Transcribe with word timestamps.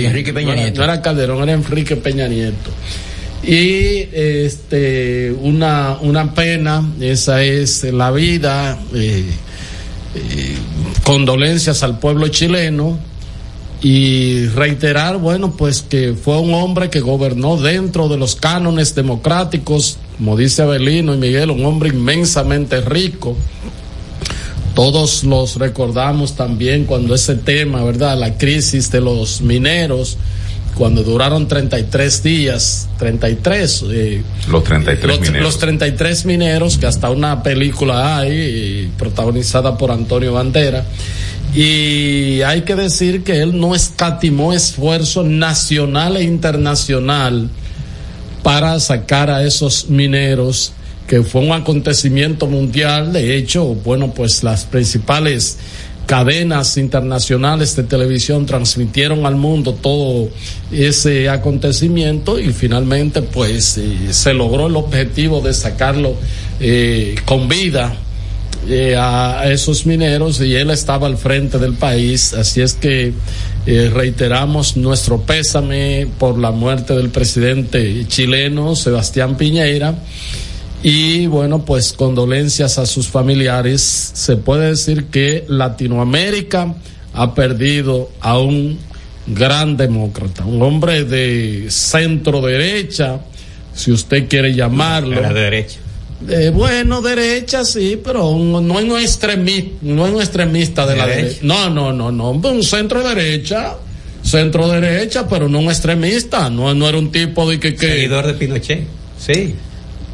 Sí. 0.00 0.06
Enrique 0.06 0.32
Peña 0.32 0.54
Nieto. 0.54 0.78
No 0.78 0.84
era, 0.84 1.02
Calderón, 1.02 1.42
era 1.42 1.52
Enrique 1.52 1.96
Peña 1.96 2.28
Nieto. 2.28 2.70
Y 3.42 4.08
este, 4.12 5.32
una, 5.40 5.98
una 6.00 6.34
pena, 6.34 6.84
esa 7.00 7.42
es 7.42 7.84
la 7.84 8.10
vida. 8.10 8.78
Eh, 8.94 9.24
eh, 10.14 10.56
condolencias 11.02 11.82
al 11.82 11.98
pueblo 11.98 12.28
chileno 12.28 12.98
y 13.82 14.46
reiterar, 14.48 15.18
bueno, 15.18 15.52
pues 15.56 15.82
que 15.82 16.14
fue 16.14 16.38
un 16.40 16.54
hombre 16.54 16.88
que 16.90 17.00
gobernó 17.00 17.56
dentro 17.56 18.08
de 18.08 18.16
los 18.16 18.34
cánones 18.34 18.94
democráticos, 18.94 19.98
como 20.16 20.36
dice 20.36 20.62
Abelino 20.62 21.14
y 21.14 21.18
Miguel, 21.18 21.50
un 21.50 21.64
hombre 21.64 21.90
inmensamente 21.90 22.80
rico. 22.80 23.36
Todos 24.76 25.24
los 25.24 25.56
recordamos 25.56 26.36
también 26.36 26.84
cuando 26.84 27.14
ese 27.14 27.34
tema, 27.34 27.82
¿verdad? 27.82 28.18
La 28.18 28.36
crisis 28.36 28.90
de 28.90 29.00
los 29.00 29.40
mineros, 29.40 30.18
cuando 30.74 31.02
duraron 31.02 31.48
33 31.48 32.22
días, 32.22 32.86
33. 32.98 33.84
Eh, 33.90 34.22
los 34.50 34.62
33 34.64 35.06
los, 35.06 35.20
mineros. 35.20 35.42
Los 35.42 35.58
33 35.58 36.26
mineros, 36.26 36.76
que 36.76 36.84
hasta 36.84 37.08
una 37.08 37.42
película 37.42 38.18
hay, 38.18 38.92
protagonizada 38.98 39.78
por 39.78 39.90
Antonio 39.90 40.34
Bandera. 40.34 40.84
Y 41.54 42.42
hay 42.42 42.60
que 42.66 42.74
decir 42.74 43.24
que 43.24 43.40
él 43.40 43.58
no 43.58 43.74
escatimó 43.74 44.52
esfuerzo 44.52 45.22
nacional 45.22 46.18
e 46.18 46.22
internacional 46.22 47.48
para 48.42 48.78
sacar 48.78 49.30
a 49.30 49.42
esos 49.42 49.88
mineros, 49.88 50.74
que 51.06 51.22
fue 51.22 51.42
un 51.42 51.52
acontecimiento 51.52 52.46
mundial. 52.46 53.12
De 53.12 53.36
hecho, 53.36 53.64
bueno, 53.64 54.12
pues 54.12 54.42
las 54.42 54.64
principales 54.64 55.58
cadenas 56.06 56.76
internacionales 56.76 57.74
de 57.74 57.82
televisión 57.82 58.46
transmitieron 58.46 59.26
al 59.26 59.34
mundo 59.34 59.74
todo 59.74 60.28
ese 60.70 61.28
acontecimiento 61.28 62.38
y 62.38 62.52
finalmente 62.52 63.22
pues 63.22 63.76
eh, 63.76 64.12
se 64.12 64.32
logró 64.32 64.68
el 64.68 64.76
objetivo 64.76 65.40
de 65.40 65.52
sacarlo 65.52 66.14
eh, 66.60 67.16
con 67.24 67.48
vida 67.48 67.96
eh, 68.68 68.94
a, 68.96 69.50
esos 69.50 69.84
mineros 69.84 70.40
y 70.40 70.54
él 70.54 70.70
estaba 70.70 71.08
al 71.08 71.16
frente 71.18 71.58
del 71.58 71.74
país 71.74 72.32
así 72.34 72.60
es 72.60 72.74
que 72.74 73.12
reiteramos 73.66 74.76
nuestro 74.76 75.22
pésame 75.22 76.06
por 76.20 76.38
la 76.38 76.52
muerte 76.52 76.94
del 76.94 77.10
presidente 77.10 78.06
chileno 78.06 78.76
Sebastián 78.76 79.36
Piñera 79.36 79.96
y 80.88 81.26
bueno, 81.26 81.64
pues 81.64 81.92
condolencias 81.92 82.78
a 82.78 82.86
sus 82.86 83.08
familiares. 83.08 83.82
Se 84.14 84.36
puede 84.36 84.68
decir 84.68 85.06
que 85.06 85.44
Latinoamérica 85.48 86.76
ha 87.12 87.34
perdido 87.34 88.12
a 88.20 88.38
un 88.38 88.78
gran 89.26 89.76
demócrata, 89.76 90.44
un 90.44 90.62
hombre 90.62 91.02
de 91.02 91.66
centro 91.70 92.40
derecha, 92.40 93.18
si 93.74 93.90
usted 93.90 94.28
quiere 94.28 94.54
llamarlo. 94.54 95.18
Era 95.18 95.32
de 95.32 95.40
derecha. 95.40 95.80
Eh, 96.28 96.52
bueno, 96.54 97.02
derecha 97.02 97.64
sí, 97.64 98.00
pero 98.02 98.36
no 98.36 98.78
es 98.78 98.84
un 98.84 99.00
extremista, 99.00 99.78
no 99.82 100.06
es 100.06 100.14
un 100.14 100.20
extremista 100.20 100.86
de, 100.86 100.96
la 100.98 101.08
derecha. 101.08 101.38
No, 101.42 101.68
no, 101.68 101.92
no, 101.92 102.12
no, 102.12 102.30
un 102.30 102.62
centro 102.62 103.02
derecha, 103.02 103.74
centro 104.22 104.68
derecha, 104.68 105.26
pero 105.28 105.48
no 105.48 105.58
un 105.58 105.66
extremista, 105.66 106.48
no, 106.48 106.72
no 106.74 106.88
era 106.88 106.96
un 106.96 107.10
tipo 107.10 107.50
de 107.50 107.58
que, 107.58 107.74
que... 107.74 107.88
Seguidor 107.88 108.28
de 108.28 108.34
Pinochet, 108.34 108.86
sí. 109.18 109.56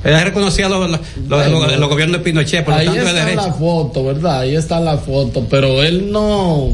Ella 0.04 0.24
reconocía 0.24 0.68
los, 0.68 0.90
los, 0.90 1.00
los, 1.28 1.88
gobiernos 1.88 2.18
de 2.18 2.24
Pinochet, 2.24 2.64
por 2.64 2.74
lo 2.74 2.84
tanto 2.84 3.04
de 3.04 3.12
derecha. 3.12 3.46
la 3.46 3.52
foto, 3.52 4.04
¿verdad? 4.04 4.40
Ahí 4.40 4.56
está 4.56 4.80
la 4.80 4.98
foto, 4.98 5.46
pero 5.48 5.82
él 5.82 6.10
no 6.10 6.70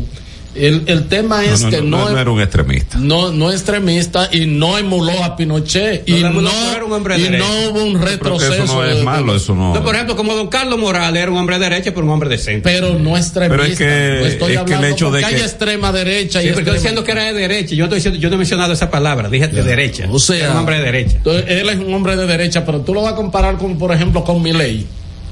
el, 0.58 0.82
el 0.86 1.08
tema 1.08 1.44
es 1.44 1.64
que 1.64 1.80
no, 1.80 2.10
no, 2.10 2.18
era 2.18 2.30
un 2.30 2.40
extremista. 2.40 2.98
No, 2.98 3.32
no 3.32 3.50
extremista 3.50 4.28
y 4.32 4.46
no 4.46 4.78
emuló 4.78 5.22
a 5.22 5.36
Pinochet 5.36 6.08
y 6.08 6.22
no, 6.22 6.30
y 6.30 7.28
no 7.30 7.70
hubo 7.70 7.84
un 7.84 8.00
retroceso. 8.00 8.64
eso 8.64 8.74
no 8.74 8.84
es 8.84 9.02
malo, 9.02 9.36
eso 9.36 9.54
no. 9.54 9.72
Por 9.82 9.94
ejemplo, 9.94 10.16
como 10.16 10.34
don 10.34 10.48
Carlos 10.48 10.78
Morales 10.78 11.22
era 11.22 11.30
un 11.30 11.38
hombre 11.38 11.58
de 11.58 11.68
derecha, 11.68 11.92
pero 11.92 12.06
un 12.06 12.12
hombre 12.12 12.28
de 12.28 12.38
centro. 12.38 12.70
Pero 12.70 12.98
no 12.98 13.16
extremista. 13.16 13.56
Pero 13.56 13.72
es 13.72 13.78
que, 13.78 14.26
estoy 14.26 14.56
es 14.56 14.62
que 14.62 14.74
el 14.74 14.84
hecho 14.84 15.10
de 15.10 15.20
que 15.20 15.26
hay 15.26 15.34
extrema 15.36 15.92
derecha 15.92 16.40
sí, 16.40 16.46
y 16.46 16.50
estoy 16.50 16.74
diciendo 16.74 17.04
que 17.04 17.12
era 17.12 17.24
de 17.24 17.34
derecha. 17.34 17.74
Yo, 17.74 17.84
estoy 17.84 17.98
diciendo, 17.98 18.20
yo 18.20 18.28
no 18.28 18.34
he 18.36 18.38
mencionado 18.38 18.72
esa 18.72 18.90
palabra, 18.90 19.28
dije 19.28 19.48
de 19.48 19.62
derecha. 19.62 20.06
O 20.10 20.18
sea, 20.18 20.36
era 20.36 20.52
un 20.52 20.58
hombre 20.58 20.78
de 20.78 20.84
derecha. 20.84 21.18
él 21.24 21.68
es 21.68 21.76
un 21.76 21.92
hombre 21.94 22.16
de 22.16 22.26
derecha, 22.26 22.64
pero 22.64 22.80
tú 22.80 22.94
lo 22.94 23.02
vas 23.02 23.12
a 23.12 23.16
comparar 23.16 23.56
con, 23.56 23.78
por 23.78 23.92
ejemplo, 23.92 24.24
con 24.24 24.42
Milei. 24.42 24.86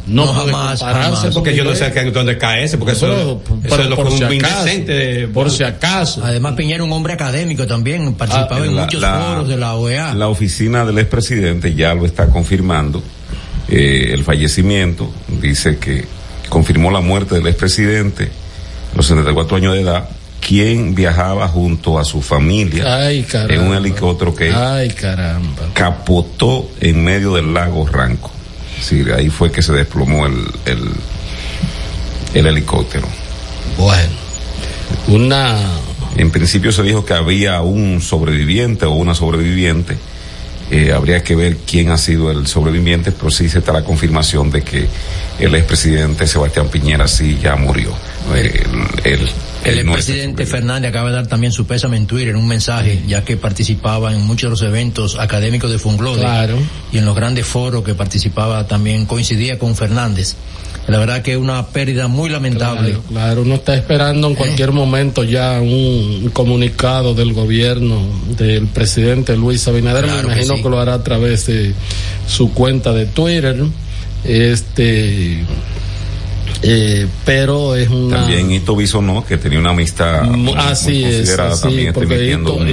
No, 0.07 0.25
no 0.25 0.33
jamás, 0.33 0.81
jamás, 0.81 1.27
Porque 1.35 1.55
yo 1.55 1.65
no 1.65 1.75
sé 1.75 1.91
dónde 2.13 2.39
cae 2.39 2.65
ese, 2.65 2.79
porque 2.79 2.93
eso, 2.93 3.07
eso 3.65 3.81
es 3.81 3.89
lo 3.89 3.97
por, 3.97 4.11
si 4.13 4.23
acaso, 4.23 4.67
por 5.33 5.51
si 5.51 5.65
acaso. 5.65 6.25
Además, 6.25 6.55
Piñera 6.55 6.85
un 6.85 6.93
hombre 6.93 7.15
académico 7.15 7.67
también, 7.67 8.15
participaba 8.15 8.63
ah, 8.63 8.67
en 8.67 8.75
muchos 8.75 9.05
foros 9.05 9.49
de 9.49 9.57
la 9.57 9.75
OEA. 9.75 10.15
La 10.15 10.29
oficina 10.29 10.85
del 10.85 10.99
expresidente 10.99 11.75
ya 11.75 11.95
lo 11.95 12.07
está 12.07 12.29
confirmando. 12.29 13.03
Eh, 13.69 14.11
el 14.13 14.23
fallecimiento 14.23 15.11
dice 15.41 15.79
que 15.79 16.05
confirmó 16.49 16.91
la 16.93 17.01
muerte 17.01 17.35
del 17.35 17.47
expresidente, 17.49 18.31
los 18.95 19.07
74 19.07 19.57
años 19.57 19.75
de 19.75 19.81
edad, 19.81 20.09
quien 20.41 20.95
viajaba 20.95 21.49
junto 21.49 21.99
a 21.99 22.05
su 22.05 22.23
familia 22.23 23.11
en 23.11 23.61
un 23.61 23.75
helicóptero 23.75 24.35
que 24.35 24.53
Ay, 24.53 24.91
caramba. 24.91 25.71
capotó 25.75 26.71
en 26.81 27.03
medio 27.03 27.35
del 27.35 27.53
lago 27.53 27.87
Ranco. 27.89 28.36
Sí, 28.81 29.05
ahí 29.17 29.31
fue 29.31 29.51
que 29.51 29.63
se 29.63 29.73
desplomó 29.73 30.27
el, 30.27 30.47
el, 30.65 30.91
el 32.35 32.47
helicóptero. 32.47 33.07
Bueno, 33.79 34.11
una... 35.09 35.59
En 36.17 36.31
principio 36.31 36.73
se 36.73 36.83
dijo 36.83 37.05
que 37.05 37.13
había 37.13 37.61
un 37.61 38.01
sobreviviente 38.01 38.87
o 38.87 38.93
una 38.93 39.15
sobreviviente. 39.15 39.97
Eh, 40.71 40.93
habría 40.93 41.23
que 41.23 41.37
ver 41.37 41.59
quién 41.59 41.91
ha 41.91 41.99
sido 41.99 42.31
el 42.31 42.47
sobreviviente, 42.47 43.13
pero 43.13 43.31
sí 43.31 43.49
se 43.49 43.59
está 43.59 43.73
la 43.73 43.85
confirmación 43.85 44.51
de 44.51 44.63
que 44.63 44.89
el 45.39 45.55
expresidente 45.55 46.27
Sebastián 46.27 46.69
Piñera 46.69 47.07
sí 47.07 47.39
ya 47.41 47.55
murió. 47.55 47.93
Eh, 48.35 48.65
el, 49.67 49.79
el 49.79 49.91
presidente 49.91 50.47
Fernández 50.47 50.91
acaba 50.91 51.11
de 51.11 51.17
dar 51.17 51.27
también 51.27 51.53
su 51.53 51.67
pésame 51.67 51.97
en 51.97 52.07
Twitter, 52.07 52.37
un 52.37 52.47
mensaje, 52.47 53.03
ya 53.07 53.25
que 53.25 53.37
participaba 53.37 54.13
en 54.13 54.23
muchos 54.23 54.49
de 54.49 54.51
los 54.51 54.63
eventos 54.63 55.19
académicos 55.19 55.71
de 55.71 55.79
Funglode. 55.79 56.21
Claro. 56.21 56.57
Y 56.93 56.99
en 56.99 57.05
los 57.05 57.15
grandes 57.15 57.47
foros 57.47 57.85
que 57.85 57.95
participaba 57.95 58.67
también 58.67 59.07
coincidía 59.07 59.59
con 59.59 59.75
Fernández. 59.77 60.37
La 60.87 60.99
verdad 60.99 61.23
que 61.23 61.33
es 61.33 61.39
una 61.39 61.67
pérdida 61.67 62.07
muy 62.07 62.31
lamentable. 62.31 62.97
Claro, 63.09 63.43
uno 63.43 63.57
está 63.57 63.75
esperando 63.75 64.29
en 64.29 64.35
¿Eh? 64.35 64.37
cualquier 64.37 64.71
momento 64.71 65.25
ya 65.25 65.61
un, 65.61 66.31
comunicado 66.33 67.15
del 67.15 67.33
gobierno 67.33 68.01
del 68.37 68.69
presidente 68.69 69.37
Luis 69.37 69.67
Abinader. 69.67 70.07
Me 70.07 70.21
imagino 70.21 70.55
que, 70.55 70.63
que 70.63 70.69
lo 70.69 70.79
hará 70.79 70.95
a 70.95 71.03
través 71.03 71.47
de 71.47 71.75
su 72.29 72.53
cuenta 72.53 72.93
de 72.93 73.07
Twitter. 73.07 73.65
Este 74.25 75.45
eh, 76.63 77.07
pero 77.25 77.77
es 77.77 77.89
una... 77.89 78.17
También 78.19 78.51
Ito 78.53 78.77
Bisonó, 78.77 79.25
que 79.25 79.37
tenía 79.37 79.59
una 79.59 79.71
amistad 79.71 80.25
muy, 80.25 80.55
así 80.57 81.03
considerada 81.03 81.55
es, 81.55 81.61
también, 81.61 81.89
está 81.89 82.01
emitiendo 82.03 82.55
un, 82.55 82.69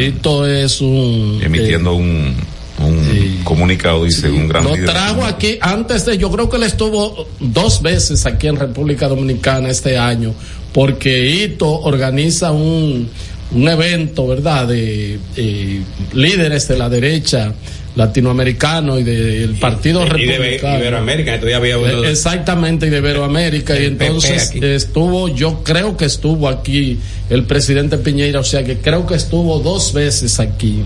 es 0.50 0.82
un... 0.82 1.40
Emitiendo 1.44 1.92
eh, 1.92 1.96
un, 1.96 2.36
un 2.80 3.42
comunicado, 3.44 4.04
dice 4.06 4.30
un 4.30 4.48
gran 4.48 4.64
Lo 4.64 4.74
trajo 4.86 5.26
aquí 5.26 5.58
antes 5.62 6.06
de, 6.06 6.18
yo 6.18 6.32
creo 6.32 6.50
que 6.50 6.58
él 6.58 6.64
estuvo 6.64 7.28
dos 7.40 7.82
veces 7.82 8.26
aquí 8.26 8.48
en 8.48 8.56
República 8.56 9.08
Dominicana 9.08 9.70
este 9.70 9.98
año, 9.98 10.34
porque 10.74 11.44
Ito 11.44 11.82
organiza 11.82 12.52
un, 12.52 13.10
un 13.52 13.70
evento, 13.70 14.28
¿verdad?, 14.28 14.68
de 14.68 15.20
eh, 15.36 15.82
líderes 16.14 16.68
de 16.68 16.78
la 16.78 16.90
derecha 16.90 17.54
latinoamericano 17.96 19.00
y 19.00 19.04
del 19.04 19.56
Partido 19.56 20.06
Republicano. 20.06 20.76
Y 20.76 20.78
de 20.78 20.80
Iberoamérica, 20.80 21.34
había 21.34 21.76
eh, 21.76 22.12
Exactamente, 22.12 22.88
y 22.88 22.90
de 22.90 22.98
Iberoamérica. 22.98 23.80
y 23.80 23.86
entonces 23.86 24.52
estuvo, 24.56 25.30
yo 25.30 25.64
creo 25.64 25.96
que 25.96 26.06
estuvo 26.06 26.48
aquí 26.48 27.00
el 27.30 27.46
presidente 27.46 27.98
Piñeira, 27.98 28.40
o 28.40 28.44
sea 28.44 28.64
que 28.64 28.78
creo 28.78 29.06
que 29.06 29.16
estuvo 29.16 29.60
dos 29.60 29.94
veces 29.94 30.40
aquí. 30.40 30.84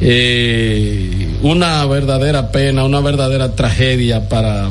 Eh, 0.00 1.28
una 1.42 1.84
verdadera 1.86 2.50
pena, 2.50 2.84
una 2.84 3.00
verdadera 3.00 3.54
tragedia 3.54 4.28
para, 4.28 4.70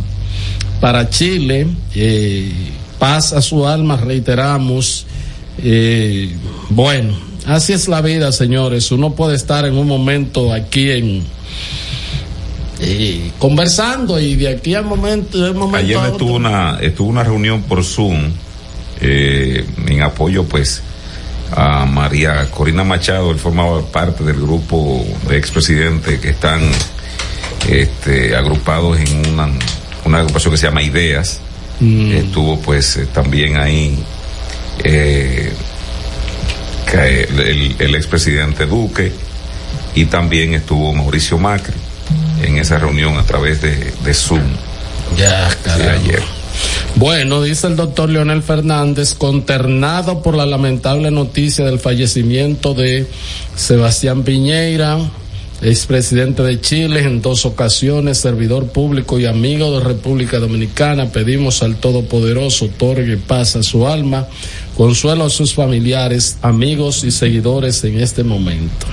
para 0.79 1.09
Chile. 1.09 1.67
Eh, 1.95 2.51
paz 2.99 3.33
a 3.33 3.41
su 3.41 3.67
alma, 3.67 3.97
reiteramos. 3.97 5.05
Eh, 5.63 6.29
bueno, 6.69 7.17
así 7.45 7.73
es 7.73 7.87
la 7.87 8.01
vida, 8.01 8.31
señores. 8.31 8.91
Uno 8.91 9.13
puede 9.13 9.35
estar 9.35 9.65
en 9.65 9.77
un 9.77 9.87
momento 9.87 10.53
aquí 10.53 10.91
en 10.91 11.23
eh, 12.79 13.31
conversando 13.39 14.19
y 14.19 14.35
de 14.35 14.49
aquí 14.49 14.75
al 14.75 14.83
momento, 14.83 15.37
momento 15.53 15.77
ayer 15.77 16.11
estuvo 16.11 16.35
una 16.35 16.77
estuvo 16.81 17.07
una 17.07 17.23
reunión 17.23 17.63
por 17.63 17.85
Zoom 17.85 18.33
eh, 18.99 19.65
en 19.87 20.01
apoyo 20.01 20.43
pues 20.43 20.81
a 21.55 21.85
María 21.85 22.51
Corina 22.51 22.83
Machado 22.83 23.31
él 23.31 23.39
formaba 23.39 23.81
parte 23.81 24.25
del 24.25 24.35
grupo 24.41 25.05
de 25.29 25.37
expresidentes 25.37 26.19
que 26.19 26.31
están 26.31 26.69
este, 27.69 28.35
agrupados 28.35 28.99
en 28.99 29.33
una, 29.33 29.49
una 30.03 30.17
agrupación 30.19 30.51
que 30.51 30.57
se 30.57 30.67
llama 30.67 30.83
Ideas 30.83 31.39
mm. 31.79 32.11
estuvo 32.11 32.59
pues 32.59 32.97
eh, 32.97 33.07
también 33.13 33.55
ahí 33.55 33.97
el, 36.95 37.75
el 37.77 37.95
expresidente 37.95 38.65
Duque 38.65 39.11
y 39.95 40.05
también 40.05 40.53
estuvo 40.53 40.93
Mauricio 40.93 41.37
Macri 41.37 41.75
en 42.43 42.57
esa 42.57 42.77
reunión 42.77 43.17
a 43.17 43.23
través 43.23 43.61
de, 43.61 43.75
de 44.03 44.13
Zoom. 44.13 44.41
Ya, 45.17 45.49
ayer. 45.91 46.21
Bueno, 46.95 47.41
dice 47.41 47.67
el 47.67 47.75
doctor 47.75 48.09
Leonel 48.09 48.41
Fernández, 48.41 49.13
consternado 49.13 50.21
por 50.21 50.35
la 50.35 50.45
lamentable 50.45 51.11
noticia 51.11 51.65
del 51.65 51.79
fallecimiento 51.79 52.73
de 52.73 53.05
Sebastián 53.55 54.23
Piñeira, 54.23 54.97
expresidente 55.61 56.43
de 56.43 56.61
Chile, 56.61 57.01
en 57.01 57.21
dos 57.21 57.45
ocasiones, 57.45 58.17
servidor 58.17 58.67
público 58.67 59.19
y 59.19 59.25
amigo 59.25 59.77
de 59.77 59.85
República 59.85 60.39
Dominicana, 60.39 61.07
pedimos 61.07 61.63
al 61.63 61.75
Todopoderoso 61.75 62.65
otorgue 62.65 63.17
paz 63.17 63.55
a 63.55 63.63
su 63.63 63.87
alma, 63.87 64.27
consuelo 64.75 65.25
a 65.25 65.29
sus 65.29 65.53
familiares, 65.53 66.37
amigos 66.41 67.03
y 67.03 67.11
seguidores 67.11 67.83
en 67.83 67.99
este 67.99 68.23
momento. 68.23 68.85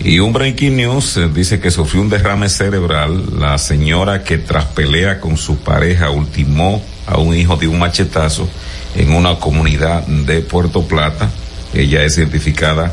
Y 0.00 0.18
un 0.20 0.32
breaking 0.32 0.76
news 0.76 1.16
eh, 1.16 1.28
dice 1.32 1.58
que 1.58 1.70
sufrió 1.70 2.02
un 2.02 2.08
derrame 2.08 2.48
cerebral 2.48 3.40
la 3.40 3.58
señora 3.58 4.22
que 4.22 4.38
tras 4.38 4.66
pelea 4.66 5.20
con 5.20 5.36
su 5.36 5.56
pareja 5.56 6.10
ultimó 6.10 6.82
a 7.06 7.18
un 7.18 7.34
hijo 7.34 7.56
de 7.56 7.66
un 7.66 7.78
machetazo 7.78 8.48
en 8.94 9.12
una 9.12 9.36
comunidad 9.36 10.06
de 10.06 10.40
Puerto 10.40 10.82
Plata. 10.82 11.30
Ella 11.74 12.04
es 12.04 12.18
identificada 12.18 12.92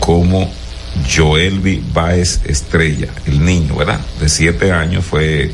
como 0.00 0.52
Joelvi 1.08 1.82
Baez 1.92 2.40
Estrella, 2.44 3.08
el 3.26 3.44
niño, 3.44 3.76
¿verdad? 3.76 4.00
De 4.20 4.28
siete 4.28 4.72
años 4.72 5.04
fue 5.04 5.50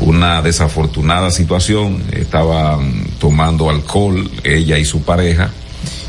una 0.00 0.42
desafortunada 0.42 1.30
situación. 1.30 2.02
Estaban 2.12 3.06
tomando 3.18 3.70
alcohol 3.70 4.30
ella 4.44 4.78
y 4.78 4.84
su 4.84 5.02
pareja 5.02 5.50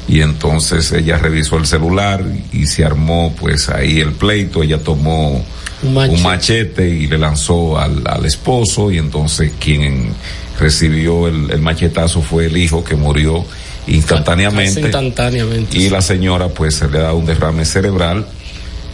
y 0.08 0.22
entonces 0.22 0.92
ella 0.92 1.18
revisó 1.18 1.58
el 1.58 1.66
celular 1.66 2.24
y 2.52 2.68
se 2.68 2.84
armó 2.84 3.34
pues 3.40 3.70
ahí 3.70 4.00
el 4.00 4.12
pleito, 4.12 4.64
ella 4.64 4.80
tomó 4.80 5.44
un 5.82 6.22
machete, 6.22 6.88
y 6.88 7.08
le 7.08 7.18
lanzó 7.18 7.78
al, 7.78 8.04
al, 8.06 8.26
esposo 8.26 8.92
y 8.92 8.98
entonces 8.98 9.52
quien 9.60 10.14
recibió 10.60 11.28
el, 11.28 11.60
machetazo 11.62 12.22
fue 12.22 12.46
el 12.46 12.58
hijo 12.58 12.84
que 12.84 12.96
murió 12.96 13.44
instantáneamente, 13.88 14.82
instantáneamente 14.82 15.78
y 15.78 15.90
la 15.90 16.02
señora 16.02 16.48
pues 16.50 16.76
se 16.76 16.90
le 16.90 17.00
ha 17.00 17.04
dado 17.04 17.18
un 17.18 17.26
derrame 17.26 17.66
cerebral. 17.66 18.28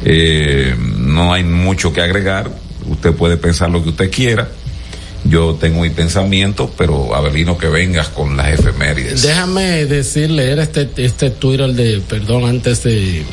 Eh, 0.06 0.76
no 0.98 1.34
hay 1.34 1.44
mucho 1.44 1.92
que 1.92 2.02
agregar. 2.02 2.50
Usted 2.88 3.14
puede 3.14 3.36
pensar 3.36 3.70
lo 3.70 3.84
que 3.84 3.90
usted 3.90 4.10
quiera 4.10 4.48
yo 5.30 5.56
tengo 5.60 5.82
mi 5.82 5.90
pensamiento, 5.90 6.72
pero 6.78 7.16
Abelino 7.16 7.58
que 7.58 7.68
vengas 7.68 8.10
con 8.10 8.36
las 8.36 8.60
efemérides. 8.60 9.22
Déjame 9.22 9.86
decir, 9.86 10.30
leer 10.30 10.60
este, 10.60 10.90
este 10.98 11.30
Twitter 11.30 11.72
de, 11.74 12.02
perdón, 12.02 12.46
antes 12.46 12.84
de 12.84 13.24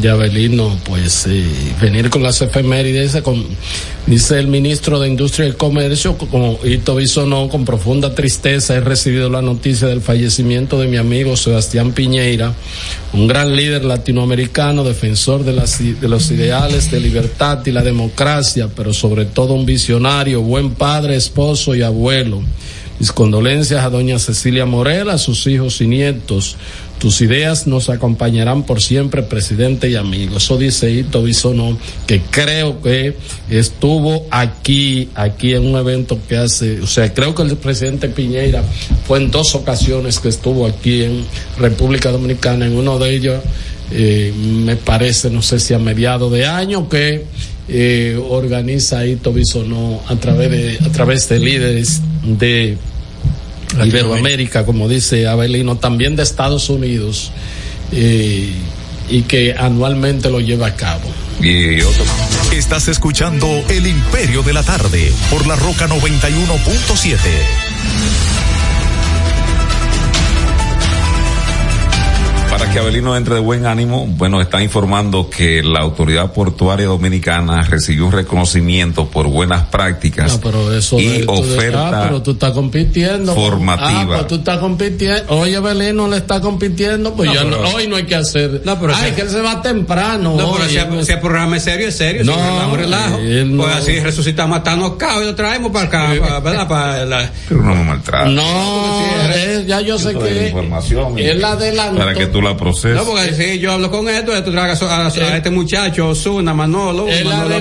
de 0.00 0.10
Abelino, 0.10 0.78
pues 0.84 1.26
eh, 1.26 1.44
venir 1.80 2.10
con 2.10 2.22
las 2.22 2.40
efemérides, 2.42 3.20
con, 3.22 3.44
dice 4.06 4.38
el 4.38 4.48
ministro 4.48 4.98
de 4.98 5.08
Industria 5.08 5.48
y 5.48 5.52
Comercio, 5.52 6.18
como 6.18 6.58
Ito 6.64 6.96
Bisonó, 6.96 7.48
con 7.48 7.64
profunda 7.64 8.14
tristeza 8.14 8.74
he 8.74 8.80
recibido 8.80 9.30
la 9.30 9.42
noticia 9.42 9.86
del 9.86 10.00
fallecimiento 10.00 10.80
de 10.80 10.88
mi 10.88 10.96
amigo 10.96 11.36
Sebastián 11.36 11.92
Piñeira, 11.92 12.54
un 13.12 13.26
gran 13.26 13.54
líder 13.54 13.84
latinoamericano, 13.84 14.84
defensor 14.84 15.44
de, 15.44 15.52
las, 15.52 15.78
de 15.78 16.08
los 16.08 16.30
ideales 16.30 16.90
de 16.90 17.00
libertad 17.00 17.64
y 17.64 17.70
la 17.70 17.82
democracia, 17.82 18.68
pero 18.74 18.92
sobre 18.92 19.24
todo 19.24 19.54
un 19.54 19.66
visionario, 19.66 20.42
buen 20.42 20.70
padre, 20.72 21.16
esposo 21.16 21.74
y 21.74 21.82
abuelo. 21.82 22.42
Mis 22.98 23.10
condolencias 23.10 23.84
a 23.84 23.90
doña 23.90 24.20
Cecilia 24.20 24.66
Morel, 24.66 25.10
a 25.10 25.18
sus 25.18 25.48
hijos 25.48 25.80
y 25.80 25.88
nietos, 25.88 26.56
tus 26.98 27.20
ideas 27.20 27.66
nos 27.66 27.88
acompañarán 27.90 28.62
por 28.62 28.80
siempre, 28.80 29.22
presidente 29.22 29.90
y 29.90 29.96
amigo. 29.96 30.36
Eso 30.38 30.56
dice 30.56 30.90
Ito 30.90 31.22
Bisono, 31.22 31.76
que 32.06 32.20
creo 32.30 32.80
que 32.80 33.16
estuvo 33.50 34.26
aquí, 34.30 35.10
aquí 35.14 35.54
en 35.54 35.66
un 35.66 35.76
evento 35.76 36.18
que 36.28 36.36
hace, 36.36 36.80
o 36.80 36.86
sea, 36.86 37.12
creo 37.12 37.34
que 37.34 37.42
el 37.42 37.56
presidente 37.56 38.08
Piñeira 38.08 38.62
fue 39.06 39.18
en 39.18 39.30
dos 39.30 39.54
ocasiones 39.54 40.18
que 40.18 40.28
estuvo 40.28 40.66
aquí 40.66 41.02
en 41.02 41.24
República 41.58 42.10
Dominicana, 42.10 42.66
en 42.66 42.76
uno 42.76 42.98
de 42.98 43.14
ellos, 43.14 43.40
eh, 43.90 44.32
me 44.36 44.76
parece, 44.76 45.30
no 45.30 45.42
sé 45.42 45.60
si 45.60 45.74
a 45.74 45.78
mediados 45.78 46.32
de 46.32 46.46
año, 46.46 46.88
que 46.88 47.24
eh, 47.68 48.18
organiza 48.28 49.06
Ito 49.06 49.32
Bisono 49.32 50.00
a 50.06 50.16
través 50.16 50.50
de, 50.50 50.78
a 50.84 50.90
través 50.90 51.28
de 51.28 51.38
líderes 51.38 52.00
de 52.22 52.78
Iberoamérica, 53.82 54.64
como 54.64 54.88
dice 54.88 55.26
Abelino, 55.26 55.76
también 55.76 56.16
de 56.16 56.22
Estados 56.22 56.68
Unidos, 56.68 57.32
eh, 57.92 58.52
y 59.08 59.22
que 59.22 59.54
anualmente 59.54 60.30
lo 60.30 60.40
lleva 60.40 60.68
a 60.68 60.76
cabo. 60.76 61.10
Y 61.40 61.78
Estás 62.52 62.88
escuchando 62.88 63.46
El 63.68 63.86
Imperio 63.86 64.42
de 64.42 64.52
la 64.52 64.62
Tarde 64.62 65.12
por 65.30 65.46
la 65.46 65.56
Roca 65.56 65.88
91.7. 65.88 67.18
Para 72.64 72.72
que 72.72 72.80
Abelino 72.80 73.14
entre 73.14 73.34
de 73.34 73.40
buen 73.40 73.66
ánimo, 73.66 74.06
bueno, 74.06 74.40
está 74.40 74.62
informando 74.62 75.28
que 75.28 75.62
la 75.62 75.80
autoridad 75.80 76.32
portuaria 76.32 76.86
dominicana 76.86 77.62
recibió 77.62 78.06
un 78.06 78.12
reconocimiento 78.12 79.06
por 79.10 79.26
buenas 79.26 79.64
prácticas 79.64 80.40
y 80.92 81.24
oferta 81.26 81.88
ah, 81.88 82.04
pero 82.06 82.22
tú 82.22 82.30
estás 82.30 82.52
compitiendo. 82.52 83.34
Formativa. 83.34 84.00
Ah, 84.00 84.06
pues 84.06 84.26
tú 84.28 84.34
estás 84.36 84.60
compitiendo. 84.60 85.24
Oye, 85.28 85.56
Abelino 85.56 86.08
le 86.08 86.16
está 86.16 86.40
compitiendo, 86.40 87.12
pues 87.12 87.34
ya 87.34 87.44
no, 87.44 87.58
hoy 87.58 87.86
no 87.86 87.96
hay 87.96 88.06
que 88.06 88.14
hacer. 88.14 88.62
No, 88.64 88.80
pero 88.80 88.94
Ay, 88.96 89.12
que 89.12 89.20
él 89.20 89.28
se 89.28 89.42
va 89.42 89.60
temprano. 89.60 90.34
No, 90.34 90.54
pero 90.54 91.04
si, 91.04 91.12
el 91.12 91.20
programa 91.20 91.58
es 91.58 91.64
serio, 91.64 91.88
es 91.88 91.96
serio. 91.96 92.24
No, 92.24 92.34
si 92.70 92.76
relajo. 92.76 93.18
Pues 93.58 93.76
así 93.76 94.00
resucitamos 94.00 94.56
hasta 94.56 94.74
caos 94.96 95.22
y 95.22 95.26
lo 95.26 95.34
traemos 95.34 95.70
para 95.70 95.84
acá, 95.84 96.40
¿verdad? 96.40 96.66
Para 96.66 97.04
la... 97.04 97.30
Pero 97.46 97.60
no 97.60 97.74
me 97.74 97.84
maltrata. 97.84 98.24
No, 98.30 99.02
ya 99.66 99.82
yo 99.82 99.98
sé 99.98 100.14
que. 100.14 100.46
Información. 100.46 101.18
Él 101.18 101.44
adelantó. 101.44 101.98
Para 101.98 102.14
que 102.14 102.26
tú 102.26 102.40
la 102.40 102.53
proceso. 102.56 102.94
No, 102.94 103.04
porque 103.04 103.34
si 103.34 103.58
yo 103.58 103.72
hablo 103.72 103.90
con 103.90 104.08
esto, 104.08 104.32
tú 104.42 104.50
tragas 104.50 104.82
a, 104.82 105.08
este 105.08 105.50
muchacho, 105.50 106.08
Osuna, 106.08 106.54
Manolo, 106.54 107.08
él, 107.08 107.24
Manolo 107.24 107.56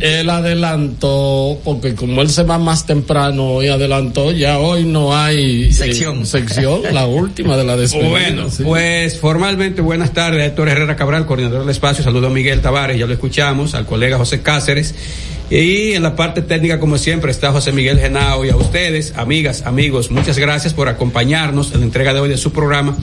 él 0.00 0.30
adelantó, 0.30 1.58
porque 1.64 1.94
como 1.94 2.22
él 2.22 2.30
se 2.30 2.42
va 2.42 2.58
más 2.58 2.86
temprano, 2.86 3.54
hoy 3.54 3.68
adelantó, 3.68 4.32
ya 4.32 4.58
hoy 4.58 4.84
no 4.84 5.16
hay 5.16 5.64
eh, 5.64 5.72
sección, 5.72 6.26
sección 6.26 6.82
la 6.92 7.06
última 7.06 7.56
de 7.56 7.64
la 7.64 7.76
despedida. 7.76 8.08
Bueno, 8.08 8.48
pues 8.62 9.18
formalmente 9.18 9.80
buenas 9.80 10.12
tardes, 10.12 10.46
Héctor 10.46 10.68
Herrera 10.68 10.96
Cabral, 10.96 11.26
coordinador 11.26 11.60
del 11.60 11.70
espacio, 11.70 12.04
saludo 12.04 12.28
a 12.28 12.30
Miguel 12.30 12.60
Tavares, 12.60 12.98
ya 12.98 13.06
lo 13.06 13.12
escuchamos, 13.12 13.74
al 13.74 13.86
colega 13.86 14.18
José 14.18 14.42
Cáceres. 14.42 14.94
Y 15.48 15.92
en 15.92 16.02
la 16.02 16.16
parte 16.16 16.42
técnica, 16.42 16.80
como 16.80 16.98
siempre, 16.98 17.30
está 17.30 17.52
José 17.52 17.70
Miguel 17.70 18.00
Genao 18.00 18.44
y 18.44 18.50
a 18.50 18.56
ustedes, 18.56 19.14
amigas, 19.16 19.62
amigos, 19.64 20.10
muchas 20.10 20.38
gracias 20.38 20.74
por 20.74 20.88
acompañarnos 20.88 21.72
en 21.72 21.80
la 21.80 21.86
entrega 21.86 22.12
de 22.12 22.18
hoy 22.18 22.28
de 22.28 22.36
su 22.36 22.50
programa 22.50 22.96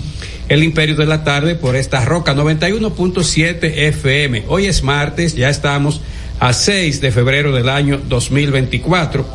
el 0.49 0.63
Imperio 0.63 0.95
de 0.95 1.02
la 1.05 1.23
Tarde 1.23 1.55
por 1.55 1.75
esta 1.75 2.03
roca 2.05 2.33
91.7 2.33 3.63
FM. 3.63 4.45
Hoy 4.47 4.65
es 4.65 4.83
martes, 4.83 5.35
ya 5.35 5.49
estamos 5.49 6.01
a 6.39 6.53
6 6.53 7.01
de 7.01 7.11
febrero 7.11 7.51
del 7.51 7.69
año 7.69 7.99
2024. 8.07 9.25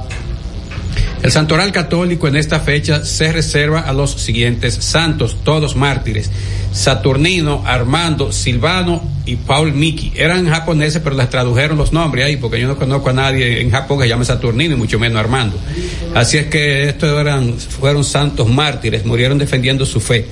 El 1.23 1.33
santoral 1.33 1.73
católico 1.73 2.29
en 2.29 2.37
esta 2.37 2.61
fecha 2.61 3.05
se 3.05 3.33
reserva 3.33 3.81
a 3.81 3.93
los 3.93 4.13
siguientes 4.13 4.75
santos, 4.75 5.39
todos 5.43 5.75
mártires. 5.75 6.31
Saturnino, 6.73 7.65
Armando, 7.67 8.31
Silvano 8.31 9.03
y 9.27 9.35
Paul 9.37 9.73
Miki. 9.73 10.13
Eran 10.15 10.49
japoneses, 10.49 11.03
pero 11.03 11.17
les 11.17 11.29
tradujeron 11.29 11.77
los 11.77 11.93
nombres 11.93 12.25
ahí, 12.25 12.37
porque 12.37 12.61
yo 12.61 12.69
no 12.69 12.77
conozco 12.77 13.11
a 13.11 13.15
nadie 13.15 13.61
en 13.61 13.71
Japón 13.71 14.01
que 14.01 14.09
llame 14.09 14.25
Saturnino 14.25 14.75
y 14.75 14.79
mucho 14.79 14.99
menos 15.01 15.19
Armando. 15.19 15.59
Así 16.15 16.39
es 16.39 16.47
que 16.47 16.89
estos 16.89 17.21
eran, 17.21 17.55
fueron 17.55 18.05
santos 18.05 18.49
mártires, 18.49 19.05
murieron 19.05 19.39
defendiendo 19.39 19.85
su 19.85 20.01
fe. 20.01 20.27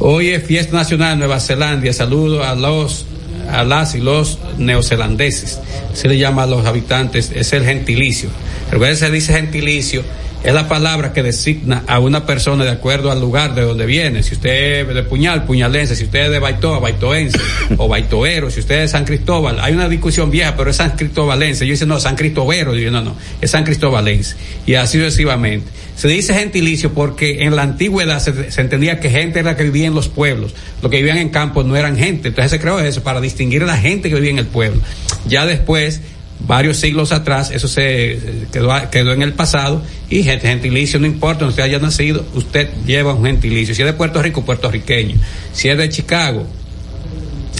Hoy 0.00 0.28
es 0.28 0.44
fiesta 0.44 0.76
nacional 0.76 1.14
en 1.14 1.18
Nueva 1.20 1.40
Zelanda. 1.40 1.92
Saludo 1.92 2.44
a 2.44 2.54
los 2.54 3.06
a 3.50 3.64
las 3.64 3.94
y 3.94 4.00
los 4.00 4.38
neozelandeses. 4.58 5.60
Se 5.92 6.08
le 6.08 6.18
llama 6.18 6.44
a 6.44 6.46
los 6.46 6.66
habitantes, 6.66 7.30
es 7.34 7.52
el 7.52 7.64
gentilicio. 7.64 8.30
Recuerden, 8.74 8.96
se 8.96 9.08
dice 9.08 9.32
gentilicio 9.34 10.02
es 10.44 10.52
la 10.52 10.68
palabra 10.68 11.14
que 11.14 11.22
designa 11.22 11.84
a 11.86 11.98
una 12.00 12.26
persona 12.26 12.64
de 12.64 12.70
acuerdo 12.70 13.10
al 13.10 13.18
lugar 13.18 13.54
de 13.54 13.62
donde 13.62 13.86
viene. 13.86 14.22
Si 14.22 14.34
usted 14.34 14.86
es 14.86 14.94
de 14.94 15.02
Puñal, 15.02 15.44
puñalense, 15.44 15.96
si 15.96 16.04
usted 16.04 16.26
es 16.26 16.30
de 16.32 16.38
Baitoa, 16.38 16.80
baitoense, 16.80 17.38
o 17.78 17.88
baitoero, 17.88 18.50
si 18.50 18.60
usted 18.60 18.74
es 18.74 18.80
de 18.82 18.88
San 18.88 19.06
Cristóbal, 19.06 19.58
hay 19.58 19.72
una 19.72 19.88
discusión 19.88 20.30
vieja, 20.30 20.54
pero 20.54 20.70
es 20.70 20.76
San 20.76 20.90
Cristóbalense. 20.96 21.66
Yo 21.66 21.70
dice, 21.70 21.86
no, 21.86 21.98
San 21.98 22.14
Cristóbero, 22.14 22.74
yo 22.74 22.90
no, 22.90 23.00
no, 23.00 23.16
es 23.40 23.50
San 23.50 23.64
Cristóbalense. 23.64 24.36
Y 24.66 24.74
así 24.74 24.98
sucesivamente. 24.98 25.66
Se 25.96 26.08
dice 26.08 26.34
gentilicio 26.34 26.92
porque 26.92 27.44
en 27.44 27.56
la 27.56 27.62
antigüedad 27.62 28.18
se, 28.18 28.50
se 28.50 28.60
entendía 28.60 29.00
que 29.00 29.08
gente 29.08 29.38
era 29.38 29.52
la 29.52 29.56
que 29.56 29.64
vivía 29.64 29.86
en 29.86 29.94
los 29.94 30.08
pueblos. 30.08 30.54
Los 30.82 30.90
que 30.90 30.98
vivían 30.98 31.16
en 31.16 31.30
campos 31.30 31.64
no 31.64 31.74
eran 31.74 31.96
gente. 31.96 32.28
Entonces 32.28 32.50
se 32.50 32.60
creó 32.60 32.80
eso 32.80 33.02
para 33.02 33.22
distinguir 33.22 33.62
a 33.62 33.66
la 33.66 33.78
gente 33.78 34.10
que 34.10 34.16
vivía 34.16 34.32
en 34.32 34.40
el 34.40 34.46
pueblo. 34.46 34.82
Ya 35.26 35.46
después, 35.46 36.02
varios 36.40 36.76
siglos 36.76 37.12
atrás, 37.12 37.50
eso 37.50 37.68
se 37.68 38.46
quedó, 38.52 38.72
quedó 38.90 39.12
en 39.12 39.22
el 39.22 39.32
pasado 39.32 39.82
y 40.10 40.22
gentilicio 40.22 40.98
no 41.00 41.06
importa 41.06 41.40
donde 41.40 41.52
usted 41.52 41.62
haya 41.62 41.78
nacido, 41.78 42.24
usted 42.34 42.68
lleva 42.86 43.14
un 43.14 43.24
gentilicio. 43.24 43.74
Si 43.74 43.82
es 43.82 43.86
de 43.86 43.94
Puerto 43.94 44.22
Rico, 44.22 44.44
puertorriqueño. 44.44 45.16
Si 45.52 45.68
es 45.68 45.78
de 45.78 45.88
Chicago, 45.88 46.46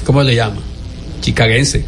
¿cómo 0.04 0.22
le 0.22 0.34
llama? 0.34 0.60
Chicaguense. 1.20 1.84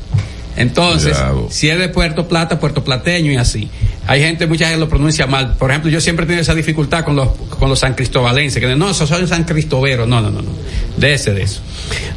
Entonces, 0.57 1.17
si 1.51 1.69
es 1.69 1.79
de 1.79 1.89
Puerto 1.91 2.27
Plata, 2.29 2.59
Puerto 2.59 2.83
Plateño 2.83 3.31
y 3.31 3.37
así. 3.37 3.69
Hay 4.09 4.21
gente, 4.21 4.47
mucha 4.47 4.67
gente 4.67 4.81
lo 4.81 4.89
pronuncia 4.89 5.27
mal. 5.27 5.57
Por 5.57 5.71
ejemplo, 5.71 5.91
yo 5.91 6.01
siempre 6.01 6.25
he 6.25 6.27
tenido 6.27 6.43
esa 6.43 6.55
dificultad 6.55 7.05
con 7.05 7.17
los, 7.17 7.31
con 7.59 7.69
los 7.69 7.79
san 7.79 7.95
cristobalenses, 7.95 8.61
que 8.61 8.77
no, 8.77 8.91
eso 8.91 9.07
son 9.07 9.27
san 9.27 9.45
cristoberos. 9.45 10.07
No, 10.07 10.21
no, 10.21 10.31
no, 10.31 10.43
no. 10.43 10.51
De 10.97 11.15
ese, 11.15 11.35
de 11.35 11.43
eso. 11.43 11.61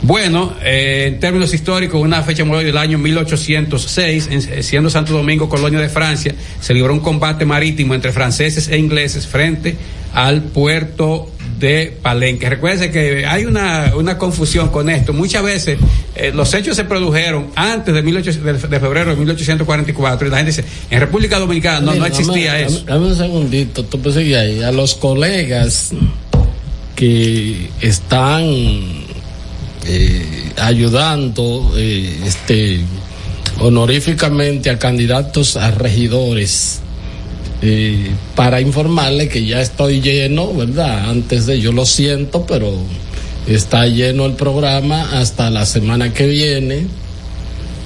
Bueno, 0.02 0.54
eh, 0.62 1.06
en 1.08 1.20
términos 1.20 1.54
históricos, 1.54 2.02
una 2.02 2.22
fecha 2.22 2.46
muy 2.46 2.64
del 2.64 2.78
año 2.78 2.98
1806, 2.98 4.30
en, 4.32 4.64
siendo 4.64 4.90
Santo 4.90 5.14
Domingo 5.14 5.50
colonia 5.50 5.80
de 5.80 5.90
Francia, 5.90 6.36
se 6.60 6.74
libró 6.74 6.94
un 6.94 7.00
combate 7.00 7.46
marítimo 7.46 7.96
entre 7.96 8.12
franceses 8.12 8.68
e 8.68 8.78
ingleses 8.78 9.26
frente 9.26 9.76
al 10.14 10.44
puerto 10.44 11.32
de 11.60 11.98
Palenque. 12.02 12.50
Recuerden 12.50 12.92
que 12.92 13.26
hay 13.26 13.46
una, 13.46 13.94
una 13.96 14.18
confusión 14.18 14.70
con 14.70 14.90
esto. 14.90 15.14
Muchas 15.14 15.44
veces 15.44 15.78
eh, 16.16 16.32
los 16.34 16.54
hechos 16.54 16.76
se 16.76 16.86
produjeron 16.86 17.48
antes 17.56 17.94
de, 17.94 18.02
18, 18.02 18.42
de, 18.42 18.54
de, 18.54 18.80
febrero 18.80 19.12
de 19.12 19.16
1844 19.18 20.28
y 20.28 20.32
la 20.32 20.38
gente 20.38 20.52
dice, 20.52 20.66
en 20.90 21.00
República 21.00 21.38
Dominicana 21.38 21.80
no, 21.82 21.96
no 21.96 22.06
existía 22.06 22.54
dame, 22.54 22.66
eso. 22.66 22.84
Dame, 22.86 23.08
un 23.08 23.16
segundito, 23.16 23.86
tú 23.86 24.00
puedes 24.00 24.16
seguir 24.16 24.38
ahí. 24.38 24.64
A 24.64 24.72
los 24.72 24.96
colegas 24.96 25.92
que 26.96 27.70
están 27.82 28.44
eh, 29.86 30.54
ayudando 30.58 31.74
eh, 31.76 32.20
este 32.26 32.82
honoríficamente 33.60 34.70
a 34.70 34.80
candidatos 34.80 35.58
a 35.58 35.72
regidores 35.72 36.82
eh, 37.62 38.12
para 38.36 38.62
informarle 38.62 39.28
que 39.28 39.46
ya 39.46 39.62
estoy 39.62 40.02
lleno, 40.02 40.54
¿verdad? 40.54 41.10
Antes 41.10 41.46
de 41.46 41.60
yo 41.60 41.72
lo 41.72 41.86
siento, 41.86 42.46
pero 42.46 42.74
está 43.48 43.86
lleno 43.88 44.26
el 44.26 44.34
programa 44.34 45.20
hasta 45.20 45.50
la 45.50 45.66
semana 45.66 46.14
que 46.14 46.28
viene 46.28 46.88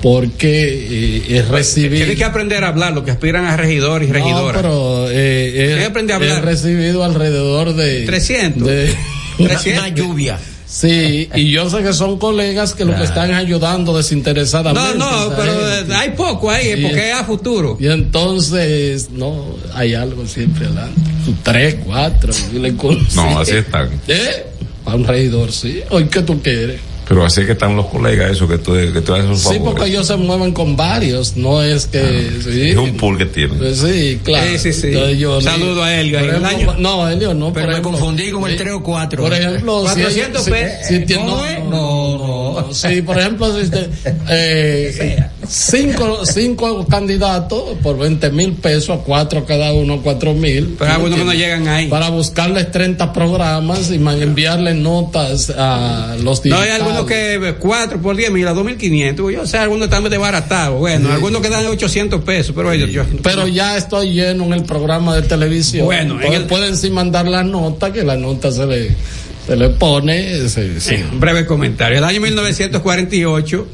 porque 0.03 1.23
eh, 1.27 1.37
es 1.39 1.47
recibido. 1.47 2.05
Tiene 2.05 2.15
que 2.15 2.25
aprender 2.25 2.63
a 2.63 2.67
hablar, 2.67 2.93
lo 2.93 3.03
que 3.03 3.11
aspiran 3.11 3.45
a 3.45 3.57
regidor 3.57 4.03
y 4.03 4.07
regidora. 4.07 4.61
No, 4.61 4.61
pero 4.61 5.07
eh, 5.09 5.83
aprender 5.85 6.13
a 6.13 6.17
hablar. 6.17 6.37
he 6.37 6.41
recibido 6.41 7.03
alrededor 7.03 7.73
de 7.73 8.05
300. 8.05 8.67
De, 8.67 8.95
una, 9.39 9.59
una 9.65 9.87
lluvia. 9.89 10.39
Sí, 10.73 11.29
y 11.35 11.51
yo 11.51 11.69
sé 11.69 11.83
que 11.83 11.93
son 11.93 12.17
colegas 12.17 12.73
que 12.73 12.83
lo 12.83 12.95
que 12.95 13.03
están 13.03 13.31
ayudando 13.31 13.95
desinteresadamente. 13.95 14.97
No, 14.97 15.29
no, 15.29 15.35
pero 15.35 15.53
gente. 15.53 15.93
hay 15.93 16.09
poco 16.09 16.49
ahí, 16.49 16.81
porque 16.81 17.09
es 17.09 17.15
a 17.15 17.23
futuro. 17.23 17.77
Y 17.79 17.85
entonces, 17.85 19.11
no, 19.11 19.55
hay 19.75 19.93
algo 19.93 20.25
siempre 20.25 20.65
adelante. 20.65 20.99
Tres, 21.43 21.75
cuatro, 21.85 22.33
y 22.51 22.57
le 22.57 22.71
No, 22.71 23.39
así 23.39 23.57
están. 23.57 23.87
¿Eh? 24.07 24.47
A 24.85 24.95
un 24.95 25.05
regidor, 25.05 25.51
sí. 25.51 25.81
Hoy 25.91 26.05
que 26.05 26.23
tú 26.23 26.41
quieres. 26.41 26.79
Pero 27.07 27.25
así 27.25 27.45
que 27.45 27.51
están 27.51 27.75
los 27.75 27.87
colegas, 27.87 28.31
eso 28.31 28.47
que 28.47 28.57
tú, 28.57 28.73
que 28.73 29.01
tú 29.01 29.13
haces 29.13 29.29
un 29.29 29.37
favor. 29.37 29.57
Sí, 29.57 29.61
porque 29.63 29.85
ellos 29.85 30.07
se 30.07 30.15
mueven 30.15 30.53
con 30.53 30.75
varios, 30.75 31.35
no 31.35 31.61
es 31.61 31.87
que. 31.87 31.99
Ah, 31.99 32.41
sí. 32.43 32.69
Es 32.69 32.77
un 32.77 32.95
pool 32.97 33.17
que 33.17 33.25
tienen. 33.25 33.57
Pues 33.57 33.79
sí, 33.79 34.19
claro. 34.23 34.47
Sí, 34.57 34.71
sí, 34.71 34.73
sí. 34.73 35.17
Yo, 35.17 35.41
Saludo 35.41 35.83
a 35.83 35.93
Elga. 35.93 36.19
Por 36.21 36.29
ejemplo, 36.29 36.75
no, 36.77 37.09
Elio 37.09 37.33
no. 37.33 37.51
Pero 37.51 37.67
por 37.67 37.75
me 37.75 37.81
confundí 37.81 38.31
con 38.31 38.49
el 38.49 38.55
3 38.55 38.73
o 38.73 38.83
4. 38.83 39.21
Por 39.21 39.33
ejemplo, 39.33 39.81
400 39.81 40.43
si, 40.43 40.51
pesos. 40.51 40.87
Si, 40.87 41.05
si, 41.05 41.13
no, 41.15 41.25
no, 41.25 42.17
no, 42.17 42.61
no. 42.61 42.73
Sí, 42.73 43.01
por 43.01 43.19
ejemplo, 43.19 43.61
si 43.61 43.69
te, 43.69 43.89
eh, 44.29 45.29
cinco, 45.47 46.25
cinco 46.25 46.85
candidatos 46.87 47.77
por 47.81 47.97
20 47.97 48.29
mil 48.31 48.53
pesos, 48.53 48.99
a 48.99 49.03
cuatro 49.03 49.45
cada 49.45 49.73
uno, 49.73 50.01
cuatro 50.01 50.33
mil. 50.33 50.75
Pero 50.77 50.91
algunos 50.91 51.19
no 51.19 51.33
llegan 51.33 51.67
ahí. 51.67 51.87
Para 51.87 52.09
buscarles 52.09 52.71
30 52.71 53.13
programas 53.13 53.91
y 53.91 53.95
enviarles 53.95 54.75
notas 54.75 55.51
a 55.55 56.15
los 56.21 56.45
No, 56.45 56.57
hay 56.57 56.69
algunos 56.69 57.05
que 57.05 57.55
4 57.59 58.01
por 58.01 58.15
10 58.15 58.31
mil 58.31 58.47
a 58.47 58.53
2.500. 58.53 59.33
Yo 59.33 59.45
sé, 59.45 59.57
algunos 59.57 59.85
están 59.85 60.03
desbaratados. 60.09 60.79
Bueno, 60.79 61.07
sí. 61.07 61.13
algunos 61.13 61.41
que 61.41 61.49
dan 61.49 61.65
800 61.65 62.23
pesos, 62.23 62.53
pero 62.55 62.71
ellos. 62.71 62.89
Yo, 62.89 63.03
pero 63.21 63.47
ya 63.47 63.77
estoy 63.77 64.13
lleno 64.13 64.45
en 64.45 64.53
el 64.53 64.63
programa 64.63 65.15
de 65.15 65.23
televisión. 65.23 65.85
Bueno, 65.85 66.15
Entonces, 66.15 66.41
el... 66.41 66.47
pueden 66.47 66.77
sí 66.77 66.89
mandar 66.89 67.27
la 67.27 67.43
nota, 67.43 67.91
que 67.91 68.03
la 68.03 68.15
nota 68.17 68.51
se 68.51 68.65
le, 68.65 68.91
se 69.45 69.55
le 69.55 69.69
pone. 69.69 70.47
Se, 70.49 70.79
sí. 70.79 70.95
Un 71.11 71.19
breve 71.19 71.45
comentario. 71.45 71.97
El 71.97 72.03
año 72.03 72.21
1948. 72.21 73.67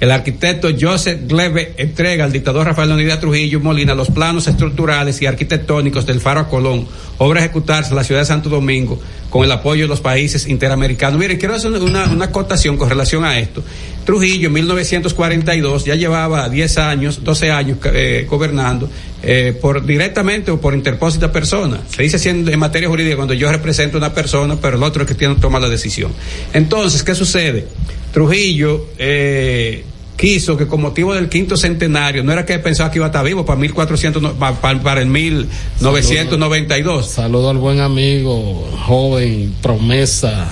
El 0.00 0.10
arquitecto 0.10 0.68
Joseph 0.78 1.20
Glebe 1.28 1.74
entrega 1.78 2.24
al 2.24 2.32
dictador 2.32 2.66
Rafael 2.66 2.88
Leonidas 2.88 3.20
Trujillo 3.20 3.60
Molina 3.60 3.94
los 3.94 4.10
planos 4.10 4.46
estructurales 4.48 5.22
y 5.22 5.26
arquitectónicos 5.26 6.04
del 6.04 6.20
Faro 6.20 6.40
a 6.40 6.48
Colón, 6.48 6.86
obra 7.18 7.40
a 7.40 7.44
ejecutarse 7.44 7.90
en 7.90 7.96
la 7.96 8.04
ciudad 8.04 8.20
de 8.20 8.26
Santo 8.26 8.48
Domingo 8.48 9.00
con 9.30 9.44
el 9.44 9.52
apoyo 9.52 9.84
de 9.84 9.88
los 9.88 10.00
países 10.00 10.46
interamericanos. 10.46 11.18
Miren, 11.18 11.38
quiero 11.38 11.54
hacer 11.54 11.72
una, 11.72 12.06
una 12.06 12.26
acotación 12.26 12.76
con 12.76 12.88
relación 12.88 13.24
a 13.24 13.38
esto. 13.38 13.62
Trujillo 14.04 14.48
en 14.48 14.52
1942 14.54 15.84
ya 15.84 15.94
llevaba 15.94 16.48
10 16.48 16.78
años, 16.78 17.24
12 17.24 17.50
años 17.50 17.78
eh, 17.84 18.26
gobernando 18.28 18.90
eh, 19.22 19.56
por 19.58 19.86
directamente 19.86 20.50
o 20.50 20.60
por 20.60 20.74
interpósita 20.74 21.32
persona. 21.32 21.80
Se 21.88 22.02
dice 22.02 22.16
así 22.16 22.28
en, 22.28 22.46
en, 22.46 22.58
materia 22.58 22.88
jurídica 22.88 23.16
cuando 23.16 23.32
yo 23.32 23.50
represento 23.50 23.96
a 23.96 23.98
una 23.98 24.12
persona, 24.12 24.56
pero 24.60 24.76
el 24.76 24.82
otro 24.82 25.02
es 25.02 25.08
que 25.08 25.14
tiene 25.14 25.36
toma 25.36 25.58
la 25.58 25.68
decisión. 25.68 26.12
Entonces, 26.52 27.02
¿qué 27.02 27.14
sucede? 27.14 27.66
Trujillo 28.14 28.86
eh, 28.96 29.84
quiso 30.16 30.56
que 30.56 30.68
con 30.68 30.80
motivo 30.80 31.12
del 31.14 31.28
quinto 31.28 31.56
centenario, 31.56 32.22
no 32.22 32.30
era 32.32 32.46
que 32.46 32.60
pensaba 32.60 32.88
que 32.92 32.98
iba 32.98 33.06
a 33.06 33.08
estar 33.08 33.24
vivo 33.24 33.44
para 33.44 33.58
1400, 33.58 34.34
para, 34.34 34.80
para 34.80 35.00
el 35.00 35.08
1992. 35.08 37.06
Saludo, 37.06 37.26
saludo 37.26 37.50
al 37.50 37.58
buen 37.58 37.80
amigo, 37.80 38.70
joven, 38.86 39.52
promesa 39.60 40.46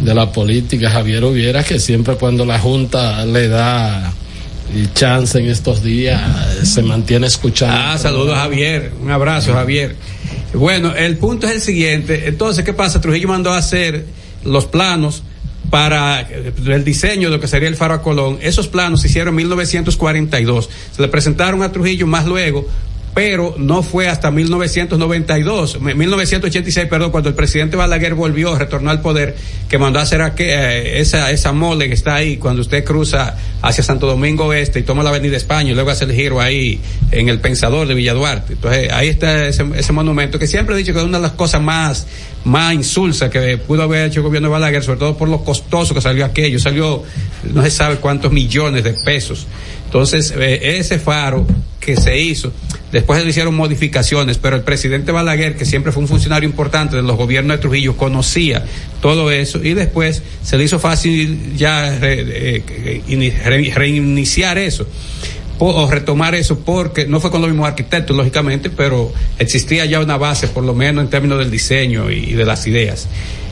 de 0.00 0.12
la 0.12 0.32
política, 0.32 0.90
Javier 0.90 1.22
Uviera, 1.24 1.62
que 1.62 1.78
siempre 1.78 2.16
cuando 2.16 2.44
la 2.44 2.58
Junta 2.58 3.24
le 3.24 3.46
da 3.46 4.12
chance 4.92 5.38
en 5.38 5.48
estos 5.48 5.84
días 5.84 6.20
se 6.64 6.82
mantiene 6.82 7.28
escuchando. 7.28 7.76
Ah, 7.76 7.98
saludos 7.98 8.34
Javier, 8.36 8.90
un 9.00 9.12
abrazo 9.12 9.52
Javier. 9.52 9.94
Bueno, 10.54 10.92
el 10.96 11.18
punto 11.18 11.46
es 11.46 11.52
el 11.52 11.60
siguiente, 11.60 12.26
entonces, 12.26 12.64
¿qué 12.64 12.72
pasa? 12.72 13.00
Trujillo 13.00 13.28
mandó 13.28 13.52
a 13.52 13.58
hacer 13.58 14.06
los 14.44 14.66
planos 14.66 15.22
para 15.70 16.20
el 16.20 16.84
diseño 16.84 17.30
de 17.30 17.36
lo 17.36 17.40
que 17.40 17.48
sería 17.48 17.68
el 17.68 17.76
Faro 17.76 17.94
a 17.94 18.02
Colón. 18.02 18.38
Esos 18.42 18.68
planos 18.68 19.00
se 19.00 19.06
hicieron 19.06 19.32
en 19.32 19.36
1942. 19.36 20.68
Se 20.92 21.00
le 21.00 21.08
presentaron 21.08 21.62
a 21.62 21.70
Trujillo 21.72 22.06
más 22.06 22.26
luego, 22.26 22.66
pero 23.14 23.54
no 23.58 23.82
fue 23.82 24.08
hasta 24.08 24.30
1992, 24.30 25.80
1986, 25.80 26.86
perdón, 26.88 27.10
cuando 27.10 27.28
el 27.28 27.34
presidente 27.34 27.76
Balaguer 27.76 28.14
volvió, 28.14 28.56
retornó 28.56 28.90
al 28.90 29.00
poder, 29.00 29.36
que 29.68 29.78
mandó 29.78 29.98
a 29.98 30.02
hacer 30.02 30.22
aquel, 30.22 30.48
eh, 30.48 31.00
esa, 31.00 31.30
esa 31.30 31.52
mole 31.52 31.88
que 31.88 31.94
está 31.94 32.14
ahí 32.14 32.36
cuando 32.36 32.62
usted 32.62 32.84
cruza 32.84 33.36
hacia 33.62 33.82
Santo 33.82 34.06
Domingo 34.06 34.46
Oeste 34.46 34.78
y 34.78 34.82
toma 34.82 35.02
la 35.02 35.10
Avenida 35.10 35.36
España 35.36 35.72
y 35.72 35.74
luego 35.74 35.90
hace 35.90 36.04
el 36.04 36.12
giro 36.12 36.40
ahí 36.40 36.80
en 37.10 37.28
el 37.28 37.40
Pensador 37.40 37.88
de 37.88 37.94
Villa 37.94 38.14
Duarte. 38.14 38.52
Entonces 38.52 38.92
ahí 38.92 39.08
está 39.08 39.46
ese, 39.46 39.64
ese 39.74 39.92
monumento 39.92 40.38
que 40.38 40.46
siempre 40.46 40.74
he 40.74 40.78
dicho 40.78 40.92
que 40.92 41.00
es 41.00 41.04
una 41.04 41.18
de 41.18 41.22
las 41.22 41.32
cosas 41.32 41.60
más, 41.60 42.06
más 42.44 42.74
insulsas 42.74 43.28
que 43.28 43.58
pudo 43.58 43.82
haber 43.82 44.06
hecho 44.06 44.20
el 44.20 44.24
gobierno 44.24 44.48
de 44.48 44.52
Balaguer, 44.52 44.84
sobre 44.84 45.00
todo 45.00 45.16
por 45.16 45.28
lo 45.28 45.42
costoso 45.42 45.94
que 45.94 46.00
salió 46.00 46.24
aquello. 46.24 46.58
Salió 46.60 47.02
no 47.52 47.62
se 47.62 47.70
sabe 47.70 47.96
cuántos 47.96 48.32
millones 48.32 48.84
de 48.84 48.92
pesos. 48.92 49.46
Entonces, 49.86 50.32
eh, 50.36 50.78
ese 50.78 50.98
faro 50.98 51.46
que 51.80 51.96
se 51.96 52.16
hizo, 52.16 52.52
después 52.92 53.22
se 53.22 53.28
hicieron 53.28 53.54
modificaciones, 53.54 54.38
pero 54.38 54.56
el 54.56 54.62
presidente 54.62 55.12
Balaguer, 55.12 55.56
que 55.56 55.64
siempre 55.64 55.92
fue 55.92 56.02
un 56.02 56.08
funcionario 56.08 56.48
importante 56.48 56.96
de 56.96 57.02
los 57.02 57.16
gobiernos 57.16 57.56
de 57.56 57.60
Trujillo, 57.60 57.96
conocía 57.96 58.64
todo 59.00 59.30
eso 59.30 59.62
y 59.62 59.74
después 59.74 60.22
se 60.42 60.58
le 60.58 60.64
hizo 60.64 60.78
fácil 60.78 61.56
ya 61.56 61.98
re, 61.98 62.62
reiniciar 63.74 64.58
eso 64.58 64.86
o 65.62 65.90
retomar 65.90 66.34
eso 66.34 66.60
porque 66.60 67.06
no 67.06 67.20
fue 67.20 67.30
con 67.30 67.42
los 67.42 67.50
mismos 67.50 67.68
arquitectos, 67.68 68.16
lógicamente, 68.16 68.70
pero 68.70 69.12
existía 69.38 69.84
ya 69.84 70.00
una 70.00 70.16
base, 70.16 70.48
por 70.48 70.64
lo 70.64 70.72
menos 70.72 71.04
en 71.04 71.10
términos 71.10 71.38
del 71.38 71.50
diseño 71.50 72.10
y 72.10 72.32
de 72.32 72.46
las 72.46 72.66
ideas. 72.66 73.08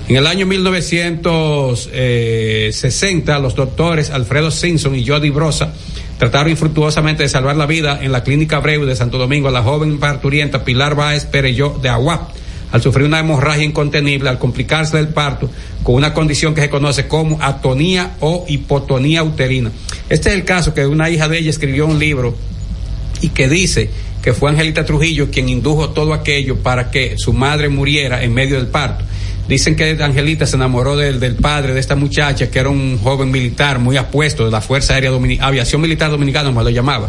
En 0.08 0.16
el 0.16 0.26
año 0.26 0.46
1960, 0.46 3.38
los 3.40 3.54
doctores 3.54 4.08
Alfredo 4.08 4.50
Simpson 4.50 4.94
y 4.94 5.06
Jody 5.06 5.28
Brosa 5.28 5.74
trataron 6.18 6.50
infructuosamente 6.50 7.22
de 7.22 7.28
salvar 7.28 7.56
la 7.56 7.66
vida 7.66 7.98
en 8.02 8.12
la 8.12 8.22
clínica 8.22 8.56
Abreu 8.56 8.84
de 8.84 8.96
Santo 8.96 9.18
Domingo 9.18 9.48
a 9.48 9.52
la 9.52 9.62
joven 9.62 9.98
parturienta 9.98 10.64
Pilar 10.64 10.94
Báez 10.94 11.24
Pereyó 11.24 11.78
de 11.80 11.88
Aguap 11.88 12.30
al 12.70 12.82
sufrir 12.82 13.06
una 13.06 13.20
hemorragia 13.20 13.64
incontenible, 13.64 14.28
al 14.28 14.38
complicarse 14.38 14.96
del 14.96 15.08
parto, 15.08 15.50
con 15.82 15.94
una 15.94 16.12
condición 16.12 16.54
que 16.54 16.60
se 16.60 16.70
conoce 16.70 17.08
como 17.08 17.42
atonía 17.42 18.16
o 18.20 18.44
hipotonía 18.48 19.22
uterina. 19.22 19.70
Este 20.08 20.28
es 20.28 20.34
el 20.34 20.44
caso 20.44 20.74
que 20.74 20.86
una 20.86 21.08
hija 21.08 21.28
de 21.28 21.38
ella 21.38 21.50
escribió 21.50 21.86
un 21.86 21.98
libro 21.98 22.36
y 23.20 23.30
que 23.30 23.48
dice 23.48 23.90
que 24.22 24.32
fue 24.32 24.50
Angelita 24.50 24.84
Trujillo 24.84 25.30
quien 25.30 25.48
indujo 25.48 25.90
todo 25.90 26.12
aquello 26.12 26.56
para 26.56 26.90
que 26.90 27.14
su 27.16 27.32
madre 27.32 27.68
muriera 27.68 28.22
en 28.22 28.34
medio 28.34 28.56
del 28.56 28.66
parto. 28.66 29.04
Dicen 29.48 29.76
que 29.76 29.96
Angelita 30.02 30.46
se 30.46 30.56
enamoró 30.56 30.94
del, 30.96 31.18
del, 31.20 31.34
padre 31.34 31.72
de 31.72 31.80
esta 31.80 31.96
muchacha, 31.96 32.50
que 32.50 32.58
era 32.58 32.68
un 32.68 32.98
joven 32.98 33.30
militar 33.30 33.78
muy 33.78 33.96
apuesto 33.96 34.44
de 34.44 34.50
la 34.50 34.60
Fuerza 34.60 34.92
Aérea 34.94 35.10
Dominicana, 35.10 35.48
Aviación 35.48 35.80
Militar 35.80 36.10
Dominicana, 36.10 36.50
como 36.50 36.62
lo 36.62 36.68
llamaba. 36.68 37.08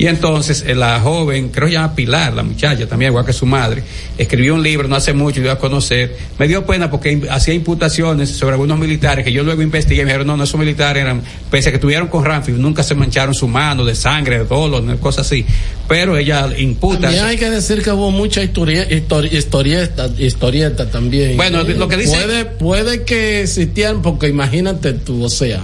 Y 0.00 0.06
entonces 0.06 0.64
eh, 0.66 0.74
la 0.74 0.98
joven, 0.98 1.50
creo 1.50 1.68
que 1.68 1.74
llama 1.74 1.94
Pilar, 1.94 2.32
la 2.32 2.42
muchacha 2.42 2.86
también, 2.86 3.10
igual 3.10 3.26
que 3.26 3.34
su 3.34 3.44
madre, 3.44 3.82
escribió 4.16 4.54
un 4.54 4.62
libro 4.62 4.88
no 4.88 4.96
hace 4.96 5.12
mucho, 5.12 5.42
yo 5.42 5.52
a 5.52 5.58
conocer. 5.58 6.16
Me 6.38 6.48
dio 6.48 6.64
pena 6.64 6.90
porque 6.90 7.20
hacía 7.28 7.52
imputaciones 7.52 8.30
sobre 8.30 8.54
algunos 8.54 8.78
militares 8.78 9.26
que 9.26 9.30
yo 9.30 9.44
luego 9.44 9.60
investigué 9.60 10.00
y 10.00 10.04
me 10.06 10.12
dijeron, 10.12 10.26
no, 10.26 10.38
no, 10.38 10.44
esos 10.44 10.58
militares 10.58 11.02
eran, 11.02 11.20
pese 11.50 11.68
a 11.68 11.72
que 11.72 11.78
tuvieron 11.78 12.08
con 12.08 12.24
Ramfi, 12.24 12.52
nunca 12.52 12.82
se 12.82 12.94
mancharon 12.94 13.34
su 13.34 13.46
mano 13.46 13.84
de 13.84 13.94
sangre, 13.94 14.38
de 14.38 14.44
dolor, 14.46 14.98
cosas 15.00 15.26
así. 15.26 15.44
Pero 15.86 16.16
ella 16.16 16.48
imputa. 16.56 17.00
También 17.02 17.26
hay 17.26 17.36
que 17.36 17.50
decir 17.50 17.82
que 17.82 17.90
hubo 17.90 18.10
mucha 18.10 18.42
historia, 18.42 18.86
historieta, 18.90 20.08
historieta 20.16 20.90
también. 20.90 21.36
Bueno, 21.36 21.62
lo 21.62 21.88
que 21.88 21.98
dice. 21.98 22.16
Puede, 22.16 22.44
puede 22.46 23.02
que 23.04 23.42
existían, 23.42 24.00
porque 24.00 24.28
imagínate 24.28 24.94
tú, 24.94 25.22
o 25.24 25.28
sea. 25.28 25.60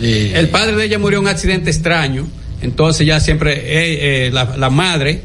Eh, 0.00 0.34
el 0.36 0.50
padre 0.50 0.76
de 0.76 0.84
ella 0.84 1.00
murió 1.00 1.18
en 1.18 1.24
un 1.24 1.28
accidente 1.28 1.68
extraño 1.68 2.28
entonces 2.62 3.06
ya 3.06 3.20
siempre 3.20 3.52
eh, 3.52 4.26
eh, 4.26 4.30
la, 4.30 4.56
la, 4.56 4.70
madre 4.70 5.22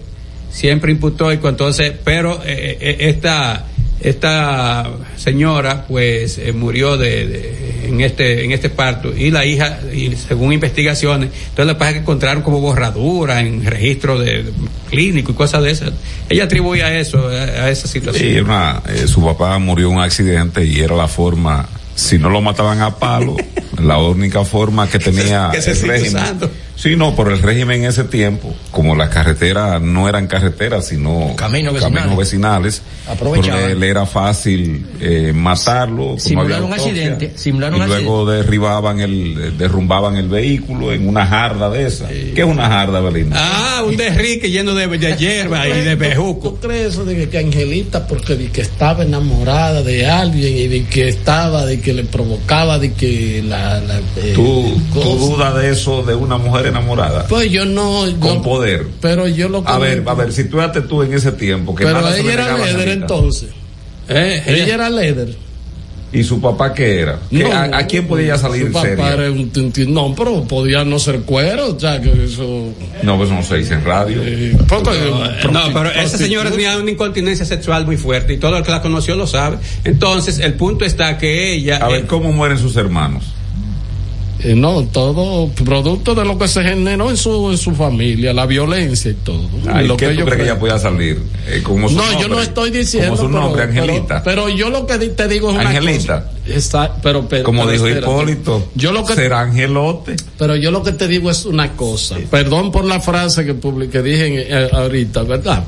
siempre 0.52 0.92
imputó 0.92 1.32
y 1.32 1.40
entonces, 1.44 1.94
pero 2.04 2.42
eh, 2.46 2.98
esta 3.00 3.66
esta 4.02 4.92
señora 5.16 5.86
pues 5.88 6.40
murió 6.54 6.98
de, 6.98 7.86
en 7.86 8.02
este 8.02 8.44
en 8.44 8.52
este 8.52 8.70
parto 8.70 9.16
y 9.16 9.32
la 9.32 9.46
hija 9.46 9.80
y 9.92 10.16
según 10.16 10.52
investigaciones 10.52 11.30
entonces 11.50 11.66
la 11.66 11.78
pasa 11.78 11.94
que 11.94 12.00
encontraron 12.00 12.44
como 12.44 12.60
borradura 12.60 13.40
en 13.40 13.66
registro 13.66 14.20
de, 14.20 14.46
clínico 14.90 15.32
y 15.32 15.36
cosas 15.36 15.64
de 15.64 15.72
esas. 15.72 15.92
Ella 16.30 16.44
atribuye 16.44 16.84
a 16.84 17.00
eso 17.00 17.28
a, 17.28 17.70
esa 17.70 17.88
situación. 17.88 18.46
Sí, 18.86 19.08
su 19.08 19.24
papá 19.24 19.58
murió 19.60 19.90
en 19.90 19.96
un 19.96 20.02
accidente 20.02 20.66
y 20.66 20.80
era 20.82 20.96
la 20.96 21.08
forma 21.08 21.68
si 21.96 22.18
no 22.18 22.30
lo 22.30 22.42
mataban 22.42 22.82
a 22.82 22.96
palo 22.98 23.38
la 23.82 23.98
única 23.98 24.44
forma 24.44 24.90
que 24.90 25.00
tenía 25.00 25.52
el 25.54 25.82
régimen 25.82 26.24
Sí, 26.76 26.96
no, 26.98 27.16
por 27.16 27.32
el 27.32 27.42
régimen 27.42 27.84
en 27.84 27.90
ese 27.90 28.04
tiempo, 28.04 28.54
como 28.72 28.96
las 28.96 29.10
carreteras 29.10 29.82
no 29.82 30.10
eran 30.10 30.28
carreteras, 30.28 30.88
sino 30.88 31.34
caminos 31.36 31.74
vecinales, 32.18 32.82
caminos 33.08 33.78
le, 33.78 33.90
era 33.90 34.06
fácil 34.06 34.86
eh, 35.00 35.32
matarlo. 35.34 36.20
Simular 36.20 36.62
un 36.64 36.74
accidente, 36.74 37.32
simular 37.36 37.74
un 37.74 37.84
y 37.84 37.86
luego 37.86 38.26
derribaban 38.26 39.00
el, 39.00 39.58
derrumbaban 39.58 40.18
el 40.18 40.28
vehículo 40.28 40.92
en 40.92 41.08
una 41.08 41.26
jarda 41.26 41.70
de 41.70 41.88
esa. 41.88 42.08
¿Qué 42.10 42.42
es 42.42 42.46
una 42.46 42.68
jarda, 42.68 43.00
Belinda? 43.00 43.38
Ah, 43.40 43.84
un 43.84 43.96
derrique 43.98 44.52
lleno 44.52 44.74
de, 44.74 45.16
hierba 45.18 45.68
y 45.70 45.82
de 45.82 45.96
bejuco. 45.96 46.52
¿Tú 46.52 46.68
crees 46.68 46.94
eso 46.94 47.06
de 47.06 47.30
que, 47.30 47.38
Angelita, 47.38 48.06
porque 48.06 48.36
de 48.36 48.52
que 48.52 48.62
estaba 48.62 49.04
enamorada 49.04 49.82
de 49.82 50.08
alguien 50.08 50.58
y 50.58 50.68
de 50.68 50.86
que 50.86 51.08
estaba, 51.08 51.66
de 51.66 51.80
que 51.80 51.94
le 51.94 52.04
provocaba, 52.04 52.80
de 52.80 52.94
que 52.94 53.42
la... 53.48 53.80
Eh, 54.18 54.34
¿Tú, 54.36 54.82
¿Tú 54.94 55.18
dudas 55.18 55.56
de 55.56 55.72
eso 55.72 56.04
de 56.04 56.16
una 56.16 56.38
mujer 56.38 56.65
enamorada. 56.70 57.28
Pues 57.28 57.52
yo 57.52 57.66
no. 57.66 58.06
Con 58.20 58.42
poder. 58.42 58.88
Pero 59.02 59.28
yo 59.28 59.50
lo 59.50 59.68
A 59.68 59.78
ver, 59.78 60.04
a 60.06 60.14
ver, 60.14 60.32
si 60.32 60.46
tú 60.46 60.58
tú 60.88 61.04
en 61.04 61.14
ese 61.14 61.32
tiempo. 61.32 61.76
Que 61.76 61.86
pero 61.86 62.08
ella 62.16 62.34
era 62.34 62.58
líder 62.58 62.90
entonces. 62.90 63.50
Eh, 64.08 64.44
ella, 64.48 64.76
era 64.76 64.90
líder. 64.90 65.36
¿Y 66.14 66.24
su 66.24 66.40
papá 66.40 66.74
qué 66.74 67.00
era? 67.00 67.20
a, 67.74 67.86
quién 67.88 68.08
podía 68.08 68.38
salir 68.38 68.68
su 68.68 68.72
papá 68.72 68.88
Era 68.88 69.32
un, 69.32 69.52
no, 69.90 70.16
pero 70.16 70.44
podía 70.44 70.86
no 70.86 70.98
ser 70.98 71.22
cuero, 71.22 71.76
o 71.76 71.80
sea, 71.80 72.00
que 72.00 72.24
eso... 72.24 72.74
No, 73.04 73.18
pues 73.18 73.30
no 73.30 73.44
se 73.44 73.58
dice 73.58 73.74
en 73.74 73.84
radio. 73.84 74.22
Eh, 74.24 74.58
no, 75.52 75.62
pero 75.74 75.92
esa 75.92 76.18
señora 76.18 76.52
tenía 76.52 76.78
una 76.78 76.90
incontinencia 76.90 77.46
sexual 77.46 77.86
muy 77.86 77.98
fuerte 77.98 78.34
y 78.34 78.38
todo 78.38 78.56
el 78.58 78.64
que 78.64 78.72
la 78.72 78.82
conoció 78.82 79.16
lo 79.16 79.28
sabe. 79.28 79.58
Entonces, 79.84 80.40
el 80.40 80.54
punto 80.54 80.86
está 80.86 81.18
que 81.18 81.54
ella... 81.54 81.78
A 81.78 81.90
ver, 81.90 82.02
eh, 82.02 82.06
¿cómo 82.08 82.32
mueren 82.32 82.60
sus 82.60 82.78
hermanos? 82.78 83.35
Eh, 84.40 84.54
no, 84.54 84.84
todo 84.84 85.50
producto 85.50 86.14
de 86.14 86.26
lo 86.26 86.38
que 86.38 86.48
se 86.48 86.62
generó 86.62 87.10
en 87.10 87.18
su, 87.18 87.52
en 87.52 87.58
su 87.58 87.74
familia, 87.74 88.34
la 88.34 88.46
violencia 88.46 89.12
y 89.12 89.14
todo. 89.14 89.50
lo 89.64 89.98
¿qué 89.98 90.08
que 90.08 90.16
tú 90.16 90.26
crees 90.26 90.38
que 90.38 90.44
ella 90.44 90.60
podía 90.60 90.78
salir? 90.78 91.22
Eh, 91.48 91.62
como 91.64 91.90
no, 91.90 92.22
yo 92.22 92.28
no 92.28 92.42
estoy 92.42 92.70
diciendo. 92.70 93.16
Como 93.16 93.24
su 93.24 93.30
nombre, 93.30 93.64
Angelita. 93.64 94.22
Pero, 94.24 94.50
yo 94.50 94.70
lo 94.70 94.86
que 94.86 94.98
te 94.98 95.28
digo 95.28 95.52
es 95.52 95.58
Angelita. 95.58 96.32
Está, 96.48 96.96
pero, 97.02 97.28
pero, 97.28 97.44
como 97.44 97.68
dijo 97.68 97.88
Hipólito, 97.88 98.70
yo 98.76 98.92
lo 98.92 99.04
que, 99.04 99.16
será 99.16 99.42
angelote. 99.42 100.16
Pero 100.38 100.56
yo 100.56 100.72
lo 100.72 100.84
que 100.84 100.92
te 100.92 101.08
digo 101.08 101.32
es 101.32 101.46
una 101.46 101.72
cosa. 101.72 102.18
Perdón 102.30 102.72
por 102.72 102.86
la 102.86 103.00
frase 103.00 103.46
que, 103.46 103.54
publiqué, 103.54 104.02
dije 104.02 104.46
eh, 104.48 104.70
ahorita, 104.72 105.24
¿verdad? 105.24 105.64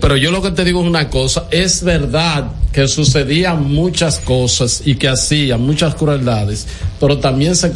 pero 0.00 0.16
yo 0.16 0.30
lo 0.30 0.40
que 0.40 0.50
te 0.50 0.64
digo 0.64 0.80
es 0.80 0.86
una 0.86 1.10
cosa. 1.10 1.46
Es 1.50 1.84
verdad 1.84 2.52
que 2.74 2.88
sucedían 2.88 3.72
muchas 3.72 4.18
cosas 4.18 4.82
y 4.84 4.96
que 4.96 5.08
hacían 5.08 5.60
muchas 5.60 5.94
crueldades, 5.94 6.66
pero 6.98 7.18
también 7.18 7.54
se, 7.54 7.72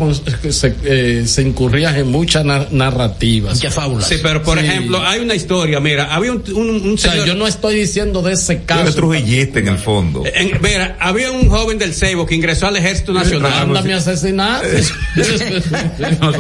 se, 0.51 0.75
eh, 0.83 1.23
se 1.25 1.43
incurrían 1.43 1.95
en 1.97 2.11
muchas 2.11 2.45
narrativas. 2.73 3.55
Muchas 3.55 3.75
fábulas. 3.75 4.09
Sí, 4.09 4.17
pero 4.21 4.43
por 4.43 4.59
ejemplo, 4.59 5.01
hay 5.01 5.21
una 5.21 5.37
historia, 5.37 5.79
mira, 5.79 6.13
había 6.13 6.33
un, 6.33 6.43
un, 6.53 6.99
señor... 6.99 7.27
yo 7.27 7.35
no 7.37 7.47
estoy 7.47 7.77
diciendo 7.77 8.23
de 8.23 8.33
ese 8.33 8.65
caso. 8.65 8.93
trujillista 8.93 9.61
en 9.61 9.69
el 9.69 9.79
fondo. 9.79 10.25
mira, 10.61 10.97
había 10.99 11.31
un 11.31 11.49
joven 11.49 11.79
del 11.79 11.95
Ceibo 11.95 12.27
que 12.29 12.35
ingresó 12.35 12.67
al 12.67 12.77
Ejército 12.77 13.13
Nacional. 13.13 13.53
Anda 13.53 13.83
mi 13.83 13.93
asesinato. 13.93 14.67
no, 16.21 16.33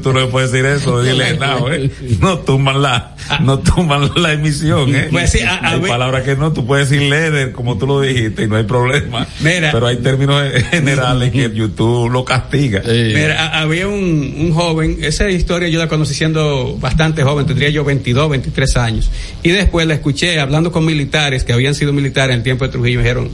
tú 0.00 0.12
no 0.12 0.28
puedes 0.28 0.52
decir 0.52 0.66
eso, 0.66 1.02
dile, 1.02 1.36
no, 1.38 1.72
eh. 1.72 1.90
no 2.20 2.38
tumban 2.40 2.82
la, 2.82 3.16
no 3.40 3.58
tumban 3.58 4.10
la 4.16 4.32
emisión, 4.32 4.94
eh. 4.94 5.08
Pues 5.10 5.30
sí, 5.30 5.40
hay 5.40 5.80
palabras 5.80 6.24
que 6.24 6.36
no, 6.36 6.52
tú 6.52 6.66
puedes 6.66 6.90
decir 6.90 7.08
leather, 7.08 7.52
como 7.52 7.78
tú 7.78 7.86
lo 7.86 8.02
dijiste, 8.02 8.44
y 8.44 8.46
no 8.48 8.56
hay 8.56 8.64
problema. 8.64 9.26
Mira, 9.40 9.70
pero 9.72 9.86
hay 9.86 9.96
términos 9.96 10.42
generales 10.70 11.32
que 11.32 11.50
YouTube 11.52 12.10
lo 12.10 12.24
castiga. 12.24 12.82
Mira, 12.86 13.58
había 13.60 13.88
un, 13.88 14.34
un 14.38 14.52
joven, 14.52 14.98
esa 15.00 15.30
historia 15.30 15.68
yo 15.68 15.78
la 15.78 15.88
conocí 15.88 16.12
siendo 16.14 16.76
bastante 16.78 17.22
joven, 17.22 17.46
tendría 17.46 17.70
yo 17.70 17.82
22, 17.84 18.28
23 18.28 18.76
años. 18.76 19.10
Y 19.42 19.50
después 19.50 19.86
la 19.86 19.94
escuché 19.94 20.38
hablando 20.38 20.70
con 20.70 20.84
militares 20.84 21.44
que 21.44 21.52
habían 21.52 21.74
sido 21.74 21.92
militares 21.92 22.34
en 22.34 22.38
el 22.38 22.44
tiempo 22.44 22.66
de 22.66 22.72
Trujillo, 22.72 22.98
me 22.98 23.04
dijeron 23.04 23.30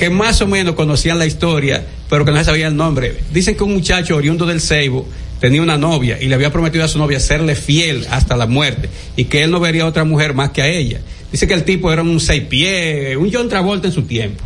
que 0.00 0.08
más 0.08 0.40
o 0.40 0.46
menos 0.46 0.76
conocían 0.76 1.18
la 1.18 1.26
historia, 1.26 1.84
pero 2.08 2.24
que 2.24 2.30
no 2.30 2.42
sabían 2.42 2.72
el 2.72 2.76
nombre. 2.78 3.18
Dicen 3.34 3.54
que 3.54 3.64
un 3.64 3.74
muchacho 3.74 4.16
oriundo 4.16 4.46
del 4.46 4.62
Ceibo 4.62 5.06
tenía 5.40 5.60
una 5.60 5.76
novia 5.76 6.16
y 6.18 6.24
le 6.24 6.34
había 6.34 6.50
prometido 6.50 6.86
a 6.86 6.88
su 6.88 6.96
novia 6.96 7.20
serle 7.20 7.54
fiel 7.54 8.06
hasta 8.08 8.34
la 8.34 8.46
muerte 8.46 8.88
y 9.14 9.24
que 9.24 9.42
él 9.42 9.50
no 9.50 9.60
vería 9.60 9.82
a 9.82 9.86
otra 9.86 10.04
mujer 10.04 10.32
más 10.32 10.52
que 10.52 10.62
a 10.62 10.68
ella. 10.68 11.02
Dice 11.30 11.46
que 11.46 11.52
el 11.52 11.64
tipo 11.64 11.92
era 11.92 12.00
un 12.00 12.18
seis 12.18 12.44
pies, 12.44 13.14
un 13.14 13.30
John 13.30 13.50
Travolta 13.50 13.88
en 13.88 13.92
su 13.92 14.04
tiempo, 14.04 14.42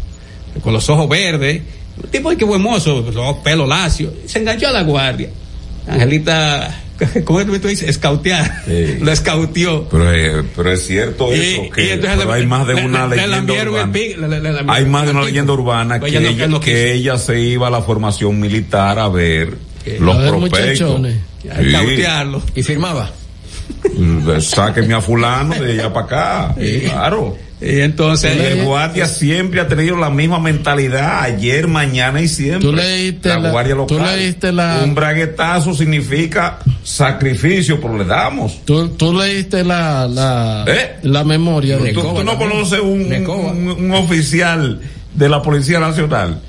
con 0.60 0.72
los 0.72 0.88
ojos 0.90 1.08
verdes, 1.08 1.62
un 2.02 2.10
tipo 2.10 2.36
que 2.36 2.44
buen 2.44 2.60
mozo, 2.60 3.08
los 3.12 3.36
pelos 3.36 3.68
lacios, 3.68 4.12
se 4.26 4.40
enganchó 4.40 4.66
a 4.66 4.72
la 4.72 4.82
guardia. 4.82 5.28
Angelita 5.86 6.84
¿cómo 7.24 7.40
es 7.40 7.46
que 7.46 7.58
tú 7.58 7.68
dices? 7.68 7.88
Escautear. 7.88 8.62
Lo 9.00 9.12
escautió. 9.12 9.88
Pero, 9.88 10.12
eh, 10.12 10.44
pero 10.54 10.72
es 10.72 10.86
cierto 10.86 11.32
eso, 11.32 11.70
que 11.70 12.00
hay 12.30 12.46
más 12.46 12.66
de 12.66 12.74
una 12.74 13.06
leyenda 13.06 13.52
urbana. 13.52 13.92
hay 14.68 14.84
más 14.86 15.04
de 15.04 15.10
una 15.10 15.22
leyenda 15.22 15.52
urbana 15.52 16.00
que, 16.00 16.18
ella, 16.18 16.60
que 16.60 16.92
ella 16.92 17.18
se 17.18 17.40
iba 17.40 17.68
a 17.68 17.70
la 17.70 17.82
formación 17.82 18.38
militar 18.40 18.98
a 18.98 19.08
ver 19.08 19.56
los 19.98 20.16
prospectos. 20.16 21.00
A 21.50 21.60
escautearlo. 21.60 22.42
Y 22.54 22.62
firmaba. 22.62 23.10
Sáqueme 24.40 24.94
a 24.94 25.00
fulano 25.00 25.54
de 25.54 25.72
allá 25.72 25.92
para 25.92 26.06
acá. 26.06 26.54
Claro. 26.54 27.36
Y 27.64 27.80
entonces. 27.80 28.36
El 28.36 28.64
guardia 28.64 29.06
siempre 29.06 29.60
ha 29.60 29.68
tenido 29.68 29.96
la 29.96 30.10
misma 30.10 30.38
mentalidad, 30.38 31.22
ayer, 31.22 31.66
mañana 31.66 32.20
y 32.20 32.28
siempre. 32.28 32.68
Tú 32.68 32.74
leíste 32.74 33.28
la, 33.28 33.50
guardia 33.50 33.74
local. 33.74 33.96
Tú 33.96 34.04
leíste 34.04 34.52
la. 34.52 34.82
Un 34.84 34.94
braguetazo 34.94 35.72
significa 35.74 36.58
sacrificio, 36.82 37.80
pero 37.80 37.96
le 37.96 38.04
damos. 38.04 38.64
Tú, 38.64 38.88
tú 38.90 39.14
leíste 39.14 39.64
la, 39.64 40.06
la, 40.06 40.64
¿Eh? 40.68 40.96
la 41.02 41.24
memoria 41.24 41.78
de 41.78 41.92
¿Tú, 41.92 42.02
tú 42.02 42.22
no 42.22 42.36
conoces 42.36 42.80
un, 42.80 43.12
un, 43.12 43.92
oficial 43.92 44.80
de 45.14 45.28
la 45.28 45.40
Policía 45.40 45.80
Nacional 45.80 46.40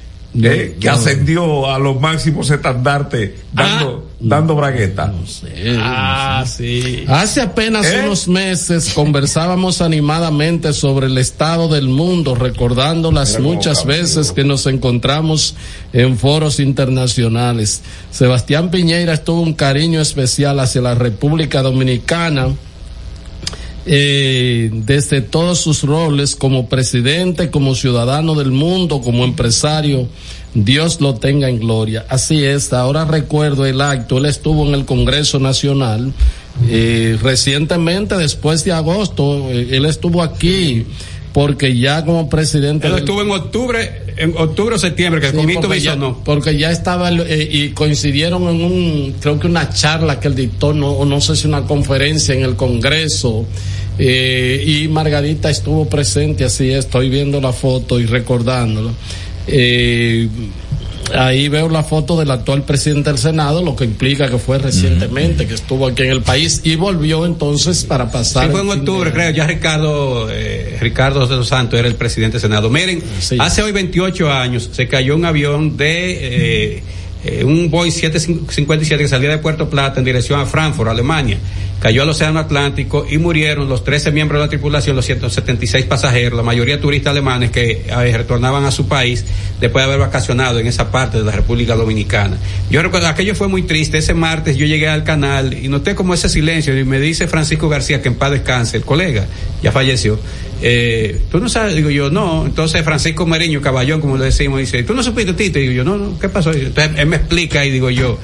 eh, 0.43 0.77
que 0.79 0.89
ascendió 0.89 1.69
a 1.69 1.79
los 1.79 1.99
máximos 1.99 2.49
estandartes 2.49 3.31
dando, 3.53 4.05
ah, 4.07 4.15
dando 4.19 4.55
bragueta. 4.55 5.07
No 5.07 5.25
sé, 5.25 5.77
ah, 5.79 6.43
sí. 6.45 7.05
Hace 7.07 7.41
apenas 7.41 7.85
¿Eh? 7.85 8.01
unos 8.03 8.27
meses 8.27 8.91
conversábamos 8.93 9.81
animadamente 9.81 10.73
sobre 10.73 11.07
el 11.07 11.17
estado 11.17 11.67
del 11.67 11.87
mundo, 11.87 12.35
recordando 12.35 13.11
las 13.11 13.39
muchas 13.39 13.85
veces 13.85 14.31
que 14.31 14.43
nos 14.43 14.65
encontramos 14.65 15.55
en 15.93 16.17
foros 16.17 16.59
internacionales. 16.59 17.81
Sebastián 18.11 18.71
Piñeira 18.71 19.17
tuvo 19.17 19.41
un 19.41 19.53
cariño 19.53 20.01
especial 20.01 20.59
hacia 20.59 20.81
la 20.81 20.95
República 20.95 21.61
Dominicana. 21.61 22.49
Eh, 23.87 24.71
desde 24.73 25.21
todos 25.21 25.59
sus 25.59 25.83
roles 25.83 26.35
como 26.35 26.67
presidente, 26.67 27.51
como 27.51 27.75
ciudadano 27.75 28.33
del 28.33 28.51
mundo, 28.51 28.99
como 29.01 29.23
empresario, 29.23 30.07
Dios 30.55 31.01
lo 31.01 31.15
tenga 31.15 31.49
en 31.49 31.59
gloria. 31.59 32.05
Así 32.09 32.43
es, 32.43 32.73
ahora 32.73 33.05
recuerdo 33.05 33.65
el 33.65 33.81
acto, 33.81 34.17
él 34.17 34.25
estuvo 34.25 34.65
en 34.65 34.73
el 34.73 34.85
Congreso 34.85 35.39
Nacional 35.39 36.13
eh, 36.67 37.17
recientemente, 37.21 38.15
después 38.17 38.63
de 38.63 38.71
agosto, 38.71 39.51
eh, 39.51 39.67
él 39.71 39.85
estuvo 39.85 40.23
aquí 40.23 40.85
porque 41.33 41.77
ya 41.77 42.05
como 42.05 42.29
presidente... 42.29 42.87
Él 42.87 42.95
estuvo 42.95 43.21
en 43.21 43.29
octubre 43.29 44.04
en 44.17 44.35
octubre 44.37 44.75
o 44.75 44.79
septiembre, 44.79 45.21
que 45.21 45.27
el 45.27 45.33
comito 45.33 45.67
no. 45.97 46.23
Porque 46.23 46.57
ya 46.57 46.71
estaba 46.71 47.11
eh, 47.11 47.49
y 47.51 47.69
coincidieron 47.69 48.43
en 48.43 48.63
un, 48.63 49.15
creo 49.19 49.39
que 49.39 49.47
una 49.47 49.69
charla 49.69 50.19
que 50.19 50.27
él 50.27 50.35
dictó, 50.35 50.73
no, 50.73 50.91
o 50.91 51.05
no 51.05 51.21
sé 51.21 51.35
si 51.35 51.47
una 51.47 51.63
conferencia 51.63 52.33
en 52.33 52.43
el 52.43 52.55
Congreso. 52.55 53.45
Eh, 53.97 54.63
y 54.65 54.87
Margarita 54.89 55.49
estuvo 55.49 55.87
presente, 55.87 56.43
así 56.43 56.71
estoy 56.71 57.09
viendo 57.09 57.39
la 57.39 57.53
foto 57.53 57.99
y 57.99 58.05
recordándolo. 58.05 58.91
Eh, 59.47 60.27
ahí 61.13 61.49
veo 61.49 61.69
la 61.69 61.83
foto 61.83 62.17
del 62.17 62.31
actual 62.31 62.63
presidente 62.63 63.09
del 63.09 63.19
Senado, 63.19 63.63
lo 63.63 63.75
que 63.75 63.85
implica 63.85 64.29
que 64.29 64.37
fue 64.37 64.57
recientemente, 64.57 65.45
que 65.47 65.53
estuvo 65.53 65.87
aquí 65.87 66.03
en 66.03 66.11
el 66.11 66.21
país 66.21 66.61
y 66.63 66.75
volvió 66.75 67.25
entonces 67.25 67.83
para 67.83 68.11
pasar. 68.11 68.45
Sí, 68.45 68.51
fue 68.51 68.61
en 68.61 68.69
octubre, 68.69 69.11
creo, 69.11 69.31
ya 69.31 69.45
Ricardo, 69.45 70.27
eh, 70.31 70.77
Ricardo 70.79 71.27
de 71.27 71.35
los 71.35 71.47
Santos 71.47 71.79
era 71.79 71.87
el 71.87 71.95
presidente 71.95 72.33
del 72.33 72.41
Senado. 72.41 72.69
Miren, 72.69 73.03
hace 73.39 73.61
hoy 73.61 73.71
28 73.71 74.31
años 74.31 74.69
se 74.71 74.87
cayó 74.87 75.15
un 75.15 75.25
avión 75.25 75.77
de... 75.77 76.75
Eh, 76.75 76.83
eh, 77.27 77.43
un 77.43 77.71
Boeing 77.71 77.91
757 77.91 79.01
que 79.01 79.09
salía 79.09 79.31
de 79.31 79.39
Puerto 79.39 79.67
Plata 79.67 79.97
en 79.97 80.05
dirección 80.05 80.39
a 80.39 80.45
Frankfurt, 80.45 80.91
Alemania 80.91 81.39
cayó 81.85 82.01
al 82.01 82.09
Océano 82.09 82.39
Atlántico 82.39 83.05
y 83.07 83.19
murieron 83.19 83.69
los 83.69 83.83
13 83.83 84.11
miembros 84.11 84.39
de 84.39 84.45
la 84.47 84.49
tripulación, 84.49 84.95
los 84.95 85.05
176 85.05 85.85
pasajeros, 85.85 86.35
la 86.35 86.41
mayoría 86.41 86.81
turistas 86.81 87.11
alemanes 87.11 87.51
que 87.51 87.85
eh, 87.85 88.17
retornaban 88.17 88.65
a 88.65 88.71
su 88.71 88.87
país 88.87 89.23
después 89.61 89.85
de 89.85 89.93
haber 89.93 89.99
vacacionado 89.99 90.57
en 90.57 90.65
esa 90.65 90.89
parte 90.89 91.19
de 91.19 91.23
la 91.23 91.31
República 91.31 91.75
Dominicana. 91.75 92.37
Yo 92.71 92.81
recuerdo, 92.81 93.05
aquello 93.05 93.35
fue 93.35 93.49
muy 93.49 93.61
triste. 93.61 93.99
Ese 93.99 94.15
martes 94.15 94.57
yo 94.57 94.65
llegué 94.65 94.87
al 94.87 95.03
canal 95.03 95.53
y 95.53 95.67
noté 95.67 95.93
como 95.93 96.15
ese 96.15 96.27
silencio 96.27 96.75
y 96.75 96.83
me 96.85 96.99
dice 96.99 97.27
Francisco 97.27 97.69
García 97.69 98.01
que 98.01 98.07
en 98.07 98.15
paz 98.15 98.31
descanse, 98.31 98.77
el 98.77 98.83
colega, 98.83 99.27
ya 99.61 99.71
falleció. 99.71 100.17
Eh, 100.63 101.21
tú 101.29 101.39
no 101.39 101.49
sabes, 101.49 101.75
digo 101.75 101.91
yo, 101.91 102.09
no. 102.09 102.47
Entonces 102.47 102.83
Francisco 102.83 103.27
Mariño, 103.27 103.61
caballón, 103.61 104.01
como 104.01 104.17
le 104.17 104.25
decimos, 104.25 104.57
dice, 104.59 104.81
tú 104.81 104.95
no 104.95 105.03
supiste, 105.03 105.33
Tito. 105.33 105.59
Digo 105.59 105.73
yo, 105.73 105.83
no, 105.83 105.97
no, 105.97 106.17
¿qué 106.17 106.29
pasó? 106.29 106.51
Entonces 106.51 106.97
él 106.97 107.05
me 107.05 107.17
explica 107.17 107.63
y 107.63 107.69
digo 107.69 107.91
yo, 107.91 108.17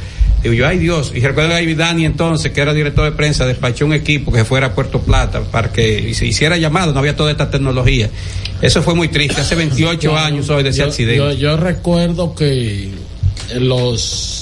Digo 0.43 0.55
yo, 0.55 0.67
ay 0.67 0.79
Dios. 0.79 1.11
Y 1.13 1.19
recuerdo 1.19 1.55
que 1.55 1.75
Dani 1.75 2.05
entonces, 2.05 2.51
que 2.51 2.61
era 2.61 2.73
director 2.73 3.05
de 3.05 3.11
prensa, 3.11 3.45
despachó 3.45 3.85
un 3.85 3.93
equipo 3.93 4.31
que 4.31 4.43
fuera 4.43 4.67
a 4.67 4.75
Puerto 4.75 5.01
Plata 5.01 5.41
para 5.41 5.71
que 5.71 6.13
se 6.15 6.25
hiciera 6.25 6.57
llamado, 6.57 6.93
no 6.93 6.99
había 6.99 7.15
toda 7.15 7.31
esta 7.31 7.49
tecnología. 7.49 8.09
Eso 8.61 8.81
fue 8.81 8.95
muy 8.95 9.07
triste, 9.07 9.41
hace 9.41 9.55
28 9.55 10.17
años 10.17 10.49
hoy 10.49 10.63
de 10.63 10.69
ese 10.69 10.83
accidente. 10.83 11.37
Yo, 11.37 11.57
recuerdo 11.57 12.35
que 12.35 12.89
los 13.59 14.37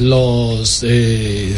los 0.00 0.82
eh, 0.82 1.54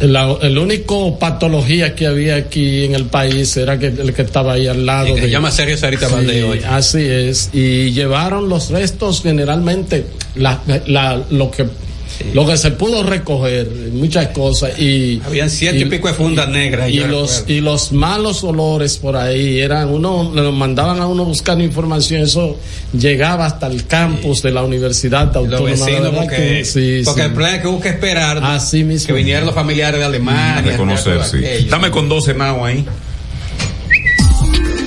la, 0.00 0.36
el 0.42 0.58
único 0.58 1.18
patología 1.18 1.94
que 1.94 2.06
había 2.06 2.36
aquí 2.36 2.84
en 2.84 2.94
el 2.94 3.06
país 3.06 3.56
era 3.56 3.78
que 3.78 3.86
el 3.86 4.12
que 4.12 4.20
estaba 4.20 4.52
ahí 4.52 4.66
al 4.66 4.84
lado 4.84 5.16
se 5.16 5.30
llama 5.30 5.50
Sergio 5.50 5.78
Sarita 5.78 6.08
sí, 6.08 6.60
así 6.68 6.98
es 7.00 7.50
y 7.54 7.90
llevaron 7.92 8.50
los 8.50 8.68
restos 8.68 9.22
generalmente 9.22 10.04
la, 10.34 10.60
la, 10.86 11.22
lo 11.30 11.50
que 11.50 11.64
lo 12.32 12.46
que 12.46 12.56
se 12.56 12.70
pudo 12.72 13.02
recoger, 13.02 13.68
muchas 13.92 14.28
cosas. 14.28 14.78
y 14.78 15.20
Habían 15.24 15.50
ciento 15.50 15.84
y, 15.84 15.88
pico 15.88 16.08
de 16.08 16.14
fundas 16.14 16.48
negras. 16.48 16.90
Y 16.90 17.00
los, 17.00 17.44
y 17.46 17.60
los 17.60 17.92
malos 17.92 18.44
olores 18.44 18.98
por 18.98 19.16
ahí, 19.16 19.60
eran 19.60 19.88
uno, 19.88 20.32
le 20.34 20.50
mandaban 20.52 21.00
a 21.00 21.06
uno 21.06 21.24
buscando 21.24 21.64
información, 21.64 22.22
eso 22.22 22.58
llegaba 22.92 23.46
hasta 23.46 23.66
el 23.66 23.86
campus 23.86 24.42
de 24.42 24.50
la 24.50 24.62
Universidad 24.62 25.36
Autónoma. 25.36 25.86
de 25.86 26.10
porque, 26.10 26.64
sí, 26.64 27.02
porque 27.04 27.22
el 27.22 27.32
plan 27.32 27.54
es 27.56 27.62
que 27.62 27.74
que 27.84 27.88
esperar 27.88 28.40
Así 28.42 28.84
mismo. 28.84 29.08
que 29.08 29.12
vinieran 29.12 29.44
los 29.44 29.54
familiares 29.54 29.98
de 30.00 30.06
Alemania. 30.06 30.72
Reconocer, 30.72 31.22
sí. 31.24 31.66
Dame 31.68 31.90
con 31.90 32.08
12 32.08 32.34
nao 32.34 32.64
ahí. 32.64 32.84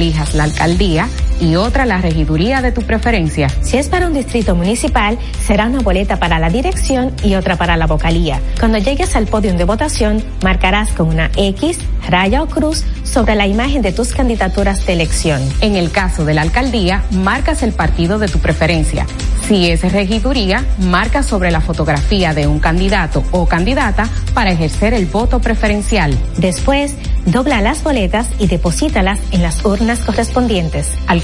elijas 0.01 0.33
la 0.33 0.45
alcaldía 0.45 1.07
y 1.41 1.55
otra 1.57 1.85
la 1.85 1.97
regiduría 1.97 2.61
de 2.61 2.71
tu 2.71 2.83
preferencia. 2.83 3.49
Si 3.61 3.77
es 3.77 3.89
para 3.89 4.07
un 4.07 4.13
distrito 4.13 4.55
municipal, 4.55 5.17
será 5.45 5.65
una 5.65 5.79
boleta 5.79 6.17
para 6.17 6.39
la 6.39 6.49
dirección 6.49 7.11
y 7.23 7.35
otra 7.35 7.57
para 7.57 7.75
la 7.75 7.87
vocalía. 7.87 8.39
Cuando 8.59 8.77
llegues 8.77 9.15
al 9.17 9.25
podio 9.25 9.53
de 9.53 9.65
votación, 9.65 10.23
marcarás 10.43 10.91
con 10.91 11.09
una 11.09 11.29
X, 11.35 11.79
raya 12.07 12.43
o 12.43 12.47
cruz 12.47 12.85
sobre 13.03 13.35
la 13.35 13.47
imagen 13.47 13.81
de 13.81 13.91
tus 13.91 14.13
candidaturas 14.13 14.85
de 14.85 14.93
elección. 14.93 15.41
En 15.61 15.75
el 15.75 15.91
caso 15.91 16.23
de 16.23 16.35
la 16.35 16.43
alcaldía, 16.43 17.03
marcas 17.11 17.63
el 17.63 17.73
partido 17.73 18.19
de 18.19 18.27
tu 18.27 18.39
preferencia. 18.39 19.05
Si 19.47 19.69
es 19.69 19.91
regiduría, 19.91 20.63
marca 20.79 21.23
sobre 21.23 21.51
la 21.51 21.59
fotografía 21.59 22.33
de 22.33 22.47
un 22.47 22.59
candidato 22.59 23.23
o 23.31 23.47
candidata 23.47 24.07
para 24.33 24.51
ejercer 24.51 24.93
el 24.93 25.07
voto 25.07 25.39
preferencial. 25.39 26.17
Después, 26.37 26.95
dobla 27.25 27.61
las 27.61 27.83
boletas 27.83 28.27
y 28.39 28.47
deposítalas 28.47 29.19
en 29.31 29.41
las 29.41 29.65
urnas 29.65 29.99
correspondientes. 29.99 30.89
Al 31.07 31.23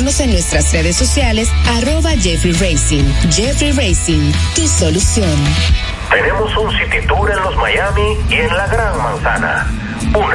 en 0.01 0.31
nuestras 0.31 0.73
redes 0.73 0.95
sociales, 0.95 1.47
arroba 1.77 2.09
Jeffrey 2.19 2.53
Racing. 2.53 3.03
Jeffrey 3.29 3.71
Racing, 3.71 4.31
tu 4.55 4.67
solución. 4.67 5.29
Tenemos 6.09 6.57
un 6.57 6.71
City 6.71 7.05
Tour 7.07 7.31
en 7.31 7.37
los 7.37 7.55
Miami 7.57 8.17
y 8.27 8.33
en 8.33 8.47
la 8.47 8.65
Gran 8.65 8.97
Manzana. 8.97 9.80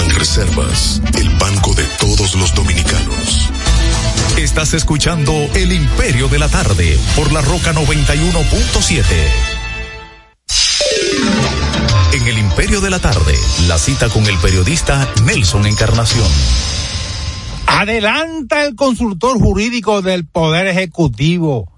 Banreservas, 0.00 1.02
el 1.18 1.28
banco 1.36 1.74
de 1.74 1.84
todos 1.98 2.34
los 2.34 2.54
dominicanos. 2.54 3.50
Estás 4.38 4.72
escuchando 4.72 5.32
El 5.54 5.72
Imperio 5.72 6.26
de 6.28 6.38
la 6.38 6.48
Tarde 6.48 6.98
por 7.14 7.30
la 7.34 7.42
Roca 7.42 7.74
91.7. 7.74 9.04
En 12.14 12.26
El 12.26 12.38
Imperio 12.38 12.80
de 12.80 12.88
la 12.88 12.98
Tarde, 12.98 13.34
la 13.68 13.76
cita 13.76 14.08
con 14.08 14.24
el 14.26 14.38
periodista 14.38 15.06
Nelson 15.26 15.66
Encarnación. 15.66 16.28
Adelanta 17.66 18.64
el 18.64 18.76
consultor 18.76 19.38
jurídico 19.38 20.00
del 20.00 20.26
Poder 20.26 20.66
Ejecutivo 20.66 21.70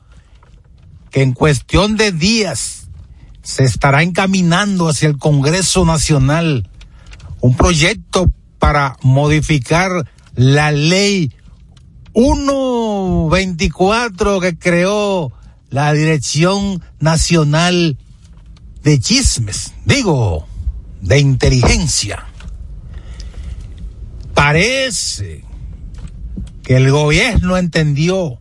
que 1.10 1.22
en 1.22 1.32
cuestión 1.32 1.96
de 1.96 2.12
días 2.12 2.88
se 3.42 3.64
estará 3.64 4.04
encaminando 4.04 4.88
hacia 4.88 5.08
el 5.08 5.18
Congreso 5.18 5.84
Nacional 5.84 6.68
un 7.43 7.55
proyecto 7.55 8.32
para 8.59 8.97
modificar 9.03 10.09
la 10.34 10.72
ley 10.72 11.30
124 12.14 14.40
que 14.40 14.57
creó 14.57 15.30
la 15.68 15.93
Dirección 15.93 16.82
Nacional 17.01 17.99
de 18.82 18.99
Chismes, 19.01 19.74
digo, 19.84 20.47
de 21.01 21.18
inteligencia. 21.18 22.24
Parece 24.34 25.43
que 26.62 26.76
el 26.76 26.93
gobierno 26.93 27.57
entendió 27.57 28.38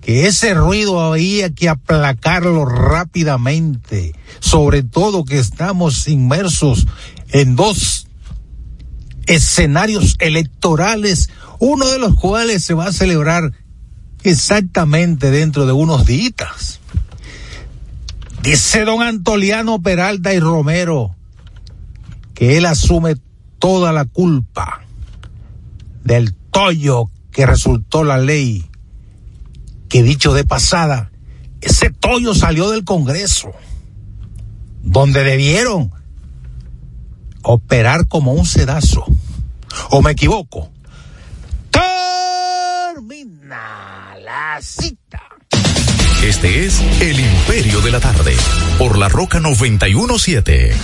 que 0.00 0.26
ese 0.26 0.52
ruido 0.52 1.00
había 1.00 1.48
que 1.50 1.70
aplacarlo 1.70 2.66
rápidamente, 2.66 4.14
sobre 4.38 4.82
todo 4.82 5.24
que 5.24 5.38
estamos 5.38 6.08
inmersos 6.08 6.86
en 7.34 7.56
dos 7.56 8.06
escenarios 9.26 10.14
electorales, 10.20 11.30
uno 11.58 11.88
de 11.88 11.98
los 11.98 12.14
cuales 12.14 12.62
se 12.62 12.74
va 12.74 12.86
a 12.86 12.92
celebrar 12.92 13.52
exactamente 14.22 15.32
dentro 15.32 15.66
de 15.66 15.72
unos 15.72 16.06
días. 16.06 16.78
Dice 18.40 18.84
don 18.84 19.02
Antoliano 19.02 19.82
Peralta 19.82 20.32
y 20.32 20.38
Romero 20.38 21.16
que 22.34 22.56
él 22.56 22.66
asume 22.66 23.16
toda 23.58 23.92
la 23.92 24.04
culpa 24.04 24.82
del 26.04 26.34
tollo 26.52 27.10
que 27.32 27.46
resultó 27.46 28.04
la 28.04 28.18
ley 28.18 28.64
que 29.88 30.04
dicho 30.04 30.34
de 30.34 30.44
pasada, 30.44 31.10
ese 31.60 31.90
tollo 31.90 32.32
salió 32.32 32.70
del 32.70 32.84
Congreso, 32.84 33.50
donde 34.82 35.24
debieron 35.24 35.90
operar 37.44 38.08
como 38.08 38.32
un 38.32 38.44
sedazo. 38.46 39.04
¿O 39.90 40.02
me 40.02 40.12
equivoco? 40.12 40.70
Termina 42.94 44.14
la 44.22 44.58
cita. 44.60 45.22
Este 46.22 46.64
es 46.64 46.80
El 47.00 47.20
Imperio 47.20 47.80
de 47.82 47.90
la 47.90 48.00
Tarde, 48.00 48.34
por 48.78 48.98
la 48.98 49.08
Roca 49.08 49.40
917. 49.40 50.74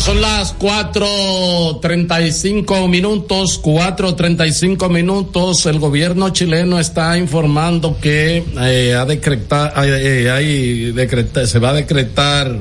Son 0.00 0.20
las 0.20 0.58
4.35 0.58 2.88
minutos, 2.88 3.62
4.35 3.62 4.90
minutos. 4.90 5.66
El 5.66 5.78
gobierno 5.78 6.30
chileno 6.30 6.80
está 6.80 7.16
informando 7.16 7.96
que 8.00 8.42
eh, 8.60 8.94
ha 8.94 9.06
decretado, 9.06 9.84
eh, 9.84 11.06
se 11.46 11.58
va 11.60 11.70
a 11.70 11.74
decretar 11.74 12.58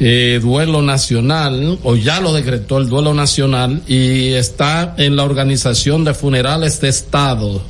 eh, 0.00 0.40
duelo 0.42 0.82
nacional, 0.82 1.78
o 1.84 1.94
ya 1.94 2.18
lo 2.20 2.32
decretó 2.32 2.78
el 2.78 2.88
duelo 2.88 3.14
nacional, 3.14 3.82
y 3.86 4.32
está 4.32 4.96
en 4.98 5.14
la 5.14 5.22
organización 5.22 6.02
de 6.04 6.14
funerales 6.14 6.80
de 6.80 6.88
Estado 6.88 7.62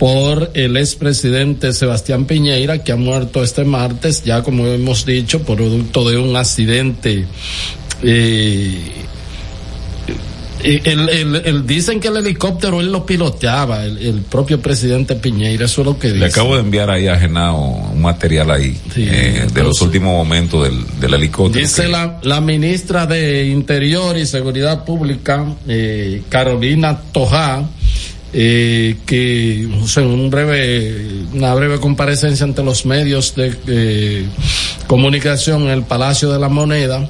por 0.00 0.50
el 0.54 0.76
expresidente 0.76 1.72
Sebastián 1.72 2.24
Piñeira, 2.24 2.82
que 2.82 2.90
ha 2.90 2.96
muerto 2.96 3.44
este 3.44 3.64
martes, 3.64 4.24
ya 4.24 4.42
como 4.42 4.66
hemos 4.66 5.06
dicho, 5.06 5.42
producto 5.42 6.08
de 6.08 6.18
un 6.18 6.34
accidente 6.36 7.26
Eh, 8.02 9.00
el, 10.62 11.08
el, 11.08 11.36
el, 11.36 11.66
dicen 11.66 12.00
que 12.00 12.08
el 12.08 12.18
helicóptero 12.18 12.80
él 12.80 12.92
lo 12.92 13.06
piloteaba, 13.06 13.84
el, 13.84 13.98
el, 13.98 14.20
propio 14.22 14.60
presidente 14.60 15.14
Piñeira, 15.14 15.64
eso 15.64 15.80
es 15.80 15.86
lo 15.86 15.98
que 15.98 16.08
dice. 16.08 16.20
Le 16.20 16.26
acabo 16.26 16.54
de 16.54 16.60
enviar 16.60 16.90
ahí 16.90 17.08
a 17.08 17.18
Genao 17.18 17.58
un 17.92 18.02
material 18.02 18.50
ahí, 18.50 18.78
sí, 18.94 19.06
eh, 19.08 19.46
de 19.52 19.62
los 19.62 19.80
últimos 19.80 20.12
momentos 20.12 20.64
del, 20.64 21.00
del 21.00 21.14
helicóptero. 21.14 21.64
Dice 21.64 21.82
que... 21.82 21.88
la, 21.88 22.20
la 22.22 22.40
ministra 22.40 23.06
de 23.06 23.46
Interior 23.46 24.16
y 24.18 24.26
Seguridad 24.26 24.84
Pública, 24.84 25.46
eh, 25.66 26.22
Carolina 26.28 27.00
Tojá, 27.12 27.64
eh, 28.32 28.96
que 29.06 29.66
o 29.82 29.88
sea, 29.88 30.02
un 30.02 30.30
breve, 30.30 31.24
una 31.32 31.54
breve 31.54 31.80
comparecencia 31.80 32.44
ante 32.44 32.62
los 32.62 32.84
medios 32.84 33.34
de 33.34 34.26
comunicación 34.86 35.62
en 35.62 35.70
el 35.70 35.82
Palacio 35.84 36.30
de 36.30 36.38
la 36.38 36.48
Moneda, 36.48 37.08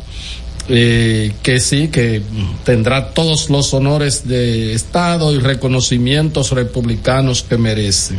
eh, 0.72 1.32
que 1.42 1.58
sí, 1.58 1.88
que 1.88 2.22
tendrá 2.64 3.12
todos 3.12 3.50
los 3.50 3.74
honores 3.74 4.26
de 4.28 4.72
Estado 4.72 5.34
y 5.34 5.38
reconocimientos 5.38 6.52
republicanos 6.52 7.42
que 7.42 7.58
merece. 7.58 8.14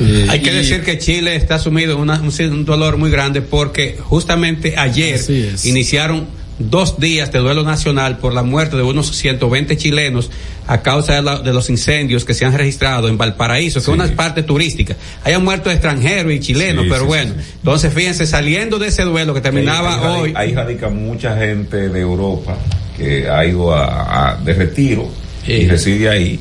Eh, 0.00 0.26
Hay 0.28 0.40
que 0.40 0.52
y, 0.52 0.54
decir 0.54 0.82
que 0.84 0.98
Chile 0.98 1.34
está 1.34 1.58
sumido 1.58 1.94
en 1.94 2.00
una, 2.00 2.20
un, 2.20 2.52
un, 2.52 2.64
dolor 2.64 2.96
muy 2.96 3.10
grande 3.10 3.42
porque 3.42 3.98
justamente 4.00 4.76
ayer 4.76 5.20
iniciaron 5.64 6.26
dos 6.58 7.00
días 7.00 7.32
de 7.32 7.38
duelo 7.40 7.62
nacional 7.62 8.18
por 8.18 8.32
la 8.32 8.42
muerte 8.42 8.76
de 8.76 8.82
unos 8.82 9.16
120 9.16 9.76
chilenos 9.76 10.30
a 10.66 10.82
causa 10.82 11.14
de, 11.14 11.22
la, 11.22 11.38
de 11.40 11.52
los 11.52 11.68
incendios 11.68 12.24
que 12.24 12.34
se 12.34 12.44
han 12.44 12.56
registrado 12.56 13.08
en 13.08 13.18
Valparaíso, 13.18 13.80
que 13.80 13.84
sí. 13.84 13.90
es 13.90 13.94
una 13.94 14.06
parte 14.14 14.42
turística. 14.42 14.96
Hayan 15.24 15.44
muerto 15.44 15.70
extranjeros 15.70 16.32
y 16.32 16.40
chilenos, 16.40 16.84
sí, 16.84 16.90
pero 16.90 17.02
sí, 17.02 17.08
bueno. 17.08 17.34
Entonces, 17.56 17.92
fíjense, 17.92 18.26
saliendo 18.26 18.78
de 18.78 18.88
ese 18.88 19.02
duelo 19.02 19.34
que 19.34 19.40
terminaba 19.40 19.94
ahí, 19.94 20.00
ahí, 20.02 20.20
hoy. 20.20 20.32
Ahí 20.36 20.54
radica 20.54 20.88
mucha 20.88 21.36
gente 21.36 21.88
de 21.88 22.00
Europa 22.00 22.56
que 22.96 23.28
ha 23.28 23.44
ido 23.44 23.74
a, 23.74 24.32
a 24.32 24.36
de 24.36 24.54
retiro 24.54 25.08
y 25.46 25.66
reside 25.66 26.08
ahí. 26.08 26.40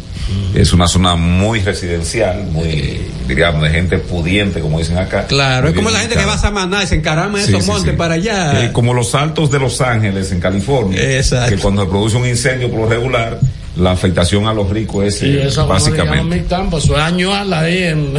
Es 0.53 0.73
una 0.73 0.87
zona 0.87 1.15
muy 1.15 1.59
residencial, 1.61 2.45
muy, 2.45 3.01
diríamos, 3.27 3.63
de 3.63 3.69
gente 3.69 3.97
pudiente, 3.97 4.59
como 4.59 4.79
dicen 4.79 4.97
acá. 4.97 5.25
Claro, 5.27 5.67
es 5.67 5.73
como 5.73 5.89
la 5.89 5.99
gente 5.99 6.15
que 6.15 6.25
va 6.25 6.33
a 6.33 6.37
Samaná 6.37 6.83
y 6.83 6.87
se 6.87 6.95
encarama 6.95 7.39
de 7.39 7.45
esos 7.45 7.65
montes 7.65 7.95
para 7.95 8.15
allá. 8.15 8.65
Eh, 8.65 8.71
como 8.71 8.93
los 8.93 9.15
altos 9.15 9.51
de 9.51 9.59
Los 9.59 9.81
Ángeles, 9.81 10.31
en 10.31 10.39
California. 10.39 11.17
Exacto. 11.17 11.55
Que 11.55 11.61
cuando 11.61 11.83
se 11.83 11.89
produce 11.89 12.17
un 12.17 12.27
incendio 12.27 12.69
por 12.69 12.81
lo 12.81 12.89
regular, 12.89 13.39
la 13.75 13.91
afectación 13.91 14.45
a 14.47 14.53
los 14.53 14.69
ricos 14.69 15.05
es 15.05 15.19
sí, 15.19 15.37
eso, 15.37 15.67
básicamente. 15.67 16.45
Eso 16.47 16.95
es 16.95 17.01
añual 17.01 17.51
ahí 17.53 17.83
en... 17.83 18.13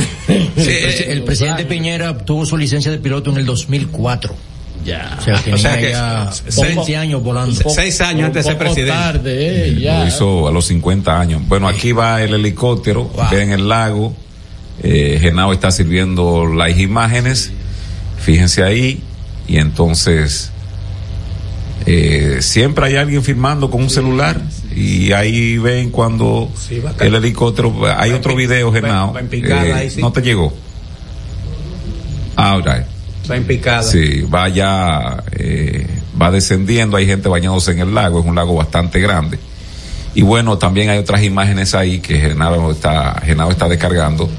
sí, 0.56 0.70
el, 0.70 1.10
el 1.10 1.22
presidente 1.22 1.64
Piñera 1.64 2.10
obtuvo 2.10 2.44
su 2.44 2.56
licencia 2.56 2.90
de 2.90 2.98
piloto 2.98 3.30
en 3.30 3.38
el 3.38 3.46
2004. 3.46 4.34
Ya. 4.84 5.16
O 5.18 5.22
sea, 5.22 5.34
o 5.54 5.58
sea 5.58 5.78
que 5.78 5.90
ya 5.90 6.30
20 6.60 6.96
años 6.96 7.22
volando. 7.22 7.70
Seis 7.70 8.00
años 8.00 8.26
antes 8.26 8.44
de 8.44 8.50
ser 8.50 8.58
presidente. 8.58 8.92
Tarde, 8.92 9.68
eh, 9.68 9.80
ya. 9.80 10.00
Lo 10.00 10.08
hizo 10.08 10.48
a 10.48 10.52
los 10.52 10.66
50 10.66 11.18
años. 11.18 11.42
Bueno, 11.46 11.68
aquí 11.68 11.92
va 11.92 12.22
el 12.22 12.34
helicóptero, 12.34 13.04
wow. 13.04 13.32
en 13.32 13.52
el 13.52 13.68
lago. 13.68 14.14
Eh, 14.82 15.18
Genao 15.20 15.52
está 15.52 15.70
sirviendo 15.70 16.46
las 16.46 16.78
imágenes. 16.78 17.52
Fíjense 18.18 18.62
ahí. 18.62 19.02
Y 19.46 19.58
entonces, 19.58 20.50
eh, 21.86 22.38
siempre 22.40 22.86
hay 22.86 22.96
alguien 22.96 23.22
filmando 23.22 23.70
con 23.70 23.82
un 23.82 23.90
celular. 23.90 24.40
Y 24.74 25.12
ahí 25.12 25.58
ven 25.58 25.90
cuando 25.90 26.50
sí, 26.56 26.82
el 27.00 27.14
helicóptero. 27.14 27.72
Hay 27.96 28.10
va 28.10 28.16
otro 28.16 28.34
video, 28.34 28.72
Genao. 28.72 29.16
Eh, 29.18 29.72
ahí, 29.72 29.90
sí. 29.90 30.00
No 30.00 30.12
te 30.12 30.20
llegó. 30.20 30.52
Ahora. 32.36 32.86
Va 33.30 33.36
en 33.36 33.44
picada. 33.44 33.82
Sí, 33.82 34.22
va 34.22 34.48
ya, 34.48 35.22
eh, 35.32 35.86
va 36.20 36.30
descendiendo, 36.30 36.96
hay 36.96 37.06
gente 37.06 37.28
bañándose 37.28 37.72
en 37.72 37.80
el 37.80 37.94
lago, 37.94 38.20
es 38.20 38.26
un 38.26 38.34
lago 38.34 38.54
bastante 38.54 39.00
grande. 39.00 39.38
Y 40.14 40.22
bueno, 40.22 40.58
también 40.58 40.90
hay 40.90 40.98
otras 40.98 41.22
imágenes 41.22 41.74
ahí 41.74 41.98
que 41.98 42.18
Genaro 42.18 42.70
está, 42.70 43.20
Genaro 43.24 43.50
está 43.50 43.68
descargando 43.68 44.30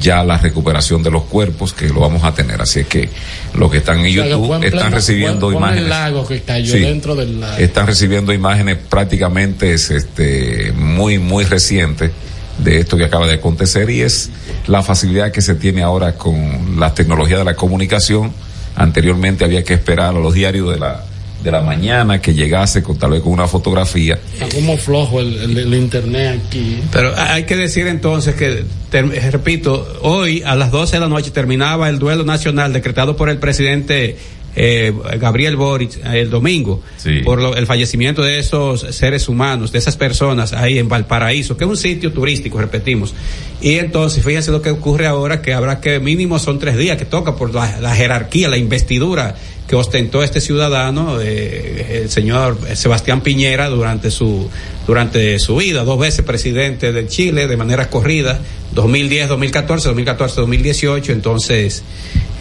ya 0.00 0.24
la 0.24 0.36
recuperación 0.36 1.02
de 1.02 1.10
los 1.10 1.24
cuerpos 1.24 1.72
que 1.72 1.88
lo 1.88 2.00
vamos 2.00 2.24
a 2.24 2.34
tener. 2.34 2.60
Así 2.60 2.80
es 2.80 2.86
que 2.86 3.08
los 3.54 3.70
que 3.70 3.78
están 3.78 4.00
en 4.00 4.12
YouTube 4.12 4.42
o 4.42 4.46
sea, 4.46 4.56
están 4.56 4.70
pleno, 4.70 4.96
recibiendo 4.96 5.46
buen, 5.46 5.56
imágenes. 5.58 5.84
El 5.84 5.90
lago 5.90 6.26
que 6.26 6.40
cayó 6.42 6.72
sí, 6.72 6.80
dentro 6.80 7.14
del 7.14 7.40
lago. 7.40 7.56
Están 7.58 7.86
recibiendo 7.86 8.32
imágenes 8.32 8.78
prácticamente 8.88 9.72
este, 9.72 10.72
muy, 10.76 11.18
muy 11.18 11.44
recientes 11.44 12.10
de 12.58 12.78
esto 12.78 12.96
que 12.96 13.04
acaba 13.04 13.26
de 13.26 13.34
acontecer 13.34 13.90
y 13.90 14.02
es 14.02 14.30
la 14.66 14.82
facilidad 14.82 15.32
que 15.32 15.40
se 15.42 15.54
tiene 15.54 15.82
ahora 15.82 16.16
con 16.16 16.78
la 16.78 16.94
tecnología 16.94 17.38
de 17.38 17.44
la 17.44 17.54
comunicación. 17.54 18.32
Anteriormente 18.76 19.44
había 19.44 19.64
que 19.64 19.74
esperar 19.74 20.08
a 20.16 20.18
los 20.18 20.34
diarios 20.34 20.72
de 20.72 20.78
la 20.78 21.04
de 21.42 21.50
la 21.50 21.60
mañana 21.60 22.20
que 22.20 22.34
llegase 22.34 22.82
con 22.82 22.96
tal 22.96 23.10
vez 23.10 23.20
con 23.20 23.32
una 23.32 23.48
fotografía. 23.48 24.18
Está 24.34 24.54
como 24.54 24.76
flojo 24.76 25.20
el, 25.20 25.36
el, 25.38 25.58
el 25.58 25.74
internet 25.74 26.40
aquí. 26.46 26.80
Pero 26.92 27.12
hay 27.16 27.44
que 27.44 27.56
decir 27.56 27.86
entonces 27.88 28.34
que, 28.34 28.64
ter, 28.90 29.08
repito, 29.32 29.98
hoy 30.02 30.42
a 30.44 30.54
las 30.54 30.70
12 30.70 30.96
de 30.96 31.00
la 31.00 31.08
noche 31.08 31.30
terminaba 31.30 31.88
el 31.88 31.98
duelo 31.98 32.24
nacional 32.24 32.72
decretado 32.72 33.16
por 33.16 33.28
el 33.28 33.38
presidente 33.38 34.16
eh, 34.54 34.92
Gabriel 35.18 35.56
Boric 35.56 35.98
el 36.04 36.28
domingo 36.28 36.82
sí. 36.96 37.20
por 37.24 37.40
lo, 37.40 37.56
el 37.56 37.66
fallecimiento 37.66 38.22
de 38.22 38.38
esos 38.38 38.80
seres 38.90 39.28
humanos, 39.28 39.72
de 39.72 39.78
esas 39.78 39.96
personas 39.96 40.52
ahí 40.52 40.78
en 40.78 40.88
Valparaíso, 40.88 41.56
que 41.56 41.64
es 41.64 41.70
un 41.70 41.76
sitio 41.76 42.12
turístico, 42.12 42.58
repetimos. 42.58 43.14
Y 43.60 43.74
entonces, 43.74 44.24
fíjense 44.24 44.50
lo 44.50 44.60
que 44.60 44.70
ocurre 44.70 45.06
ahora, 45.06 45.40
que 45.40 45.54
habrá 45.54 45.80
que 45.80 46.00
mínimo 46.00 46.38
son 46.38 46.58
tres 46.58 46.76
días 46.76 46.98
que 46.98 47.04
toca 47.04 47.36
por 47.36 47.54
la, 47.54 47.80
la 47.80 47.94
jerarquía, 47.94 48.48
la 48.48 48.58
investidura 48.58 49.36
que 49.72 49.76
ostentó 49.76 50.22
este 50.22 50.40
ciudadano, 50.40 51.20
eh, 51.20 52.02
el 52.02 52.10
señor 52.10 52.58
Sebastián 52.74 53.22
Piñera, 53.22 53.68
durante 53.68 54.10
su, 54.10 54.50
durante 54.86 55.38
su 55.38 55.56
vida, 55.56 55.84
dos 55.84 55.98
veces 55.98 56.24
presidente 56.24 56.92
de 56.92 57.06
Chile 57.06 57.46
de 57.46 57.56
manera 57.56 57.88
corrida, 57.88 58.40
2010, 58.74 59.28
2014, 59.28 59.88
2014, 59.88 60.40
2018, 60.42 61.12
entonces 61.12 61.82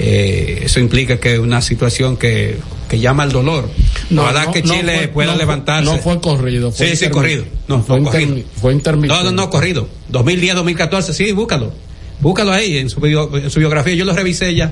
eh, 0.04 0.62
eso 0.64 0.80
implica 0.80 1.18
que 1.18 1.34
es 1.34 1.40
una 1.40 1.62
situación 1.62 2.18
que, 2.18 2.58
que 2.90 3.00
llama 3.00 3.22
al 3.22 3.32
dolor. 3.32 3.70
No, 4.10 4.24
Ojalá 4.24 4.46
no, 4.46 4.52
que 4.52 4.64
Chile 4.64 4.94
no 4.94 4.98
fue, 5.00 5.08
pueda 5.10 5.32
no 5.34 5.38
levantarse. 5.38 5.86
No 5.92 5.98
fue 6.00 6.20
corrido. 6.20 6.72
Fue 6.72 6.90
sí, 6.90 6.96
sí, 6.96 7.10
corrido. 7.10 7.46
No, 7.68 7.84
fue, 7.84 8.02
fue 8.02 8.12
corrido. 8.12 8.46
Fue 8.60 8.74
intermitente. 8.74 9.24
No, 9.24 9.30
no, 9.30 9.36
no, 9.36 9.50
corrido. 9.52 9.88
2010, 10.10 10.56
2014, 10.56 11.14
sí, 11.14 11.32
búscalo. 11.34 11.72
Búscalo 12.20 12.52
ahí 12.52 12.80
en 12.80 12.90
su, 12.90 13.00
bio, 13.00 13.30
en 13.38 13.52
su 13.52 13.60
biografía. 13.60 13.94
Yo 13.94 14.04
lo 14.04 14.14
revisé 14.14 14.56
ya. 14.56 14.72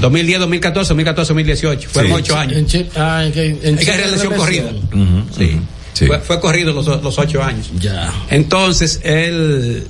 2010, 0.00 0.40
2014, 0.40 0.88
2014, 0.88 1.28
2018. 1.28 1.88
Fueron 1.88 2.12
ocho 2.12 2.32
sí. 2.32 2.38
años. 2.38 2.56
En 2.58 2.66
Chile, 2.66 2.90
ah, 2.96 3.24
en, 3.24 3.38
en, 3.38 3.58
en 3.62 3.78
Hay 3.78 3.84
que 3.84 3.96
relación 3.96 4.34
corrida. 4.34 4.70
Uh 4.92 4.96
-huh, 4.96 5.24
sí. 5.36 5.44
Uh 5.44 5.46
-huh. 5.46 5.60
sí. 5.92 6.06
Fue, 6.06 6.18
fue, 6.18 6.40
corrido 6.40 6.72
los, 6.72 6.86
los 6.86 7.18
ocho 7.18 7.40
años. 7.42 7.70
Ya. 7.78 8.12
Entonces, 8.30 8.98
él, 9.04 9.86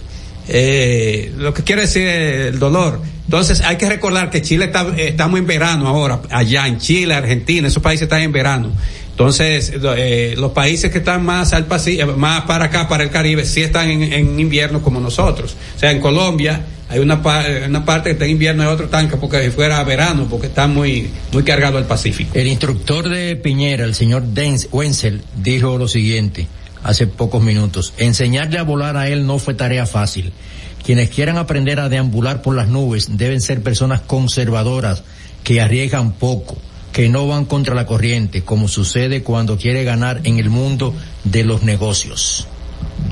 eh, 0.49 1.33
lo 1.39 1.55
que 1.55 1.63
quiere 1.63 1.83
decir 1.83 2.07
es 2.07 2.53
el 2.53 2.59
dolor. 2.59 3.01
Entonces, 3.29 3.61
hay 3.61 3.77
que 3.77 3.87
recordar 3.87 4.31
que 4.31 4.41
Chile 4.41 4.65
está, 4.65 4.87
estamos 4.97 5.39
en 5.39 5.47
verano 5.47 5.87
ahora, 5.87 6.23
allá 6.31 6.67
en 6.67 6.79
Chile, 6.79 7.13
Argentina, 7.13 7.69
esos 7.69 7.83
países 7.83 8.05
están 8.05 8.23
en 8.23 8.33
verano. 8.33 8.73
Entonces, 9.11 9.71
eh, 9.99 10.35
los 10.39 10.53
países 10.53 10.91
que 10.91 10.99
están 10.99 11.27
más 11.27 11.53
al 11.53 11.67
Pacífico, 11.67 12.17
más 12.17 12.45
para 12.45 12.65
acá, 12.65 12.89
para 12.89 13.05
el 13.05 13.11
Caribe, 13.11 13.45
sí 13.45 13.61
están 13.61 13.91
en, 13.91 14.41
invierno 14.41 14.81
como 14.81 14.99
nosotros. 14.99 15.57
O 15.77 15.79
sea, 15.79 15.91
en 15.91 16.01
Colombia 16.01 16.65
hay 16.89 17.01
una, 17.01 17.21
una 17.67 17.85
parte 17.85 18.09
que 18.09 18.13
está 18.13 18.25
en 18.25 18.31
invierno 18.31 18.65
y 18.65 18.67
otra 18.67 18.87
tanque 18.87 19.19
porque 19.19 19.45
si 19.45 19.51
fuera 19.51 19.85
verano, 19.85 20.27
porque 20.31 20.47
está 20.47 20.67
muy, 20.67 21.11
muy 21.31 21.43
cargado 21.43 21.77
al 21.77 21.85
Pacífico. 21.85 22.31
El 22.33 22.47
instructor 22.47 23.11
de 23.11 23.37
Piñera, 23.37 23.85
el 23.85 23.95
señor 23.95 24.23
Denz, 24.23 24.69
Wenzel, 24.73 25.21
dijo 25.37 25.77
lo 25.77 25.87
siguiente 25.87 26.47
hace 26.83 27.07
pocos 27.07 27.43
minutos. 27.43 27.93
Enseñarle 27.99 28.59
a 28.59 28.63
volar 28.63 28.97
a 28.97 29.09
él 29.09 29.27
no 29.27 29.39
fue 29.39 29.53
tarea 29.53 29.85
fácil. 29.85 30.33
Quienes 30.89 31.11
quieran 31.11 31.37
aprender 31.37 31.81
a 31.81 31.91
deambular 31.91 32.41
por 32.41 32.57
las 32.57 32.69
nubes 32.69 33.19
deben 33.19 33.43
ser 33.43 33.63
personas 33.63 34.01
conservadoras 34.01 35.03
que 35.45 35.61
arriesgan 35.61 36.13
poco 36.13 36.57
que 36.93 37.11
no 37.11 37.29
van 37.29 37.45
contra 37.45 37.75
la 37.75 37.85
corriente, 37.85 38.41
como 38.41 38.69
sucede 38.69 39.23
cuando 39.23 39.59
quiere 39.59 39.85
ganar 39.85 40.23
en 40.25 40.39
el 40.39 40.49
mundo 40.49 40.95
de 41.25 41.45
los 41.45 41.63
negocios. 41.63 42.49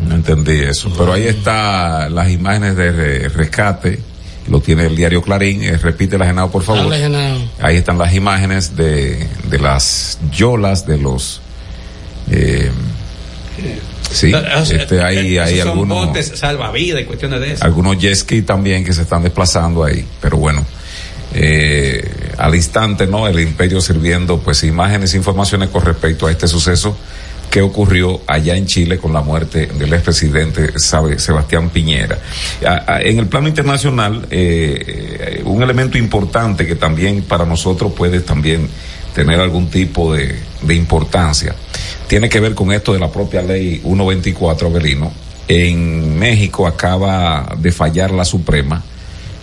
No 0.09 0.15
entendí 0.15 0.59
eso, 0.59 0.91
pero 0.97 1.13
ahí 1.13 1.25
está 1.25 2.09
las 2.09 2.31
imágenes 2.31 2.77
de 2.77 3.29
rescate, 3.29 4.01
lo 4.49 4.61
tiene 4.61 4.87
el 4.87 4.97
diario 4.97 5.21
Clarín, 5.21 5.63
eh, 5.63 5.77
repite 5.77 6.17
la 6.17 6.25
Genao 6.25 6.51
por 6.51 6.63
favor. 6.63 6.85
Dale, 6.85 6.97
Genao. 6.97 7.39
Ahí 7.61 7.77
están 7.77 7.99
las 7.99 8.15
imágenes 8.15 8.75
de, 8.75 9.29
de 9.51 9.59
las 9.59 10.19
yolas, 10.33 10.87
de 10.87 10.97
los... 10.97 11.43
Eh, 12.31 12.71
Sí, 14.11 14.33
este, 14.71 15.03
hay, 15.03 15.39
hay 15.39 15.59
son 15.59 15.69
algunos. 15.69 16.07
botes 16.07 16.33
salvavidas 16.35 17.03
y 17.03 17.05
cuestiones 17.05 17.41
de 17.41 17.53
eso. 17.53 17.65
Algunos 17.65 17.99
jet 17.99 18.15
ski 18.15 18.43
también 18.43 18.85
que 18.85 18.93
se 18.93 19.03
están 19.03 19.23
desplazando 19.23 19.85
ahí, 19.85 20.07
pero 20.21 20.37
bueno. 20.39 20.65
Eh, 21.35 22.33
al 22.39 22.55
instante, 22.55 23.07
¿no? 23.07 23.27
El 23.29 23.41
imperio 23.41 23.81
sirviendo 23.81 24.39
pues 24.39 24.63
imágenes 24.65 25.13
e 25.13 25.17
informaciones 25.19 25.69
con 25.69 25.85
respecto 25.85 26.27
a 26.27 26.31
este 26.31 26.49
suceso 26.49 26.97
que 27.51 27.61
ocurrió 27.61 28.21
allá 28.27 28.57
en 28.57 28.67
Chile 28.67 28.99
con 28.99 29.13
la 29.13 29.23
muerte 29.23 29.67
del 29.67 29.93
expresidente 29.93 30.79
Sebastián 30.79 31.71
Piñera. 31.71 32.19
En 33.01 33.19
el 33.19 33.27
plano 33.27 33.49
internacional, 33.49 34.27
eh, 34.31 35.43
un 35.45 35.63
elemento 35.63 35.97
importante 35.97 36.67
que 36.67 36.75
también 36.75 37.23
para 37.23 37.45
nosotros 37.45 37.93
puede 37.93 38.21
también 38.21 38.69
tener 39.17 39.41
algún 39.41 39.71
tipo 39.71 40.13
de, 40.13 40.39
importancia. 40.75 41.57
Tiene 42.07 42.29
que 42.29 42.39
ver 42.39 42.55
con 42.55 42.71
esto 42.71 42.93
de 42.93 42.99
la 42.99 43.11
propia 43.11 43.41
ley 43.41 43.81
124, 43.83 44.69
Abelino. 44.69 45.11
En 45.49 46.19
México 46.19 46.67
acaba 46.67 47.57
de 47.57 47.73
fallar 47.73 48.11
la 48.11 48.27
Suprema, 48.27 48.85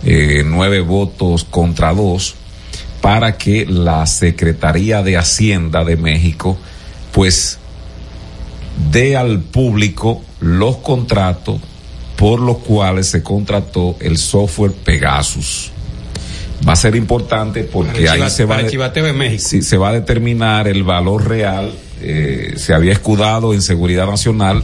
eh, 0.04 0.44
nueve 0.46 0.80
votos 0.80 1.42
contra 1.42 1.92
dos, 1.92 2.36
para 3.00 3.36
que 3.36 3.66
la 3.66 4.06
Secretaría 4.06 5.02
de 5.02 5.16
Hacienda 5.16 5.82
de 5.82 5.96
México, 5.96 6.56
pues, 7.10 7.58
dé 8.92 9.16
al 9.16 9.40
público 9.40 10.22
los 10.38 10.76
contratos 10.76 11.60
por 12.14 12.38
los 12.38 12.58
cuales 12.58 13.08
se 13.08 13.24
contrató 13.24 13.96
el 13.98 14.18
software 14.18 14.72
Pegasus. 14.72 15.73
Va 16.66 16.72
a 16.72 16.76
ser 16.76 16.96
importante 16.96 17.64
porque 17.64 18.08
ahí 18.08 18.20
se 18.30 18.44
va, 18.44 18.56
de- 18.56 18.62
México. 19.12 19.42
sí, 19.48 19.62
se 19.62 19.76
va 19.76 19.88
a 19.90 19.92
determinar 19.92 20.68
el 20.68 20.82
valor 20.84 21.28
real. 21.28 21.72
eh, 22.06 22.54
se 22.56 22.74
había 22.74 22.92
escudado 22.92 23.54
en 23.54 23.62
seguridad 23.62 24.06
nacional. 24.06 24.62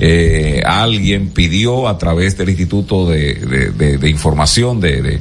Eh, 0.00 0.62
alguien 0.66 1.30
pidió 1.30 1.88
a 1.88 1.96
través 1.98 2.36
del 2.36 2.50
Instituto 2.50 3.08
de, 3.08 3.34
de- 3.34 3.70
de- 3.70 3.98
de 3.98 4.10
Información 4.10 4.78
de, 4.80 5.00
de- 5.02 5.20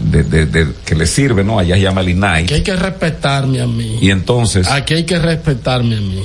de- 0.00 0.22
de- 0.24 0.46
de- 0.46 0.66
que 0.84 0.94
le 0.94 1.06
sirve, 1.06 1.42
¿no? 1.42 1.58
Allá 1.58 1.76
se 1.76 1.80
llama 1.82 2.00
el 2.02 2.10
INAI. 2.10 2.46
Que 2.46 2.54
hay 2.56 2.62
que 2.62 2.76
respetarme 2.76 3.60
a 3.60 3.66
mí. 3.66 3.98
Y 4.00 4.10
entonces, 4.10 4.68
Aquí 4.68 4.94
hay 4.94 5.04
que 5.04 5.18
respetarme 5.18 5.96
a 5.96 6.00
mí. 6.00 6.22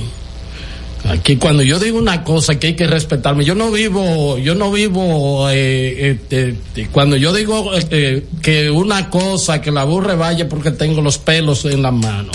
Aquí 1.10 1.38
cuando 1.38 1.64
yo 1.64 1.80
digo 1.80 1.98
una 1.98 2.22
cosa 2.22 2.60
que 2.60 2.68
hay 2.68 2.74
que 2.74 2.86
respetarme, 2.86 3.44
yo 3.44 3.56
no 3.56 3.72
vivo, 3.72 4.38
yo 4.38 4.54
no 4.54 4.70
vivo, 4.70 5.50
eh, 5.50 6.16
eh, 6.30 6.56
cuando 6.92 7.16
yo 7.16 7.32
digo 7.32 7.72
eh, 7.90 8.24
que 8.40 8.70
una 8.70 9.10
cosa, 9.10 9.60
que 9.60 9.72
la 9.72 9.82
burre 9.82 10.14
vaya 10.14 10.48
porque 10.48 10.70
tengo 10.70 11.02
los 11.02 11.18
pelos 11.18 11.64
en 11.64 11.82
la 11.82 11.90
mano. 11.90 12.30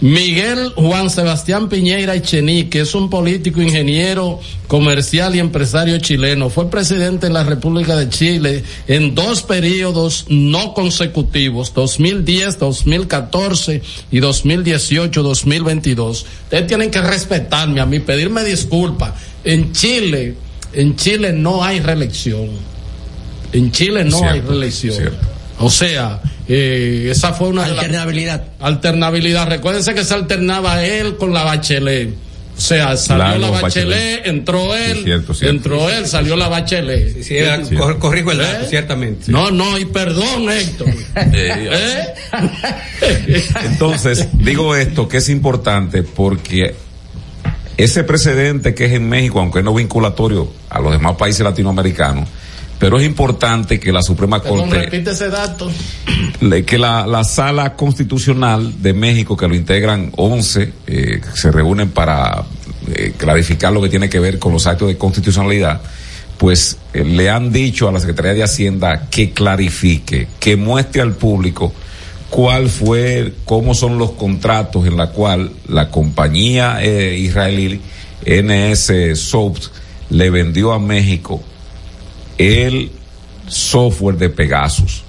Miguel 0.00 0.72
Juan 0.76 1.10
Sebastián 1.10 1.68
Piñeira 1.68 2.14
Echenique 2.14 2.80
es 2.80 2.94
un 2.94 3.10
político, 3.10 3.60
ingeniero, 3.60 4.40
comercial 4.66 5.36
y 5.36 5.40
empresario 5.40 5.98
chileno. 5.98 6.48
Fue 6.48 6.70
presidente 6.70 7.26
de 7.26 7.34
la 7.34 7.44
República 7.44 7.94
de 7.96 8.08
Chile 8.08 8.64
en 8.88 9.14
dos 9.14 9.42
periodos 9.42 10.24
no 10.30 10.72
consecutivos, 10.72 11.74
2010, 11.74 12.58
2014 12.58 13.82
y 14.10 14.20
2018, 14.20 15.22
2022. 15.22 16.26
Ustedes 16.44 16.66
tienen 16.66 16.90
que 16.90 17.02
respetarme 17.02 17.82
a 17.82 17.86
mí, 17.86 18.00
pedirme 18.00 18.42
disculpas. 18.42 19.12
En 19.44 19.72
Chile, 19.72 20.34
en 20.72 20.96
Chile 20.96 21.34
no 21.34 21.62
hay 21.62 21.80
reelección. 21.80 22.48
En 23.52 23.70
Chile 23.70 24.04
no 24.04 24.18
Cierto, 24.18 24.32
hay 24.32 24.40
reelección. 24.40 24.94
cierto. 24.94 25.39
O 25.60 25.70
sea, 25.70 26.20
eh, 26.48 27.08
esa 27.10 27.32
fue 27.34 27.48
una 27.48 27.64
Alternabilidad. 27.64 28.44
alternabilidad. 28.60 29.46
Recuérdense 29.48 29.94
que 29.94 30.04
se 30.04 30.14
alternaba 30.14 30.82
él 30.84 31.16
con 31.16 31.32
la 31.32 31.44
Bachelet. 31.44 32.08
O 32.56 32.60
sea, 32.62 32.94
salió 32.98 33.38
la 33.38 33.50
Bachelet, 33.50 33.62
Bachelet. 33.88 34.26
entró 34.26 34.76
él, 34.76 34.96
Sí, 34.98 35.04
cierto, 35.04 35.32
cierto. 35.34 35.56
entró 35.56 35.88
él, 35.90 36.06
salió 36.06 36.36
la 36.36 36.48
Bachelet. 36.48 37.22
Sí, 37.22 37.36
era- 37.38 37.60
cor- 37.62 37.98
corrijo 37.98 38.32
el 38.32 38.38
dato, 38.38 38.64
¿Eh? 38.64 38.66
ciertamente. 38.68 39.32
No, 39.32 39.50
no, 39.50 39.78
y 39.78 39.86
perdón, 39.86 40.50
Héctor. 40.50 40.88
¿Eh? 41.16 42.06
entonces, 43.64 44.28
digo 44.34 44.74
esto 44.76 45.08
que 45.08 45.18
es 45.18 45.28
importante 45.28 46.02
porque 46.02 46.74
ese 47.76 48.04
precedente 48.04 48.74
que 48.74 48.86
es 48.86 48.92
en 48.92 49.08
México, 49.08 49.40
aunque 49.40 49.62
no 49.62 49.70
es 49.70 49.76
vinculatorio 49.78 50.52
a 50.68 50.80
los 50.80 50.92
demás 50.92 51.16
países 51.16 51.40
latinoamericanos, 51.40 52.28
pero 52.80 52.98
es 52.98 53.04
importante 53.04 53.78
que 53.78 53.92
la 53.92 54.02
Suprema 54.02 54.42
Perdón, 54.42 54.60
Corte 54.60 54.78
repite 54.80 55.10
ese 55.10 55.28
dato. 55.28 55.70
que 56.66 56.78
la, 56.78 57.06
la 57.06 57.22
sala 57.24 57.76
constitucional 57.76 58.82
de 58.82 58.94
México, 58.94 59.36
que 59.36 59.46
lo 59.46 59.54
integran 59.54 60.10
11, 60.16 60.72
eh, 60.86 61.20
se 61.34 61.52
reúnen 61.52 61.90
para 61.90 62.42
eh, 62.92 63.12
clarificar 63.18 63.70
lo 63.70 63.82
que 63.82 63.90
tiene 63.90 64.08
que 64.08 64.18
ver 64.18 64.38
con 64.38 64.54
los 64.54 64.66
actos 64.66 64.88
de 64.88 64.96
constitucionalidad, 64.96 65.82
pues 66.38 66.78
eh, 66.94 67.04
le 67.04 67.28
han 67.28 67.52
dicho 67.52 67.86
a 67.86 67.92
la 67.92 68.00
Secretaría 68.00 68.32
de 68.32 68.44
Hacienda 68.44 69.08
que 69.10 69.32
clarifique, 69.32 70.26
que 70.40 70.56
muestre 70.56 71.02
al 71.02 71.12
público 71.12 71.74
cuál 72.30 72.70
fue, 72.70 73.34
cómo 73.44 73.74
son 73.74 73.98
los 73.98 74.12
contratos 74.12 74.86
en 74.86 74.96
la 74.96 75.10
cual 75.10 75.52
la 75.68 75.90
compañía 75.90 76.78
eh, 76.80 77.18
israelí 77.18 77.82
NS 78.24 79.20
Soft 79.20 79.66
le 80.08 80.30
vendió 80.30 80.72
a 80.72 80.78
México 80.78 81.42
el 82.40 82.90
software 83.48 84.16
de 84.16 84.30
Pegasus. 84.30 85.02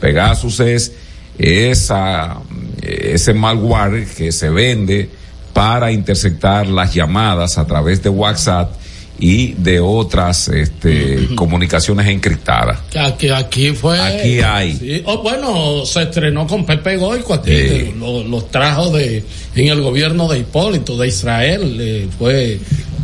Pegasus 0.00 0.60
es 0.60 0.92
esa, 1.38 2.38
ese 2.82 3.34
malware 3.34 4.06
que 4.06 4.32
se 4.32 4.48
vende 4.50 5.08
para 5.52 5.90
interceptar 5.92 6.66
las 6.68 6.94
llamadas 6.94 7.58
a 7.58 7.66
través 7.66 8.02
de 8.02 8.08
WhatsApp 8.10 8.72
y 9.20 9.54
de 9.54 9.80
otras 9.80 10.46
este, 10.46 11.28
comunicaciones 11.34 12.06
encriptadas. 12.06 12.78
Aquí, 12.96 13.28
aquí 13.30 13.72
fue. 13.72 13.98
Aquí 14.00 14.38
hay. 14.40 14.76
Sí. 14.76 15.02
Oh, 15.06 15.20
bueno, 15.24 15.84
se 15.84 16.02
estrenó 16.02 16.46
con 16.46 16.64
Pepe 16.64 16.96
Goico 16.96 17.34
aquí, 17.34 17.50
que 17.50 17.94
lo- 17.98 18.22
los 18.22 18.48
trajo 18.52 18.90
de, 18.96 19.24
en 19.56 19.66
el 19.68 19.80
gobierno 19.82 20.28
de 20.28 20.38
Hipólito, 20.38 20.96
de 20.96 21.08
Israel, 21.08 21.76
eh, 21.80 22.08
fue 22.16 22.60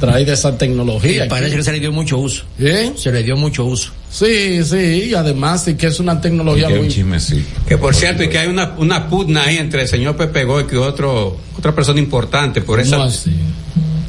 traída 0.07 0.33
esa 0.33 0.57
tecnología. 0.59 1.27
Y 1.27 1.29
parece 1.29 1.57
que 1.57 1.63
se 1.63 1.73
le 1.73 1.81
dio 1.81 1.93
mucho 1.93 2.19
uso. 2.19 2.45
¿Eh? 2.59 2.93
Se 2.97 3.11
le 3.13 3.23
dio 3.23 3.37
mucho 3.37 3.65
uso. 3.65 3.93
Sí, 4.11 4.63
sí, 4.65 5.07
y 5.11 5.15
además 5.15 5.65
sí 5.65 5.75
que 5.75 5.89
es 5.89 5.99
una 6.01 6.21
tecnología 6.21 6.69
es 6.69 6.79
muy... 6.79 6.89
chismecito. 6.89 7.49
Que 7.67 7.77
por 7.79 7.95
cierto, 7.95 8.23
y 8.23 8.29
que 8.29 8.39
hay 8.39 8.49
una, 8.49 8.75
una 8.79 9.09
pugna 9.09 9.45
ahí 9.45 9.57
entre 9.59 9.83
el 9.83 9.89
señor 9.89 10.17
Pepe 10.17 10.45
Goy 10.45 10.67
y 10.73 10.77
otro, 10.77 11.37
otra 11.59 11.75
persona 11.75 11.99
importante 11.99 12.61
por 12.61 12.79
esa. 12.81 13.09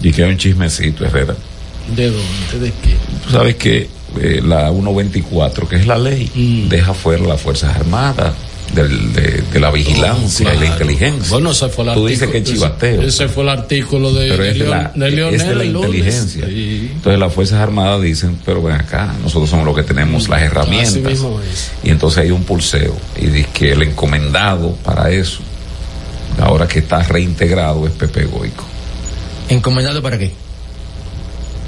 Y 0.02 0.12
que 0.12 0.24
es 0.24 0.30
un 0.30 0.38
chismecito, 0.38 1.06
Herrera. 1.06 1.36
¿De 1.96 2.06
dónde? 2.12 2.60
¿De 2.60 2.70
qué? 2.84 2.96
Tú 3.26 3.32
sabes 3.32 3.56
que 3.56 3.90
eh, 4.22 4.42
la 4.46 4.70
124, 4.72 5.68
que 5.68 5.76
es 5.78 5.88
la 5.88 5.98
ley, 5.98 6.30
Mm. 6.36 6.70
deja 6.70 6.94
fuera 6.94 7.24
las 7.26 7.42
Fuerzas 7.42 7.76
Armadas 7.76 8.34
del- 8.76 9.14
de, 9.14 9.42
de 9.54 9.60
la 9.60 9.72
vigilancia 9.72 10.44
y 10.44 10.46
la 10.46 10.52
Claro. 10.60 10.74
inteligencia. 10.74 11.30
Bueno, 11.32 11.52
ese 11.52 11.70
fue 11.70 11.86
el 11.86 11.94
Tú 11.94 12.06
artículo. 12.06 12.08
dices 12.10 12.30
que 12.30 12.38
es 12.38 12.44
chivateo. 12.44 13.00
Ese, 13.02 13.08
ese 13.08 13.28
fue 13.30 13.44
el 13.44 13.50
artículo 13.50 14.14
de, 14.14 14.30
pero 14.30 14.44
de 14.44 14.52
es 14.52 14.60
de 14.60 14.66
la, 14.68 14.92
de 14.94 15.12
Leonel 15.12 15.36
es 15.42 15.48
de 15.48 15.56
la 15.56 15.66
inteligencia. 15.66 16.46
Sí. 16.46 16.90
Entonces 16.94 17.20
las 17.20 17.34
Fuerzas 17.34 17.60
Armadas 17.62 18.02
dicen, 18.02 18.38
pero 18.46 18.62
ven 18.62 18.76
acá, 18.76 19.14
nosotros 19.24 19.50
somos 19.50 19.66
los 19.66 19.76
que 19.76 19.84
tenemos 19.84 20.28
las 20.30 20.42
herramientas. 20.42 20.90
Así 20.92 21.00
mismo 21.02 21.40
es. 21.42 21.72
Y 21.84 21.90
entonces 21.90 22.20
hay 22.24 22.32
un 22.32 22.44
pulseo 22.44 22.96
y 23.20 23.28
dice 23.28 23.50
que 23.54 23.72
el 23.72 23.82
encomendado 23.82 24.76
para 24.84 25.10
eso, 25.10 25.40
ahora 26.40 26.68
que 26.68 26.80
está 26.80 27.02
reintegrado, 27.02 27.86
es 27.88 27.94
Pepe 27.94 28.26
Goico. 28.26 28.66
¿Encomendado 29.50 30.02
para 30.02 30.18
qué? 30.18 30.32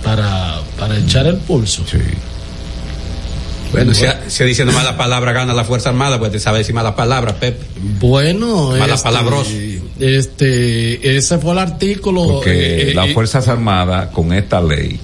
Para, 0.03 0.61
para 0.79 0.97
echar 0.97 1.25
el 1.27 1.37
pulso. 1.37 1.83
Sí. 1.89 1.97
Bueno, 3.72 3.93
si, 3.93 4.05
si 4.28 4.43
diciendo 4.43 4.74
mala 4.74 4.97
palabra 4.97 5.34
gana 5.34 5.53
la 5.53 5.63
Fuerza 5.63 5.89
Armada, 5.89 6.20
pues 6.20 6.32
te 6.32 6.39
sabe 6.39 6.59
decir 6.59 6.74
mala 6.74 6.95
palabra, 6.95 7.36
Pepe. 7.36 7.65
Bueno, 7.99 8.72
Mala 8.72 8.95
este, 8.95 9.03
palabroso. 9.03 9.51
Este, 9.99 11.18
ese 11.18 11.38
fue 11.38 11.51
el 11.53 11.59
artículo. 11.59 12.26
Porque 12.36 12.91
eh, 12.91 12.93
las 12.93 13.09
eh, 13.09 13.13
Fuerzas 13.13 13.47
Armadas 13.47 14.09
con 14.11 14.32
esta 14.34 14.61
ley, 14.61 14.99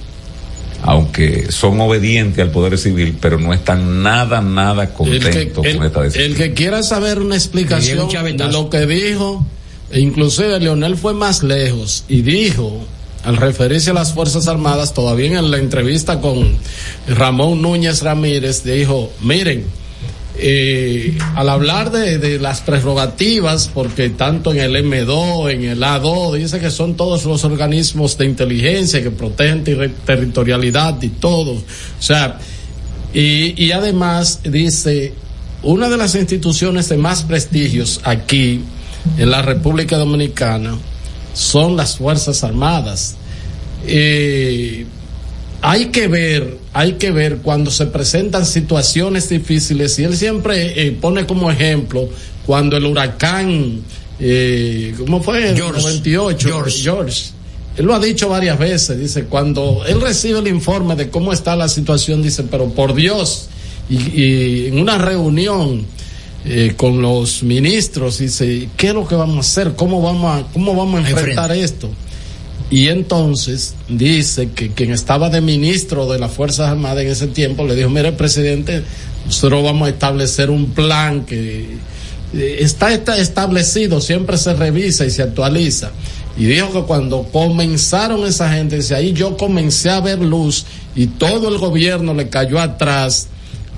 aunque 0.82 1.50
son 1.50 1.80
obedientes 1.80 2.40
al 2.42 2.50
Poder 2.50 2.78
Civil, 2.78 3.16
pero 3.20 3.38
no 3.38 3.52
están 3.52 4.02
nada, 4.02 4.40
nada 4.40 4.84
el 4.84 4.88
que, 4.88 4.94
contentos 4.94 5.64
el- 5.66 5.76
con 5.76 5.86
esta 5.86 6.02
decisión. 6.02 6.24
el 6.30 6.36
que 6.36 6.52
quiera 6.54 6.82
saber 6.82 7.18
una 7.20 7.36
explicación 7.36 8.08
de 8.36 8.48
lo 8.48 8.70
que 8.70 8.86
dijo, 8.86 9.44
e 9.90 10.00
inclusive 10.00 10.58
Leonel 10.60 10.96
fue 10.96 11.14
más 11.14 11.42
lejos 11.42 12.04
y 12.08 12.22
dijo, 12.22 12.84
al 13.24 13.36
referirse 13.36 13.90
a 13.90 13.94
las 13.94 14.12
Fuerzas 14.12 14.48
Armadas, 14.48 14.92
todavía 14.94 15.38
en 15.38 15.50
la 15.50 15.58
entrevista 15.58 16.20
con 16.20 16.56
Ramón 17.08 17.62
Núñez 17.62 18.02
Ramírez, 18.02 18.64
dijo, 18.64 19.10
miren, 19.22 19.64
eh, 20.36 21.16
al 21.36 21.48
hablar 21.48 21.90
de, 21.92 22.38
las 22.40 22.60
prerrogativas, 22.60 23.70
porque 23.72 24.10
tanto 24.10 24.52
en 24.52 24.58
el 24.60 24.74
M2, 24.84 25.52
en 25.52 25.64
el 25.64 25.80
A2, 25.82 26.36
dice 26.38 26.58
que 26.60 26.70
son 26.70 26.96
todos 26.96 27.24
los 27.24 27.44
organismos 27.44 28.18
de 28.18 28.26
inteligencia 28.26 29.02
que 29.02 29.10
protegen 29.10 29.64
terri- 29.64 29.92
territorialidad 30.04 31.00
y 31.02 31.08
todo. 31.10 31.52
O 31.52 31.62
sea, 32.00 32.38
y, 33.12 33.54
y 33.64 33.70
además 33.72 34.40
dice, 34.42 35.14
una 35.62 35.88
de 35.88 35.96
las 35.96 36.14
instituciones 36.16 36.88
de 36.88 36.96
más 36.96 37.22
prestigios 37.22 38.00
aquí 38.02 38.60
en 39.16 39.30
la 39.30 39.40
República 39.40 39.96
Dominicana 39.98 40.76
son 41.34 41.76
las 41.76 41.98
Fuerzas 41.98 42.42
Armadas. 42.42 43.16
Eh, 43.86 44.86
hay 45.60 45.86
que 45.86 46.08
ver, 46.08 46.58
hay 46.72 46.92
que 46.92 47.10
ver 47.10 47.38
cuando 47.38 47.70
se 47.70 47.86
presentan 47.86 48.46
situaciones 48.46 49.28
difíciles 49.28 49.98
y 49.98 50.04
él 50.04 50.16
siempre 50.16 50.86
eh, 50.86 50.92
pone 50.92 51.26
como 51.26 51.50
ejemplo 51.50 52.08
cuando 52.46 52.76
el 52.76 52.84
huracán, 52.86 53.82
eh, 54.20 54.94
¿cómo 54.98 55.22
fue? 55.22 55.54
George. 55.54 55.80
98, 55.82 56.48
George. 56.48 56.82
George. 56.82 57.24
Él 57.76 57.86
lo 57.86 57.94
ha 57.94 57.98
dicho 57.98 58.28
varias 58.28 58.58
veces, 58.58 58.98
dice, 58.98 59.24
cuando 59.24 59.82
él 59.86 60.00
recibe 60.00 60.38
el 60.38 60.48
informe 60.48 60.94
de 60.94 61.10
cómo 61.10 61.32
está 61.32 61.56
la 61.56 61.68
situación, 61.68 62.22
dice, 62.22 62.44
pero 62.44 62.68
por 62.68 62.94
Dios, 62.94 63.48
y, 63.88 64.20
y 64.20 64.66
en 64.68 64.78
una 64.78 64.96
reunión 64.96 65.84
eh, 66.46 66.74
con 66.76 67.00
los 67.00 67.42
ministros 67.42 68.20
y 68.20 68.24
dice, 68.24 68.68
¿qué 68.76 68.88
es 68.88 68.94
lo 68.94 69.08
que 69.08 69.14
vamos 69.14 69.36
a 69.36 69.40
hacer? 69.40 69.74
¿Cómo 69.74 70.02
vamos 70.02 70.42
a, 70.42 70.46
cómo 70.52 70.74
vamos 70.74 71.04
a 71.04 71.08
enfrentar 71.08 71.52
esto? 71.52 71.90
Y 72.70 72.88
entonces 72.88 73.74
dice 73.88 74.50
que 74.50 74.70
quien 74.72 74.92
estaba 74.92 75.30
de 75.30 75.40
ministro 75.40 76.06
de 76.10 76.18
las 76.18 76.32
Fuerzas 76.32 76.68
Armadas 76.68 77.04
en 77.04 77.10
ese 77.10 77.28
tiempo 77.28 77.64
le 77.64 77.74
dijo, 77.74 77.88
mire 77.88 78.12
presidente, 78.12 78.82
nosotros 79.24 79.64
vamos 79.64 79.86
a 79.86 79.90
establecer 79.90 80.50
un 80.50 80.72
plan 80.72 81.24
que 81.24 81.78
eh, 82.34 82.56
está, 82.60 82.92
está 82.92 83.16
establecido, 83.18 84.00
siempre 84.00 84.36
se 84.36 84.54
revisa 84.54 85.06
y 85.06 85.10
se 85.10 85.22
actualiza. 85.22 85.92
Y 86.36 86.46
dijo 86.46 86.72
que 86.72 86.82
cuando 86.82 87.22
comenzaron 87.24 88.26
esa 88.26 88.52
gente, 88.52 88.76
dice, 88.76 88.94
ahí 88.94 89.12
yo 89.12 89.36
comencé 89.36 89.90
a 89.90 90.00
ver 90.00 90.18
luz 90.18 90.66
y 90.96 91.06
todo 91.06 91.48
el 91.48 91.58
gobierno 91.58 92.12
le 92.12 92.28
cayó 92.28 92.60
atrás 92.60 93.28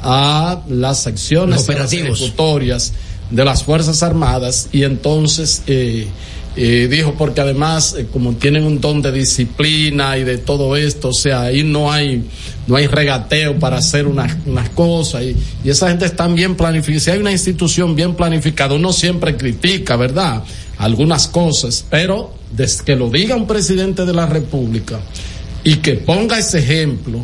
a 0.09 0.63
las 0.69 1.05
operativos. 1.05 2.21
ejecutorias 2.21 2.93
de 3.29 3.45
las 3.45 3.65
Fuerzas 3.65 4.05
Armadas 4.05 4.69
y 4.71 4.85
entonces 4.85 5.65
eh, 5.67 6.07
eh, 6.55 6.87
dijo 6.89 7.15
porque 7.19 7.41
además 7.41 7.97
eh, 7.99 8.07
como 8.13 8.35
tienen 8.35 8.63
un 8.63 8.81
don 8.81 9.03
de 9.03 9.11
disciplina 9.11 10.17
y 10.17 10.23
de 10.23 10.39
todo 10.39 10.77
esto, 10.77 11.09
o 11.09 11.13
sea, 11.13 11.43
ahí 11.43 11.65
no 11.65 11.91
hay 11.91 12.25
no 12.69 12.77
hay 12.77 12.87
regateo 12.87 13.59
para 13.59 13.79
hacer 13.79 14.07
unas, 14.07 14.37
unas 14.47 14.69
cosas 14.71 15.25
y, 15.25 15.37
y 15.65 15.71
esa 15.71 15.89
gente 15.89 16.07
está 16.07 16.29
bien 16.29 16.55
planificada. 16.55 17.01
Si 17.01 17.11
hay 17.11 17.19
una 17.19 17.33
institución 17.33 17.97
bien 17.97 18.15
planificada, 18.15 18.75
uno 18.75 18.93
siempre 18.93 19.37
critica, 19.37 19.97
¿verdad? 19.97 20.45
Algunas 20.79 21.27
cosas, 21.27 21.85
pero 21.91 22.33
desde 22.53 22.85
que 22.85 22.95
lo 22.95 23.11
diga 23.11 23.35
un 23.35 23.49
presidente 23.49 24.05
de 24.05 24.13
la 24.13 24.27
República 24.27 25.01
y 25.65 25.77
que 25.79 25.95
ponga 25.95 26.39
ese 26.39 26.61
ejemplo, 26.61 27.23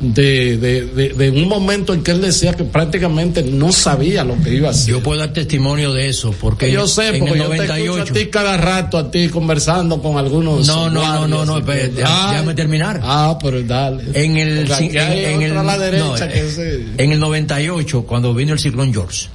de, 0.00 0.58
de, 0.58 0.84
de, 0.86 1.08
de, 1.14 1.30
un 1.30 1.48
momento 1.48 1.94
en 1.94 2.02
que 2.02 2.10
él 2.10 2.20
decía 2.20 2.52
que 2.52 2.64
prácticamente 2.64 3.42
no 3.42 3.72
sabía 3.72 4.24
lo 4.24 4.40
que 4.42 4.54
iba 4.54 4.68
a 4.68 4.70
hacer. 4.72 4.90
Yo 4.90 5.02
puedo 5.02 5.20
dar 5.20 5.32
testimonio 5.32 5.92
de 5.94 6.08
eso, 6.08 6.34
porque 6.38 6.70
yo 6.70 6.86
sé, 6.86 7.16
en 7.16 7.20
porque 7.20 7.32
el 7.34 7.38
yo 7.38 7.44
98, 7.48 7.76
te 7.76 8.00
escucho 8.00 8.12
a 8.12 8.14
ti 8.24 8.26
cada 8.30 8.56
rato, 8.58 8.98
a 8.98 9.10
ti 9.10 9.28
conversando 9.28 10.02
con 10.02 10.18
algunos. 10.18 10.66
No, 10.66 10.90
no, 10.90 11.02
no, 11.02 11.26
no, 11.26 11.44
no, 11.46 11.60
todo. 11.62 11.72
déjame 11.72 12.54
terminar. 12.54 13.00
Ah, 13.02 13.38
pero 13.42 13.62
dale. 13.62 14.04
En 14.12 14.36
el, 14.36 14.70
en, 14.70 14.96
en 14.96 15.42
el, 15.42 15.54
la 15.54 15.78
derecha 15.78 16.04
no, 16.26 16.32
que 16.32 16.50
se- 16.50 16.84
en 16.98 17.12
el 17.12 17.18
98, 17.18 18.02
cuando 18.02 18.34
vino 18.34 18.52
el 18.52 18.58
ciclón 18.58 18.92
George, 18.92 19.28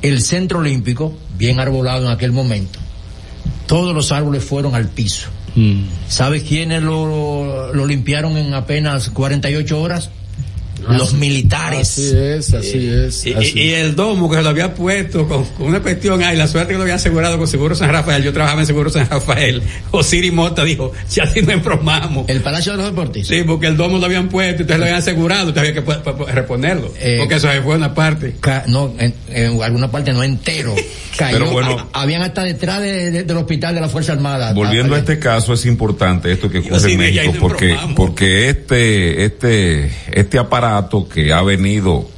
el 0.00 0.22
centro 0.22 0.60
olímpico, 0.60 1.12
bien 1.36 1.60
arbolado 1.60 2.06
en 2.06 2.12
aquel 2.12 2.32
momento, 2.32 2.78
todos 3.66 3.94
los 3.94 4.12
árboles 4.12 4.42
fueron 4.42 4.74
al 4.74 4.88
piso. 4.88 5.28
Mm. 5.54 5.82
¿Sabes 6.08 6.42
quiénes 6.44 6.82
lo, 6.82 7.72
lo 7.72 7.86
limpiaron 7.86 8.36
en 8.36 8.54
apenas 8.54 9.10
48 9.10 9.80
horas? 9.80 10.10
Los 10.88 11.12
militares. 11.14 11.80
Así 11.90 12.10
es, 12.16 12.54
así 12.54 12.88
es. 12.88 13.26
Y, 13.26 13.34
así 13.34 13.52
y- 13.58 13.60
y 13.62 13.70
el 13.74 13.94
domo 13.96 14.28
que 14.30 14.36
se 14.36 14.42
lo 14.42 14.48
había 14.48 14.74
puesto 14.74 15.26
con, 15.28 15.44
con 15.44 15.66
una 15.68 15.80
cuestión, 15.80 16.22
ay, 16.22 16.36
la 16.36 16.46
suerte 16.48 16.72
que 16.72 16.76
lo 16.76 16.82
había 16.82 16.94
asegurado 16.96 17.38
con 17.38 17.46
Seguro 17.46 17.74
San 17.74 17.90
Rafael. 17.90 18.22
Yo 18.22 18.32
trabajaba 18.32 18.60
en 18.60 18.66
Seguro 18.66 18.90
San 18.90 19.08
Rafael. 19.08 19.62
Osiri 19.90 20.30
Mota 20.30 20.64
dijo, 20.64 20.92
ya 21.10 21.26
si 21.26 21.42
no 21.42 21.52
embromamos. 21.52 22.28
El 22.28 22.40
Palacio 22.40 22.72
de 22.72 22.78
los 22.78 22.86
Deportes. 22.86 23.26
Sí, 23.26 23.42
porque 23.46 23.66
el 23.66 23.76
domo 23.76 23.98
lo 23.98 24.04
habían 24.06 24.28
puesto, 24.28 24.62
entonces 24.62 24.78
lo 24.78 24.84
habían 24.84 24.98
asegurado, 24.98 25.48
entonces 25.48 25.76
había 25.76 25.84
que 26.24 26.32
reponerlo. 26.32 26.92
Eh, 26.98 27.16
porque 27.18 27.34
eso 27.36 27.48
fue 27.64 27.76
una 27.76 27.94
parte. 27.94 28.34
Ca- 28.40 28.64
no, 28.66 28.94
en, 28.98 29.14
en 29.28 29.62
alguna 29.62 29.90
parte 29.90 30.12
no 30.12 30.22
entero. 30.22 30.74
Cayó, 31.16 31.38
Pero 31.38 31.50
bueno. 31.50 31.88
a- 31.92 32.02
habían 32.02 32.22
hasta 32.22 32.44
detrás 32.44 32.80
de- 32.80 33.10
de- 33.10 33.24
del 33.24 33.36
hospital 33.36 33.74
de 33.74 33.80
la 33.80 33.88
Fuerza 33.88 34.12
Armada. 34.12 34.52
Volviendo 34.52 34.94
a 34.94 34.98
Había- 34.98 35.10
este 35.12 35.18
caso, 35.18 35.52
es 35.54 35.66
importante 35.66 36.30
esto 36.32 36.48
que 36.50 36.58
ocurre 36.60 36.80
sí, 36.80 36.92
en 36.92 36.98
México, 36.98 37.34
porque, 37.40 37.76
porque 37.96 38.48
este, 38.48 39.24
este, 39.24 39.90
este 40.12 40.38
aparato 40.38 40.69
que 41.12 41.32
ha 41.32 41.42
venido 41.42 42.08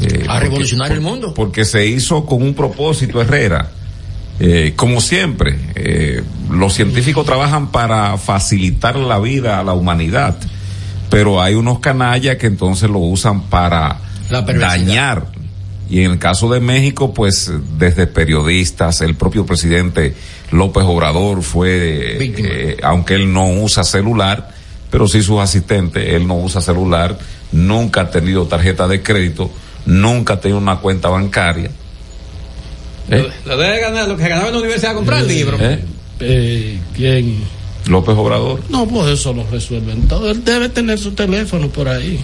eh, 0.00 0.24
A 0.28 0.40
revolucionar 0.40 0.88
porque- 0.88 0.98
el 0.98 1.00
mundo. 1.00 1.34
Porque 1.34 1.64
se 1.64 1.86
hizo 1.86 2.24
con 2.26 2.42
un 2.42 2.54
propósito, 2.54 3.20
Herrera. 3.20 3.70
Eh, 4.40 4.72
como 4.74 5.00
siempre, 5.00 5.56
eh, 5.76 6.22
los 6.50 6.74
científicos 6.74 7.24
trabajan 7.24 7.70
para 7.70 8.16
facilitar 8.18 8.96
la 8.96 9.20
vida 9.20 9.60
a 9.60 9.62
la 9.62 9.74
humanidad, 9.74 10.36
pero 11.10 11.40
hay 11.40 11.54
unos 11.54 11.78
canallas 11.78 12.36
que 12.36 12.48
entonces 12.48 12.90
lo 12.90 12.98
usan 12.98 13.42
para 13.42 14.00
La 14.30 14.42
dañar. 14.42 15.26
Y 15.88 16.00
en 16.02 16.12
el 16.12 16.18
caso 16.18 16.48
de 16.50 16.58
México, 16.60 17.14
pues 17.14 17.52
desde 17.78 18.06
periodistas, 18.08 19.02
el 19.02 19.14
propio 19.14 19.46
presidente 19.46 20.14
López 20.50 20.82
Obrador 20.84 21.42
fue, 21.42 22.76
aunque 22.82 23.14
él 23.14 23.32
no 23.32 23.46
usa 23.46 23.84
celular, 23.84 24.50
pero 24.90 25.06
sí 25.06 25.22
sus 25.22 25.40
asistentes, 25.40 26.04
él 26.08 26.26
no 26.26 26.36
usa 26.36 26.60
celular, 26.60 27.18
nunca 27.54 28.02
ha 28.02 28.10
tenido 28.10 28.46
tarjeta 28.46 28.86
de 28.88 29.02
crédito, 29.02 29.50
nunca 29.86 30.34
ha 30.34 30.40
tenido 30.40 30.58
una 30.58 30.76
cuenta 30.76 31.08
bancaria. 31.08 31.70
¿Eh? 33.10 33.28
Lo 33.46 33.56
debe 33.56 33.80
ganar, 33.80 34.08
lo 34.08 34.16
que 34.16 34.28
ganaba 34.28 34.48
en 34.48 34.54
la 34.54 34.60
universidad 34.60 34.92
a 34.92 34.94
comprar 34.96 35.22
libros. 35.22 35.60
¿Eh? 35.60 35.78
Eh, 36.20 36.78
¿Quién? 36.94 37.38
López 37.86 38.16
Obrador. 38.16 38.60
No, 38.70 38.86
pues 38.86 39.08
eso 39.08 39.32
lo 39.32 39.46
resuelven 39.46 40.08
todo. 40.08 40.30
Él 40.30 40.44
debe 40.44 40.68
tener 40.68 40.98
su 40.98 41.12
teléfono 41.12 41.68
por 41.68 41.88
ahí. 41.88 42.18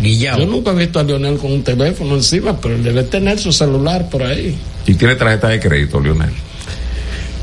Guillao. 0.00 0.38
Yo 0.38 0.46
nunca 0.46 0.72
he 0.72 0.74
visto 0.74 1.00
a 1.00 1.02
Leonel 1.02 1.38
con 1.38 1.52
un 1.52 1.62
teléfono 1.62 2.14
encima, 2.14 2.60
pero 2.60 2.74
él 2.74 2.84
debe 2.84 3.02
tener 3.04 3.38
su 3.38 3.52
celular 3.52 4.08
por 4.08 4.22
ahí. 4.22 4.56
Y 4.86 4.94
tiene 4.94 5.16
tarjeta 5.16 5.48
de 5.48 5.60
crédito, 5.60 6.00
Lionel. 6.00 6.32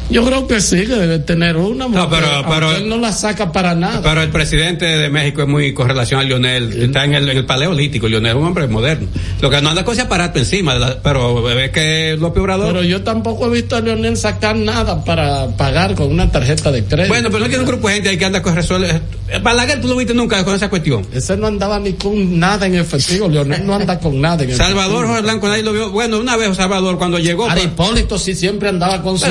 Yo 0.10 0.26
creo 0.26 0.48
que 0.48 0.60
sí, 0.60 0.78
que 0.88 0.96
debe 0.96 1.20
tener 1.20 1.56
una. 1.56 1.88
No, 1.88 2.10
pero- 2.10 2.44
pero- 2.50 2.76
él 2.76 2.90
no 2.90 2.98
la 2.98 3.12
saca 3.12 3.52
para 3.52 3.76
nada. 3.76 4.02
Pero 4.02 4.24
el 4.24 4.30
presidente 4.30 4.86
de 4.86 5.10
México 5.10 5.44
es 5.44 5.48
muy 5.48 5.74
con 5.74 5.88
relación 5.88 6.20
a 6.20 6.24
Lionel. 6.24 6.82
Está 6.82 7.06
en 7.06 7.14
el, 7.14 7.30
en 7.30 7.38
el 7.38 7.46
paleolítico. 7.46 8.08
Lionel 8.08 8.32
es 8.32 8.36
un 8.38 8.46
hombre 8.48 8.68
moderno. 8.68 9.08
Lo 9.40 9.50
que 9.52 9.62
no 9.62 9.70
anda 9.70 9.86
con 9.86 9.94
ese 9.94 10.02
aparato 10.02 10.40
encima. 10.40 10.74
la- 10.76 10.98
pero 11.02 11.48
es 11.52 11.70
que 11.72 12.18
López 12.20 12.42
Obrador. 12.42 12.68
Pero 12.74 12.84
yo 12.84 13.04
tampoco 13.04 13.46
he 13.48 13.50
visto 13.50 13.76
a 13.76 13.82
Leonel 13.82 14.18
sacar 14.18 14.56
nada 14.56 15.04
para 15.06 15.48
pagar 15.56 15.94
con 15.96 16.12
una 16.12 16.32
tarjeta 16.32 16.72
de 16.72 16.84
crédito. 16.84 17.10
bueno, 17.10 17.30
pero 17.30 17.40
no 17.44 17.48
tiene 17.48 17.64
un 17.64 17.70
grupo 17.70 17.88
de 17.88 17.94
gente 17.96 18.10
ahí 18.10 18.18
que 18.18 18.26
anda 18.26 18.42
con 18.42 18.56
resuelve. 18.56 19.02
Balaguer, 19.44 19.80
tú 19.80 19.88
lo 19.88 19.96
viste 19.96 20.16
nunca 20.16 20.44
con 20.44 20.56
esa 20.56 20.70
cuestión. 20.70 21.06
Ese 21.14 21.38
no 21.38 21.46
andaba 21.46 21.80
ni 21.80 21.94
con 21.94 22.40
nada 22.40 22.66
en 22.66 22.76
efectivo. 22.76 23.28
Leonel 23.28 23.64
no 23.66 23.76
anda 23.76 24.00
con 24.00 24.20
nada 24.20 24.44
en 24.44 24.56
Salvador. 24.56 25.06
Jorge 25.06 25.22
Blanco, 25.22 25.48
nadie 25.48 25.62
lo 25.62 25.72
vio. 25.72 25.92
Bueno, 25.92 26.18
una 26.20 26.36
vez 26.36 26.56
Salvador 26.58 26.98
cuando 26.98 27.20
llegó. 27.20 27.44
Ahora, 27.44 27.56
pues, 27.56 27.66
Hipólito 27.68 28.18
sí 28.18 28.34
siempre 28.34 28.70
andaba 28.70 29.02
con 29.04 29.20
su 29.20 29.26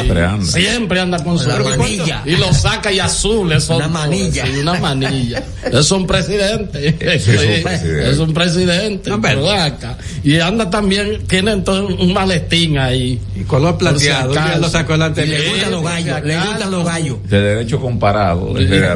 Siempre 0.00 0.24
anda. 0.24 0.44
Siempre 0.46 1.00
anda 1.00 1.24
con 1.24 1.38
su 1.38 1.48
manilla. 1.48 2.22
Y 2.26 2.36
lo 2.36 2.52
saca 2.52 2.90
y 2.92 2.98
azul. 2.98 3.52
Eso, 3.52 3.76
Una 3.76 3.88
manilla. 3.88 4.46
Sí, 4.46 4.58
una 4.58 4.74
manilla. 4.74 5.42
Es 5.72 5.90
un 5.90 6.06
presidente. 6.06 6.96
Sí, 6.98 7.06
es 7.06 7.26
un 7.28 7.62
presidente. 7.62 8.10
Es 8.10 8.18
un 8.18 8.34
presidente. 8.34 9.10
No, 9.10 9.20
pero- 9.20 9.42
pero 9.42 9.52
acá. 9.60 9.98
Y 10.24 10.38
anda 10.40 10.70
también, 10.70 11.24
tiene 11.26 11.52
entonces 11.52 11.96
un 11.98 12.12
maletín 12.12 12.78
ahí. 12.78 13.20
y 13.36 13.40
color 13.42 13.76
plateado. 13.78 14.32
Si 14.32 14.38
acaso. 14.38 14.60
lo 14.60 14.68
sacó 14.68 14.92
delante 14.92 15.26
le 15.26 15.48
gustan 15.50 15.70
los 15.70 15.82
gallos, 15.84 16.24
le 16.24 16.36
gustan 16.36 16.70
los 16.70 16.84
gallos. 16.84 17.16
De 17.28 17.40
derecho 17.40 17.80
comparado, 17.80 18.54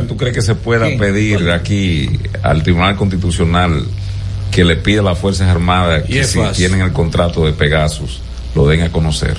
¿tú 0.09 0.16
crees 0.16 0.34
que 0.34 0.42
se 0.42 0.55
pueda 0.55 0.86
pedir 0.98 1.50
aquí 1.50 2.09
al 2.42 2.62
Tribunal 2.62 2.96
Constitucional 2.96 3.84
que 4.50 4.64
le 4.64 4.76
pida 4.76 5.00
a 5.00 5.05
las 5.05 5.18
Fuerzas 5.18 5.48
Armadas 5.48 6.03
que 6.05 6.24
si 6.24 6.38
fácil. 6.38 6.57
tienen 6.68 6.86
el 6.86 6.92
contrato 6.92 7.44
de 7.46 7.53
Pegasus 7.53 8.20
lo 8.55 8.66
den 8.66 8.82
a 8.82 8.90
conocer? 8.92 9.36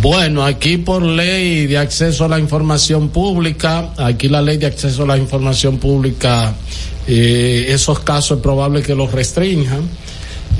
Bueno, 0.00 0.44
aquí 0.44 0.76
por 0.76 1.02
ley 1.02 1.66
de 1.66 1.78
acceso 1.78 2.24
a 2.24 2.28
la 2.28 2.38
información 2.38 3.08
pública, 3.08 3.90
aquí 3.96 4.28
la 4.28 4.42
ley 4.42 4.58
de 4.58 4.66
acceso 4.66 5.04
a 5.04 5.06
la 5.06 5.16
información 5.16 5.78
pública, 5.78 6.54
eh, 7.06 7.66
esos 7.70 8.00
casos 8.00 8.36
es 8.38 8.42
probable 8.42 8.82
que 8.82 8.94
los 8.94 9.10
restrinjan. 9.12 9.80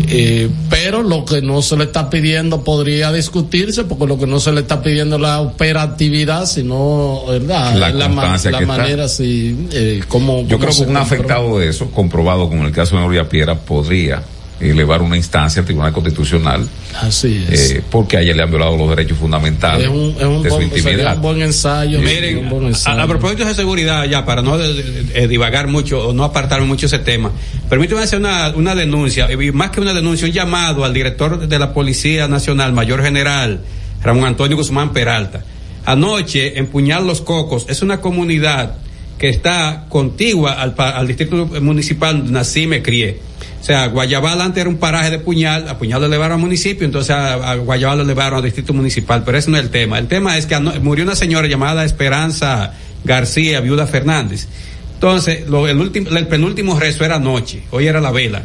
Eh, 0.07 0.49
pero 0.71 1.03
lo 1.03 1.25
que 1.25 1.43
no 1.43 1.61
se 1.61 1.77
le 1.77 1.85
está 1.85 2.09
pidiendo 2.09 2.63
podría 2.63 3.11
discutirse 3.11 3.83
porque 3.85 4.07
lo 4.07 4.17
que 4.17 4.29
no 4.29 4.39
se 4.39 4.53
le 4.53 4.61
está 4.61 4.81
pidiendo 4.81 5.17
es 5.17 5.23
la 5.23 5.41
operatividad 5.41 6.47
sino 6.47 7.25
¿verdad? 7.27 7.75
La 7.75 8.09
ma- 8.09 8.27
la 8.37 8.39
que 8.41 8.49
está. 8.49 8.61
manera 8.61 9.09
sí 9.09 9.67
eh, 9.73 10.01
como 10.07 10.47
Yo 10.47 10.59
creo 10.61 10.73
que 10.73 10.83
un 10.83 10.97
afectado 10.97 11.59
de 11.59 11.69
eso, 11.69 11.91
comprobado 11.91 12.49
como 12.49 12.61
en 12.61 12.67
el 12.69 12.73
caso 12.73 12.95
de 12.95 13.03
Nuria 13.03 13.29
Piera, 13.29 13.59
podría 13.59 14.23
elevar 14.61 15.03
una 15.03 15.17
instancia 15.17 15.61
al 15.61 15.67
Tribunal 15.67 15.93
Constitucional 15.93 16.67
así 17.01 17.47
es 17.51 17.71
eh, 17.71 17.83
porque 17.91 18.17
a 18.17 18.21
ella 18.23 18.35
le 18.35 18.43
han 18.43 18.51
violado 18.51 18.77
los 18.77 18.89
derechos 18.91 19.17
fundamentales 19.19 19.85
es 19.85 19.91
un, 19.91 20.15
es 20.19 20.25
un 20.25 20.43
de 20.43 20.49
su 20.51 20.57
buen, 20.57 20.67
intimidad. 20.69 21.17
un 21.17 21.23
buen 21.23 21.43
ensayo 21.43 22.01
Miren, 22.01 22.39
un 22.39 22.49
buen 22.51 22.65
a, 22.65 22.69
ensayo. 22.69 23.01
a 23.03 23.07
propósito 23.07 23.45
de 23.45 23.55
seguridad, 23.55 24.05
ya 24.07 24.25
para 24.25 24.43
no 24.43 24.59
de- 24.59 24.75
de- 24.75 25.03
de 25.21 25.29
divagar 25.29 25.69
mucho 25.69 26.09
o 26.09 26.13
no 26.13 26.25
apartarme 26.25 26.67
mucho 26.67 26.87
ese 26.87 26.99
tema, 26.99 27.31
permíteme 27.69 28.03
hacer 28.03 28.19
una, 28.19 28.49
una 28.57 28.75
denuncia, 28.75 29.29
y 29.33 29.53
más 29.53 29.71
que 29.71 29.81
una 29.81 29.95
denuncia, 29.95 30.27
un 30.27 30.33
llamado 30.33 30.85
al 30.85 30.93
director 30.93 31.47
de 31.47 31.59
la 31.59 31.73
Policía 31.73 32.27
Nacional, 32.27 32.73
Mayor 32.73 33.03
General 33.03 33.61
Ramón 34.03 34.25
Antonio 34.25 34.57
Guzmán 34.57 34.93
Peralta. 34.93 35.45
Anoche, 35.85 36.59
en 36.59 36.67
Puñal 36.67 37.07
Los 37.07 37.21
Cocos, 37.21 37.67
es 37.69 37.83
una 37.83 38.01
comunidad 38.01 38.75
que 39.19 39.29
está 39.29 39.87
contigua 39.89 40.53
al, 40.53 40.75
al 40.77 41.07
distrito 41.07 41.47
municipal 41.61 42.31
Nacime 42.31 42.83
Crie. 42.83 43.19
O 43.61 43.65
sea, 43.65 43.89
Guayabal 43.89 44.41
antes 44.41 44.61
era 44.61 44.71
un 44.71 44.79
paraje 44.79 45.11
de 45.11 45.19
Puñal, 45.19 45.69
a 45.69 45.79
Puñal 45.79 46.01
lo 46.01 46.07
elevaron 46.07 46.37
al 46.37 46.41
municipio, 46.41 46.85
entonces 46.85 47.11
a, 47.11 47.35
a 47.35 47.57
Guayabal 47.57 47.99
lo 47.99 48.05
elevaron 48.05 48.39
al 48.39 48.45
distrito 48.45 48.73
municipal, 48.73 49.23
pero 49.25 49.37
ese 49.37 49.51
no 49.51 49.57
es 49.57 49.65
el 49.65 49.71
tema. 49.71 49.99
El 49.99 50.07
tema 50.07 50.39
es 50.39 50.47
que 50.47 50.59
murió 50.59 51.05
una 51.05 51.17
señora 51.17 51.49
llamada 51.49 51.85
Esperanza 51.85 52.75
García, 53.05 53.61
viuda 53.61 53.87
Fernández. 53.87 54.47
Entonces, 54.95 55.45
el, 55.47 55.81
último, 55.81 56.11
el 56.11 56.27
penúltimo 56.27 56.79
rezo 56.79 57.05
era 57.05 57.17
anoche, 57.17 57.63
hoy 57.71 57.87
era 57.87 58.01
la 58.01 58.11
vela. 58.11 58.43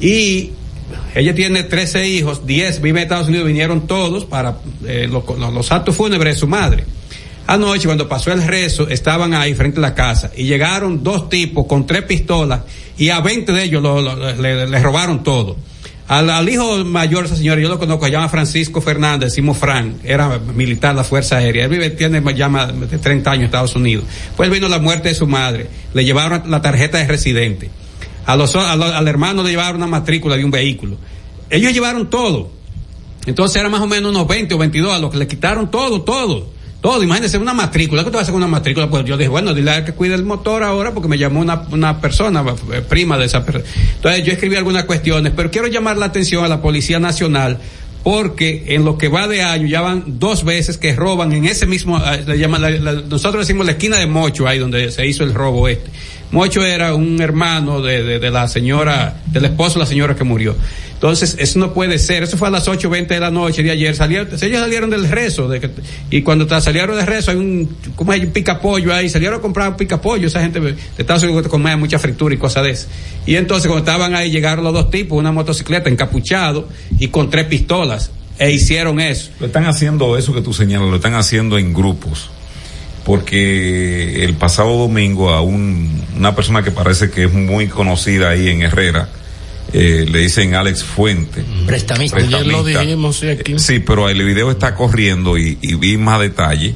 Y 0.00 0.50
ella 1.14 1.34
tiene 1.34 1.62
13 1.62 2.08
hijos, 2.08 2.46
10 2.46 2.82
viven 2.82 2.98
en 2.98 3.02
Estados 3.04 3.28
Unidos, 3.28 3.46
vinieron 3.46 3.86
todos 3.86 4.26
para 4.26 4.58
eh, 4.86 5.08
los 5.08 5.72
actos 5.72 5.96
fúnebres 5.96 6.34
de 6.34 6.40
su 6.40 6.46
madre. 6.46 6.84
Anoche, 7.48 7.86
cuando 7.86 8.08
pasó 8.08 8.32
el 8.32 8.42
rezo, 8.42 8.88
estaban 8.88 9.32
ahí 9.34 9.54
frente 9.54 9.78
a 9.78 9.82
la 9.82 9.94
casa 9.94 10.30
y 10.36 10.44
llegaron 10.44 11.04
dos 11.04 11.28
tipos 11.28 11.66
con 11.66 11.86
tres 11.86 12.02
pistolas 12.02 12.60
y 12.98 13.10
a 13.10 13.20
20 13.20 13.52
de 13.52 13.62
ellos 13.64 13.82
lo- 13.82 14.00
lo- 14.02 14.16
le, 14.34 14.78
robaron 14.80 15.22
todo. 15.22 15.56
Al, 16.08 16.48
hijo 16.48 16.84
mayor 16.84 17.26
esa 17.26 17.34
señora, 17.36 17.60
yo 17.60 17.68
lo 17.68 17.78
conozco, 17.78 18.04
se 18.06 18.12
llama 18.12 18.28
Francisco 18.28 18.80
Fernández, 18.80 19.30
decimos 19.30 19.58
Fran, 19.58 19.96
era 20.04 20.38
militar 20.38 20.92
de 20.92 20.98
la 20.98 21.04
Fuerza 21.04 21.36
Aérea. 21.38 21.64
Él 21.64 21.70
vive, 21.70 21.90
tiene 21.90 22.20
más 22.20 22.34
de 22.90 22.98
30 22.98 23.30
años 23.30 23.40
en 23.40 23.44
Estados 23.46 23.74
Unidos. 23.76 24.04
Pues 24.36 24.48
vino 24.50 24.68
la 24.68 24.78
muerte 24.78 25.08
de 25.10 25.14
su 25.14 25.26
madre, 25.26 25.66
le 25.94 26.04
llevaron 26.04 26.48
la 26.50 26.62
tarjeta 26.62 26.98
de 26.98 27.06
residente. 27.08 27.70
A 28.24 28.34
los, 28.36 28.54
a 28.56 28.74
los- 28.76 28.92
al 28.92 29.06
hermano 29.08 29.42
le 29.44 29.50
llevaron 29.50 29.76
una 29.76 29.86
matrícula 29.88 30.36
de 30.36 30.44
un 30.44 30.50
vehículo. 30.50 30.96
Ellos 31.50 31.72
llevaron 31.72 32.08
todo. 32.10 32.50
Entonces 33.26 33.56
era 33.60 33.68
más 33.68 33.80
o 33.80 33.86
menos 33.88 34.10
unos 34.10 34.26
20 34.28 34.54
o 34.54 34.58
22 34.58 34.92
a 34.94 34.98
los 35.00 35.10
que 35.10 35.18
le 35.18 35.26
quitaron 35.26 35.70
todo, 35.70 36.02
todo. 36.02 36.55
Todo, 36.80 37.02
imagínense 37.02 37.38
una 37.38 37.54
matrícula. 37.54 38.04
¿Qué 38.04 38.10
te 38.10 38.16
vas 38.16 38.20
a 38.20 38.22
hacer 38.24 38.32
con 38.32 38.42
una 38.42 38.50
matrícula? 38.50 38.88
Pues 38.88 39.04
yo 39.04 39.16
dije, 39.16 39.28
bueno, 39.28 39.54
dile 39.54 39.70
a 39.72 39.84
que 39.84 39.92
cuide 39.92 40.14
el 40.14 40.24
motor 40.24 40.62
ahora 40.62 40.92
porque 40.92 41.08
me 41.08 41.18
llamó 41.18 41.40
una, 41.40 41.62
una 41.72 42.00
persona, 42.00 42.44
eh, 42.72 42.82
prima 42.88 43.18
de 43.18 43.24
esa 43.24 43.44
persona. 43.44 43.64
Entonces 43.96 44.24
yo 44.24 44.32
escribí 44.32 44.54
algunas 44.56 44.84
cuestiones, 44.84 45.32
pero 45.34 45.50
quiero 45.50 45.66
llamar 45.66 45.96
la 45.96 46.06
atención 46.06 46.44
a 46.44 46.48
la 46.48 46.62
Policía 46.62 47.00
Nacional 47.00 47.58
porque 48.04 48.66
en 48.68 48.84
lo 48.84 48.96
que 48.98 49.08
va 49.08 49.26
de 49.26 49.42
año 49.42 49.66
ya 49.66 49.80
van 49.80 50.04
dos 50.20 50.44
veces 50.44 50.78
que 50.78 50.94
roban 50.94 51.32
en 51.32 51.44
ese 51.46 51.66
mismo, 51.66 51.98
eh, 51.98 52.38
llaman, 52.38 52.62
la- 52.62 52.70
la- 52.70 52.92
nosotros 52.92 53.44
decimos 53.48 53.66
la 53.66 53.72
esquina 53.72 53.96
de 53.96 54.06
Mocho, 54.06 54.46
ahí 54.46 54.60
donde 54.60 54.92
se 54.92 55.04
hizo 55.04 55.24
el 55.24 55.34
robo 55.34 55.66
este. 55.66 55.90
Mocho 56.30 56.64
era 56.64 56.94
un 56.94 57.20
hermano 57.20 57.80
de, 57.80 58.02
de, 58.02 58.18
de 58.18 58.30
la 58.30 58.48
señora, 58.48 59.16
del 59.26 59.44
esposo 59.44 59.74
de 59.74 59.80
la 59.80 59.86
señora 59.86 60.14
que 60.16 60.24
murió. 60.24 60.56
Entonces, 60.96 61.36
eso 61.38 61.58
no 61.58 61.74
puede 61.74 61.98
ser. 61.98 62.22
Eso 62.22 62.38
fue 62.38 62.48
a 62.48 62.50
las 62.50 62.66
8.20 62.66 63.06
de 63.08 63.20
la 63.20 63.30
noche 63.30 63.62
de 63.62 63.70
ayer. 63.70 63.94
Salieron, 63.94 64.28
ellos 64.28 64.60
salieron 64.60 64.88
del 64.88 65.06
rezo. 65.06 65.50
Y 66.10 66.22
cuando 66.22 66.48
salieron 66.60 66.96
del 66.96 67.06
rezo, 67.06 67.32
hay 67.32 67.36
un, 67.36 67.76
como 67.94 68.12
hay 68.12 68.24
un 68.24 68.30
picapollo 68.30 68.94
ahí. 68.94 69.10
Salieron 69.10 69.38
a 69.38 69.42
comprar 69.42 69.68
un 69.68 69.76
picapollo. 69.76 70.26
Esa 70.26 70.40
gente 70.40 70.58
de 70.58 70.74
Estados 70.96 71.22
Unidos 71.22 71.48
come 71.48 71.76
mucha 71.76 71.98
fritura 71.98 72.34
y 72.34 72.38
cosas 72.38 72.64
de 72.64 72.70
eso. 72.70 72.86
Y 73.26 73.36
entonces, 73.36 73.68
cuando 73.68 73.84
estaban 73.84 74.14
ahí, 74.14 74.30
llegaron 74.30 74.64
los 74.64 74.72
dos 74.72 74.90
tipos, 74.90 75.18
una 75.18 75.32
motocicleta 75.32 75.90
encapuchado 75.90 76.66
y 76.98 77.08
con 77.08 77.28
tres 77.28 77.44
pistolas. 77.44 78.10
E 78.38 78.50
hicieron 78.52 78.98
eso. 79.00 79.30
Lo 79.38 79.46
están 79.46 79.66
haciendo 79.66 80.16
eso 80.16 80.32
que 80.34 80.42
tú 80.42 80.52
señalas, 80.52 80.88
lo 80.88 80.96
están 80.96 81.14
haciendo 81.14 81.58
en 81.58 81.72
grupos. 81.72 82.30
Porque 83.06 84.24
el 84.24 84.34
pasado 84.34 84.76
domingo 84.76 85.30
a 85.30 85.40
un- 85.40 86.02
una 86.16 86.34
persona 86.34 86.62
que 86.64 86.72
parece 86.72 87.08
que 87.08 87.24
es 87.24 87.32
muy 87.32 87.68
conocida 87.68 88.30
ahí 88.30 88.48
en 88.48 88.62
Herrera, 88.62 89.08
eh, 89.72 90.04
le 90.10 90.18
dicen 90.20 90.54
Alex 90.56 90.82
Fuente. 90.82 91.44
Prestamista. 91.66 92.16
Ayer 92.16 92.30
lo 92.32 92.38
Prestamista. 92.64 92.80
dijimos, 92.82 93.16
sí, 93.16 93.28
aquí. 93.28 93.52
Eh, 93.52 93.58
Sí, 93.60 93.78
pero 93.78 94.08
el 94.08 94.22
video 94.24 94.50
está 94.50 94.74
corriendo 94.74 95.38
y, 95.38 95.56
y 95.62 95.74
vi 95.74 95.96
más 95.96 96.20
detalle. 96.20 96.74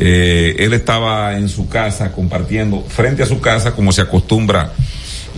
Eh, 0.00 0.56
él 0.58 0.72
estaba 0.72 1.38
en 1.38 1.48
su 1.48 1.68
casa 1.68 2.10
compartiendo, 2.10 2.84
frente 2.88 3.22
a 3.22 3.26
su 3.26 3.40
casa, 3.40 3.72
como 3.72 3.92
se 3.92 4.00
acostumbra 4.02 4.72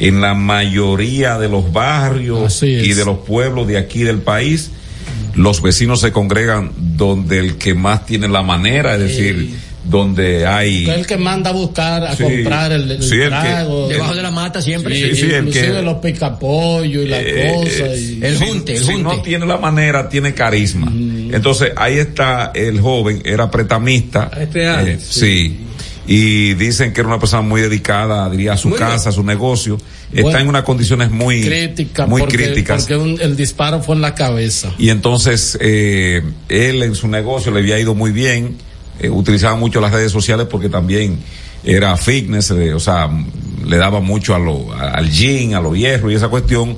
en 0.00 0.22
la 0.22 0.32
mayoría 0.34 1.38
de 1.38 1.48
los 1.50 1.70
barrios 1.70 2.62
y 2.62 2.94
de 2.94 3.04
los 3.04 3.18
pueblos 3.18 3.66
de 3.68 3.76
aquí 3.76 4.04
del 4.04 4.18
país. 4.20 4.70
Los 5.34 5.60
vecinos 5.60 6.00
se 6.00 6.12
congregan 6.12 6.70
donde 6.78 7.40
el 7.40 7.56
que 7.56 7.74
más 7.74 8.06
tiene 8.06 8.26
la 8.28 8.42
manera, 8.42 8.94
es 8.94 9.00
decir, 9.00 9.54
donde 9.84 10.46
hay... 10.46 10.88
El 10.88 11.06
que 11.06 11.16
manda 11.18 11.50
a 11.50 11.52
buscar, 11.52 12.04
a 12.04 12.16
Sí. 12.16 12.22
comprar 12.22 12.72
el, 12.72 12.90
el 12.90 13.02
Sí, 13.02 13.14
el 13.16 13.20
que- 13.22 13.28
trago. 13.28 13.88
Debajo 13.88 14.14
de 14.14 14.22
la 14.22 14.30
mata 14.30 14.62
siempre. 14.62 14.94
Sí, 14.94 15.10
Sí, 15.10 15.16
sí, 15.16 15.22
el 15.32 15.46
inclusive 15.48 15.72
que- 15.76 15.82
los 15.82 15.94
picapollos 15.98 17.04
y 17.04 17.08
la 17.08 17.20
Eh, 17.20 17.52
cosa. 17.54 17.94
Y, 17.96 18.18
El 18.22 18.36
junte, 18.38 18.72
el 18.72 18.78
si 18.78 18.84
junte. 18.86 19.02
no 19.02 19.22
tiene 19.22 19.46
la 19.46 19.58
manera, 19.58 20.08
tiene 20.08 20.32
carisma. 20.34 20.86
Mm. 20.90 21.34
Entonces, 21.34 21.72
ahí 21.76 21.98
está 21.98 22.50
el 22.54 22.80
joven, 22.80 23.20
era 23.24 23.50
pretamista. 23.50 24.30
Este 24.40 24.66
año, 24.66 24.88
eh, 24.92 24.98
sí. 25.00 25.58
Y 26.06 26.52
dicen 26.54 26.92
que 26.92 27.00
era 27.00 27.08
una 27.08 27.18
persona 27.18 27.40
muy 27.42 27.62
dedicada, 27.62 28.28
diría, 28.28 28.52
a 28.52 28.56
su 28.58 28.68
Muy 28.68 28.78
casa, 28.78 29.08
a 29.08 29.12
su 29.12 29.22
negocio. 29.24 29.78
Está 30.12 30.40
en 30.40 30.48
unas 30.48 30.62
condiciones 30.62 31.10
muy, 31.10 31.42
crítica, 31.42 32.06
muy 32.06 32.20
porque, 32.20 32.36
críticas. 32.36 32.82
porque 32.82 32.96
un- 32.96 33.18
el 33.20 33.36
disparo 33.36 33.82
fue 33.82 33.96
en 33.96 34.02
la 34.02 34.14
cabeza. 34.14 34.70
Y 34.78 34.90
entonces, 34.90 35.56
eh, 35.62 36.22
él 36.50 36.82
en 36.82 36.94
su 36.94 37.08
negocio 37.08 37.50
le 37.52 37.60
había 37.60 37.78
ido 37.80 37.94
muy 37.94 38.12
bien, 38.12 38.56
eh, 39.00 39.08
utilizaba 39.10 39.56
mucho 39.56 39.80
las 39.80 39.92
redes 39.92 40.12
sociales 40.12 40.46
porque 40.50 40.68
también 40.68 41.18
era 41.64 41.96
fitness, 41.96 42.50
eh, 42.50 42.74
o 42.74 42.80
sea, 42.80 43.08
le 43.64 43.76
daba 43.76 44.00
mucho 44.00 44.34
a 44.34 44.38
lo, 44.38 44.72
a- 44.72 44.90
al 44.90 45.10
gym, 45.10 45.54
a 45.54 45.60
los 45.60 45.76
hierros 45.76 46.12
y 46.12 46.14
esa 46.14 46.28
cuestión. 46.28 46.76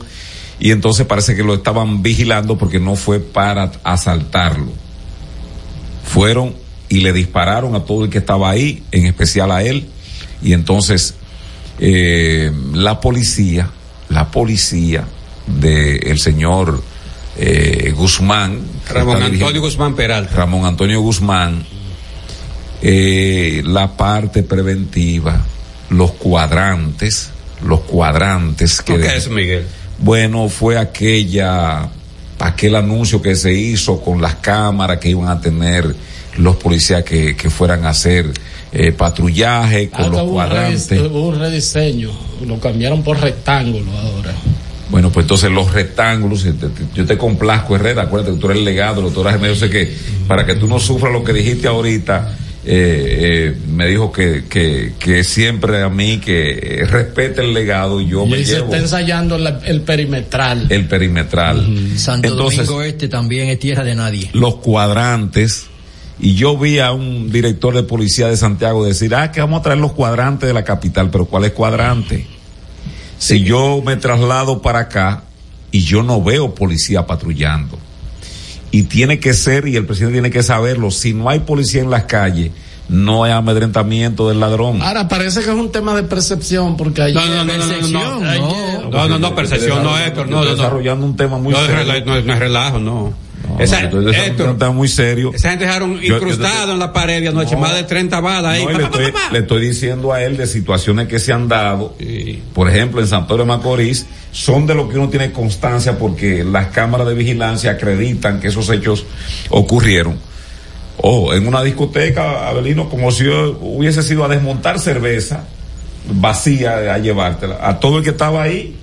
Y 0.59 0.71
entonces 0.71 1.05
parece 1.07 1.35
que 1.37 1.43
lo 1.43 1.55
estaban 1.55 2.03
vigilando 2.03 2.57
porque 2.57 2.81
no 2.81 2.97
fue 2.97 3.21
para 3.21 3.73
asaltarlo. 3.85 4.73
Fueron 6.05 6.55
y 6.89 7.01
le 7.01 7.13
dispararon 7.13 7.75
a 7.75 7.81
todo 7.85 8.05
el 8.05 8.11
que 8.11 8.19
estaba 8.19 8.49
ahí, 8.51 8.83
en 8.93 9.07
especial 9.07 9.51
a 9.51 9.63
él. 9.63 9.87
Y 10.43 10.53
entonces, 10.53 11.15
eh, 11.79 12.51
la 12.73 13.01
policía, 13.01 13.71
la 14.09 14.31
policía 14.31 15.05
del 15.47 16.19
señor 16.19 16.83
eh, 17.37 17.93
Guzmán, 17.97 18.61
Ramón 18.89 19.23
Antonio 19.23 19.61
Guzmán 19.61 19.95
Peralta. 19.95 20.35
Ramón 20.37 20.65
Antonio 20.65 21.01
Guzmán, 21.01 21.67
eh, 22.89 23.65
la 23.67 23.97
parte 23.97 24.45
preventiva, 24.45 25.45
los 25.91 26.13
cuadrantes, 26.13 27.31
los 27.65 27.81
cuadrantes 27.81 28.81
que... 28.81 28.97
¿Qué 28.97 29.17
es, 29.17 29.29
Miguel? 29.29 29.67
Bueno, 29.99 30.49
fue 30.49 30.79
aquella, 30.79 31.89
aquel 32.39 32.77
anuncio 32.77 33.21
que 33.21 33.35
se 33.35 33.53
hizo 33.53 34.01
con 34.01 34.23
las 34.23 34.37
cámaras 34.37 34.99
que 34.99 35.09
iban 35.09 35.27
a 35.29 35.41
tener 35.41 35.97
los 36.37 36.55
policías 36.57 37.03
que, 37.03 37.35
que 37.35 37.51
fueran 37.51 37.85
a 37.87 37.89
hacer 37.89 38.33
eh, 38.71 38.93
patrullaje 38.93 39.91
con 39.91 40.05
Ahora 40.05 40.23
los 40.23 40.31
cuadrantes. 40.31 41.01
hubo 41.01 41.29
un 41.29 41.41
rediseño, 41.41 42.11
lo 42.47 42.61
cambiaron 42.61 43.03
por 43.03 43.19
rectángulo 43.19 43.91
ahora. 43.99 44.33
Bueno, 44.91 45.11
pues 45.11 45.25
entonces 45.25 45.51
los 45.51 45.73
rectángulos, 45.73 46.45
eh, 46.45 46.55
yo 46.95 47.05
te 47.05 47.19
complazco, 47.19 47.75
Herrera, 47.75 48.03
acuérdate 48.03 48.35
que 48.35 48.41
tú 48.41 48.47
eres 48.47 48.59
el 48.59 48.65
legado, 48.65 49.01
el 49.01 49.07
doctor 49.07 49.27
Armero, 49.27 49.55
yo 49.55 49.59
sé 49.59 49.71
que 49.71 49.93
para 50.29 50.47
que 50.47 50.55
tú 50.55 50.69
no 50.69 50.79
sufras 50.79 51.13
lo 51.13 51.25
que 51.25 51.33
dijiste 51.33 51.67
ahorita, 51.67 52.37
eh, 52.69 53.53
eh, 53.55 53.57
me 53.69 53.87
dijo 53.87 54.11
que, 54.11 54.45
que, 54.49 54.95
que 54.99 55.23
siempre 55.23 55.83
a 55.83 55.89
mí 55.89 56.19
que 56.19 56.85
respete 56.91 57.43
el 57.43 57.55
legado 57.55 58.01
y 58.01 58.09
yo 58.09 58.27
me 58.27 58.41
y 58.41 58.45
se 58.45 58.55
llevo 58.57 58.67
está 58.67 58.79
ensayando 58.79 59.39
la- 59.39 59.61
el 59.65 59.83
perimetral. 59.83 60.67
el 60.71 60.87
perimetral. 60.89 61.65
Santo 61.97 62.27
Entonces, 62.29 62.67
Domingo 62.67 62.83
Este 62.83 63.07
también 63.09 63.49
es 63.49 63.59
tierra 63.61 63.85
de 63.85 63.95
nadie. 63.95 64.31
los 64.33 64.57
cuadrantes, 64.57 65.67
y 66.19 66.35
yo 66.35 66.59
vi 66.59 66.79
a 66.81 66.91
un 66.93 67.31
director 67.31 67.75
de 67.75 67.83
policía 67.85 68.27
de 68.29 68.37
Santiago 68.37 68.85
decir, 68.85 69.15
ah, 69.15 69.31
que 69.31 69.41
vamos 69.41 69.61
a 69.61 69.63
traer 69.63 69.79
los 69.79 69.93
cuadrantes 69.93 70.49
de 70.49 70.53
la 70.55 70.65
capital, 70.65 71.09
pero 71.11 71.27
¿cuál 71.27 71.45
es 71.45 71.53
cuadrante? 71.53 72.27
Si 73.19 73.43
yo 73.45 73.81
me 73.85 73.97
traslado 73.97 74.61
para 74.61 74.81
acá 74.81 75.23
y 75.71 75.81
yo 75.85 76.03
no 76.03 76.23
veo 76.23 76.55
policía 76.55 77.07
patrullando, 77.07 77.79
y 78.79 78.83
tiene 78.85 79.19
que 79.19 79.33
ser, 79.35 79.67
y 79.69 79.77
el 79.77 79.87
presidente 79.87 80.15
tiene 80.15 80.31
que 80.31 80.43
saberlo, 80.43 80.91
si 80.91 81.15
no 81.15 81.29
hay 81.31 81.41
policía 81.41 81.81
en 81.83 81.91
las 81.91 82.05
calles, 82.05 82.51
no 82.89 83.25
hay 83.25 83.33
amedrentamiento 83.33 84.29
del 84.29 84.39
ladrón. 84.39 84.81
Ahora 84.83 85.09
parece 85.09 85.41
que 85.41 85.51
es 85.51 85.57
un 85.57 85.73
tema 85.73 85.95
de 85.97 86.03
percepción 86.05 86.77
porque 86.77 87.03
ayer, 87.03 87.17
No, 87.17 87.27
no, 87.27 87.45
no, 87.45 87.57
no, 87.57 87.67
no, 87.67 88.21
no. 88.21 88.91
No, 88.91 89.09
no, 89.09 89.19
no, 89.19 89.35
percepción, 89.35 89.83
no, 89.83 89.91
no, 89.93 89.99
Estoy 89.99 90.25
no, 90.31 90.45
no. 90.45 90.45
desarrollando 90.45 91.07
un 91.07 91.17
tema 91.17 91.39
muy 91.39 91.53
No 91.53 91.61
es, 91.61 91.67
serio. 91.67 91.93
es- 91.93 92.05
no 92.05 92.33
es 92.33 92.39
relajo, 92.39 92.79
no. 92.79 93.13
No, 93.59 93.65
esa, 93.65 93.81
Héctor, 93.81 94.59
tema 94.59 94.71
muy 94.73 94.89
serio. 94.89 95.33
esa 95.35 95.51
gente 95.51 95.65
dejaron 95.65 95.95
Yo- 95.97 96.03
yo- 96.03 96.17
incrustado 96.17 96.73
en 96.73 96.79
la 96.79 96.93
pared 96.93 97.23
y 97.23 97.27
anoche 97.27 97.55
No. 97.55 97.63
más 97.63 97.75
de 97.75 97.85
30 97.85 98.21
balas 98.21 98.53
ahí. 98.57 98.65
No, 98.65 98.71
le, 98.79 98.85
estoy, 98.85 99.13
le 99.33 99.39
estoy 99.39 99.67
diciendo 99.69 100.13
a 100.13 100.23
él 100.23 100.37
de 100.37 100.47
situaciones 100.47 101.09
que 101.09 101.19
se 101.19 101.33
han 101.33 101.49
dado, 101.49 101.95
Sí. 101.99 102.43
por 102.55 102.69
ejemplo, 102.69 103.01
en 103.01 103.07
San 103.07 103.27
Pedro 103.27 103.39
de 103.43 103.47
Macorís, 103.47 104.07
son 104.33 104.67
de 104.67 104.75
lo 104.75 104.89
que 104.89 104.99
uno 104.99 105.09
tiene 105.09 105.33
constancia 105.33 105.99
porque 105.99 106.45
las 106.45 106.67
cámaras 106.67 107.07
de 107.07 107.15
vigilancia 107.15 107.71
acreditan 107.73 108.41
que 108.41 108.49
esos 108.49 108.69
hechos 108.71 109.05
ocurrieron. 109.51 110.19
O 110.99 111.33
en 111.35 111.47
una 111.47 111.63
discoteca, 111.63 112.49
Abelino, 112.49 112.89
como 112.89 113.11
si 113.11 113.27
hubiese 113.29 114.03
sido 114.03 114.25
a 114.25 114.29
desmontar 114.29 114.79
cerveza 114.79 115.45
vacía 116.11 116.95
a 116.95 116.99
llevártela. 116.99 117.59
A 117.61 117.79
todo 117.81 117.99
el 117.99 118.05
que 118.05 118.11
estaba 118.11 118.43
ahí, 118.43 118.77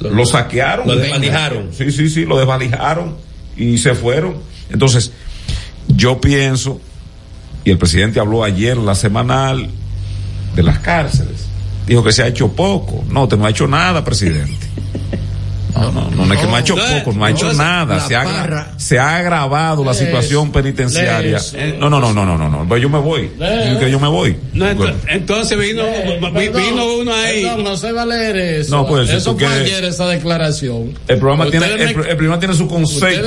lo, 0.00 0.26
saquearon. 0.26 0.86
lo 0.86 0.96
desvalijaron. 0.96 1.70
Sí, 1.72 1.90
sí, 1.90 2.08
sí, 2.08 2.24
lo 2.24 2.36
desvalijaron 2.38 3.16
y 3.56 3.78
se 3.78 3.94
fueron. 3.94 4.36
Entonces, 4.70 5.12
yo 5.88 6.20
pienso, 6.20 6.80
y 7.64 7.70
el 7.70 7.78
presidente 7.78 8.20
habló 8.20 8.44
ayer 8.44 8.76
la 8.76 8.94
semanal 8.94 9.68
de 10.54 10.62
las 10.62 10.78
cárceles, 10.80 11.46
dijo 11.86 12.02
que 12.02 12.12
se 12.12 12.22
ha 12.22 12.26
hecho 12.26 12.52
poco. 12.52 13.04
No, 13.08 13.28
te 13.28 13.36
no 13.36 13.46
ha 13.46 13.50
hecho 13.50 13.66
nada, 13.66 14.04
presidente. 14.04 14.65
No, 15.76 15.92
no, 15.92 16.10
no, 16.10 16.26
no 16.26 16.34
es 16.34 16.40
que 16.40 16.46
no 16.46 16.56
ha 16.56 16.60
hecho 16.60 16.74
poco, 16.74 17.12
no 17.12 17.24
ha 17.24 17.30
hecho 17.30 17.52
nada. 17.52 18.00
Se 18.06 18.16
ha, 18.16 18.72
se 18.76 18.98
ha 18.98 19.16
agravado 19.16 19.84
la 19.84 19.94
situación 19.94 20.52
penitenciaria. 20.52 21.38
No, 21.78 21.90
no, 21.90 22.00
no, 22.00 22.12
no, 22.12 22.24
no, 22.24 22.36
no, 22.38 22.48
no. 22.64 22.76
Yo 22.76 22.88
me 22.88 22.98
voy. 22.98 23.30
Yo 23.38 23.78
que 23.78 23.90
yo 23.90 24.00
me 24.00 24.08
voy. 24.08 24.36
No, 24.52 24.66
entonces 25.08 25.58
vino, 25.58 25.84
vi- 25.84 26.48
Perdón, 26.48 26.62
vino 26.62 26.94
uno 27.00 27.12
ahí. 27.14 27.42
perdón, 27.42 27.64
no 27.64 27.76
se 27.76 27.92
va 27.92 28.02
a 28.02 28.06
leer 28.06 28.36
eso. 28.36 28.76
No, 28.76 28.86
pues, 28.86 29.10
eso 29.10 29.36
fue 29.36 29.46
ayer 29.46 29.84
esa 29.84 30.06
declaración. 30.06 30.94
El 31.08 31.18
programa 31.18 31.50
tiene, 31.50 31.66
el, 31.66 31.94
programa 31.94 32.38
tiene 32.38 32.54
su 32.54 32.66
concepto 32.68 33.26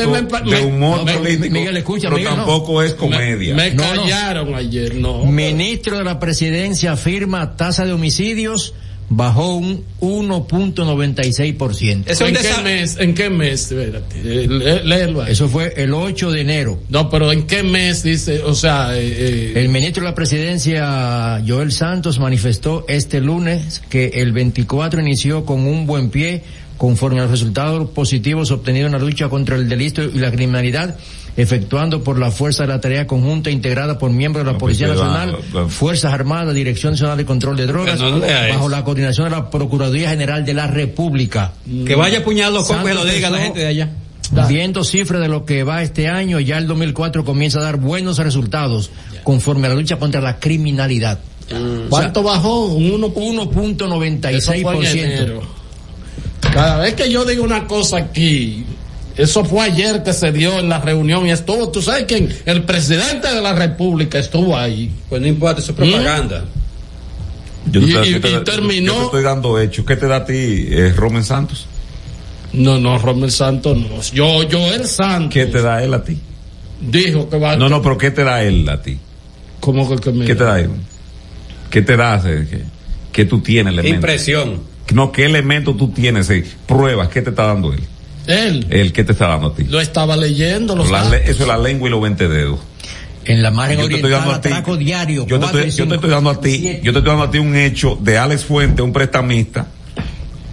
de 0.50 0.62
humor 0.66 1.06
político, 1.06 1.54
Miguel, 1.54 1.78
escucha, 1.78 2.10
pero 2.10 2.30
no. 2.30 2.36
tampoco 2.36 2.82
es 2.84 2.94
comedia. 2.94 3.56
Me 3.56 3.72
No, 3.72 3.94
no. 3.96 4.02
callaron 4.04 4.56
ayer, 4.56 4.96
no. 4.96 5.26
Ministro 5.26 5.98
de 5.98 6.04
la 6.04 6.20
Presidencia 6.20 6.94
afirma 6.94 7.56
tasa 7.56 7.86
de 7.86 7.94
homicidios 7.94 8.74
bajó 9.10 9.56
un 9.56 9.84
1.96%. 10.02 12.04
Eso 12.06 12.26
es 12.26 12.30
¿En 12.30 12.36
qué 12.36 12.62
mes? 12.64 12.98
¿En 13.00 13.14
qué 13.16 13.30
mes? 13.30 13.72
Espérate, 13.72 14.16
eh, 14.24 14.48
lé- 14.48 14.84
léelo 14.84 15.22
ahí. 15.24 15.32
Eso 15.32 15.48
fue 15.50 15.74
el 15.78 15.94
8 15.94 16.32
de 16.32 16.42
enero. 16.42 16.80
No, 16.90 17.10
pero 17.10 17.32
¿en 17.32 17.48
qué 17.48 17.64
mes 17.64 18.04
dice? 18.04 18.44
O 18.44 18.54
sea, 18.56 18.96
eh, 18.98 19.02
eh, 19.02 19.54
El 19.56 19.70
ministro 19.70 20.04
de 20.04 20.10
la 20.10 20.16
Presidencia, 20.16 21.42
Joel 21.48 21.72
Santos, 21.72 22.20
manifestó 22.20 22.86
este 22.88 23.22
lunes 23.22 23.82
que 23.90 24.08
el 24.16 24.32
24 24.32 25.02
inició 25.02 25.46
con 25.46 25.62
un 25.66 25.86
buen 25.86 26.10
pie 26.10 26.44
conforme 26.78 27.20
a 27.20 27.24
los 27.24 27.32
resultados 27.32 27.90
positivos 27.90 28.52
obtenidos 28.52 28.88
en 28.88 28.94
la 28.94 29.00
lucha 29.00 29.28
contra 29.28 29.58
el 29.58 29.68
delito 29.68 30.02
y 30.02 30.18
la 30.20 30.32
criminalidad, 30.32 30.98
efectuando 31.38 32.04
por 32.04 32.20
la 32.20 32.32
Fuerza 32.32 32.64
de 32.64 32.70
la 32.70 32.82
Tarea 32.82 33.08
Conjunta 33.08 33.50
integrada 33.50 33.98
por 33.98 34.12
miembros 34.12 34.42
de 34.42 34.46
la 34.48 34.54
No, 34.54 34.58
pues, 34.58 34.78
Policía 34.78 34.88
pero, 34.88 35.06
Nacional. 35.06 35.70
Fuerzas 35.70 36.14
Armadas, 36.14 36.54
Dirección 36.54 36.94
Nacional 36.94 37.18
de 37.18 37.26
Control 37.26 37.56
de 37.58 37.66
Drogas, 37.68 38.00
no 38.00 38.20
bajo 38.20 38.70
la 38.70 38.84
coordinación 38.84 39.26
de 39.30 39.32
la 39.38 39.50
Procuraduría 39.50 40.10
General 40.10 40.46
de 40.46 40.54
la 40.54 40.68
República. 40.68 41.54
Que 41.86 41.96
vaya 41.96 42.20
a 42.20 42.24
puñar 42.24 42.52
los 42.52 42.68
cocos 42.68 42.90
y 42.90 42.94
lo 42.94 43.06
diga 43.06 43.30
la 43.30 43.40
gente 43.40 43.60
de 43.60 43.68
allá. 43.68 43.90
Viendo 44.48 44.84
cifras 44.84 45.22
de 45.22 45.28
lo 45.28 45.44
que 45.46 45.64
va 45.64 45.82
este 45.82 46.08
año, 46.08 46.40
ya 46.40 46.58
el 46.60 46.68
2004 46.68 47.26
comienza 47.26 47.60
a 47.60 47.64
dar 47.64 47.78
buenos 47.78 48.20
resultados 48.20 48.92
conforme 49.24 49.66
a 49.68 49.70
la 49.72 49.76
lucha 49.76 49.98
contra 49.98 50.22
la 50.22 50.40
criminalidad. 50.40 51.20
¿cuánto 51.90 52.22
bajó? 52.22 52.66
Un 52.66 52.92
uno- 52.92 53.08
Eso 53.08 53.16
fue 53.52 53.66
en 53.66 53.78
1.96%. 53.80 55.04
enero. 55.04 55.42
Cada 56.42 56.78
vez 56.80 56.94
que 56.94 57.12
yo 57.12 57.26
digo 57.26 57.44
una 57.44 57.66
cosa 57.66 57.98
aquí, 57.98 58.66
eso 59.22 59.46
fue 59.46 59.62
ayer 59.66 60.04
que 60.04 60.14
se 60.14 60.32
dio 60.32 60.58
en 60.60 60.70
la 60.70 60.80
reunión 60.80 61.26
y 61.28 61.32
estuvo, 61.32 61.70
tú 61.70 61.82
sabes 61.82 62.06
quién, 62.08 62.30
el 62.46 62.64
presidente 62.64 63.28
de 63.34 63.42
la 63.42 63.54
República 63.54 64.18
estuvo 64.20 64.58
ahí. 64.58 64.92
Pues 65.10 65.22
no 65.22 65.28
importa, 65.28 65.62
eso 65.62 65.72
es 65.72 65.78
propaganda. 65.78 66.46
Yo 67.72 67.82
te- 67.82 67.88
Y- 67.88 67.92
yo 67.92 68.04
y- 68.04 68.20
te- 68.20 68.30
y 68.32 68.44
terminó- 68.44 68.94
Yo 68.94 69.00
te 69.00 69.06
estoy 69.06 69.24
dando 69.24 69.60
hechos. 69.60 69.86
¿Qué 69.86 69.96
te 69.96 70.08
da 70.08 70.18
a 70.18 70.26
ti, 70.26 70.34
eh, 70.70 70.94
Romen 70.96 71.24
Santos? 71.24 71.68
No, 72.52 72.80
no, 72.80 72.98
Romel 72.98 73.30
Santos 73.32 73.78
no. 73.78 74.02
Yo, 74.12 74.42
yo, 74.44 74.74
el 74.74 74.86
Santos. 74.88 75.34
¿Qué 75.34 75.46
te 75.46 75.62
da 75.62 75.84
él 75.84 75.94
a 75.94 76.04
ti? 76.04 76.18
Dijo 76.82 77.30
que 77.30 77.38
va 77.38 77.56
No, 77.56 77.70
no, 77.70 77.82
pero 77.82 77.98
¿qué 77.98 78.10
te 78.10 78.24
da 78.24 78.42
él 78.44 78.68
a 78.70 78.82
ti? 78.82 78.98
¿Cómo 79.60 79.88
que, 79.88 79.98
que 79.98 80.12
me 80.12 80.26
¿Qué 80.26 80.34
te 80.34 80.44
da 80.46 80.60
él? 80.60 80.70
¿Qué 81.70 81.82
te 81.84 81.96
da? 81.96 82.20
¿Qué, 82.24 82.64
qué 83.12 83.26
tú 83.26 83.42
tienes? 83.42 83.72
Elemento? 83.74 83.96
Impresión. 83.98 84.62
No, 84.94 85.12
¿qué 85.12 85.26
elemento 85.26 85.76
tú 85.76 85.90
tienes? 85.90 86.28
eh? 86.32 86.44
Pruebas, 86.66 87.10
¿qué 87.10 87.22
te 87.22 87.30
está 87.30 87.46
dando 87.46 87.72
él? 87.74 87.82
Él 88.30 88.66
Él, 88.70 88.94
¿qué 88.94 89.04
te 89.04 89.12
está 89.14 89.28
dando 89.28 89.48
a 89.48 89.56
ti? 89.56 89.64
lo 89.64 89.80
estaba 89.82 90.16
leyendo, 90.16 90.76
lo 90.76 90.86
La 90.90 91.10
le- 91.10 91.24
eso 91.30 91.42
es 91.44 91.48
la 91.48 91.58
lengua 91.58 91.88
y 91.90 91.92
los 91.92 92.02
20 92.02 92.28
dedos. 92.28 92.60
En 93.26 93.44
la 93.44 93.52
margen 93.52 93.80
Yo 93.80 93.88
te 93.90 93.96
estoy 93.96 94.12
dando 94.12 94.30
oriental, 94.30 94.54
a 94.54 94.56
atraco 94.58 94.78
diario. 94.78 95.26
Yo 95.28 95.36
te, 95.36 95.42
cuatro 95.42 95.60
estoy, 95.60 95.70
y 95.70 95.72
yo 95.72 95.76
te 95.78 95.82
cinco, 95.84 95.96
estoy 95.96 96.10
dando 96.10 96.30
a 96.30 96.42
ti. 96.42 96.58
siete. 96.60 96.82
Yo 96.84 96.92
te 96.94 96.98
estoy 97.00 97.12
dando 97.12 97.24
a 97.26 97.32
ti 97.32 97.38
un 97.38 97.56
hecho 97.56 97.98
de 98.02 98.18
Alex 98.18 98.46
Fuente, 98.46 98.82
un 98.82 98.94
prestamista. 98.94 99.68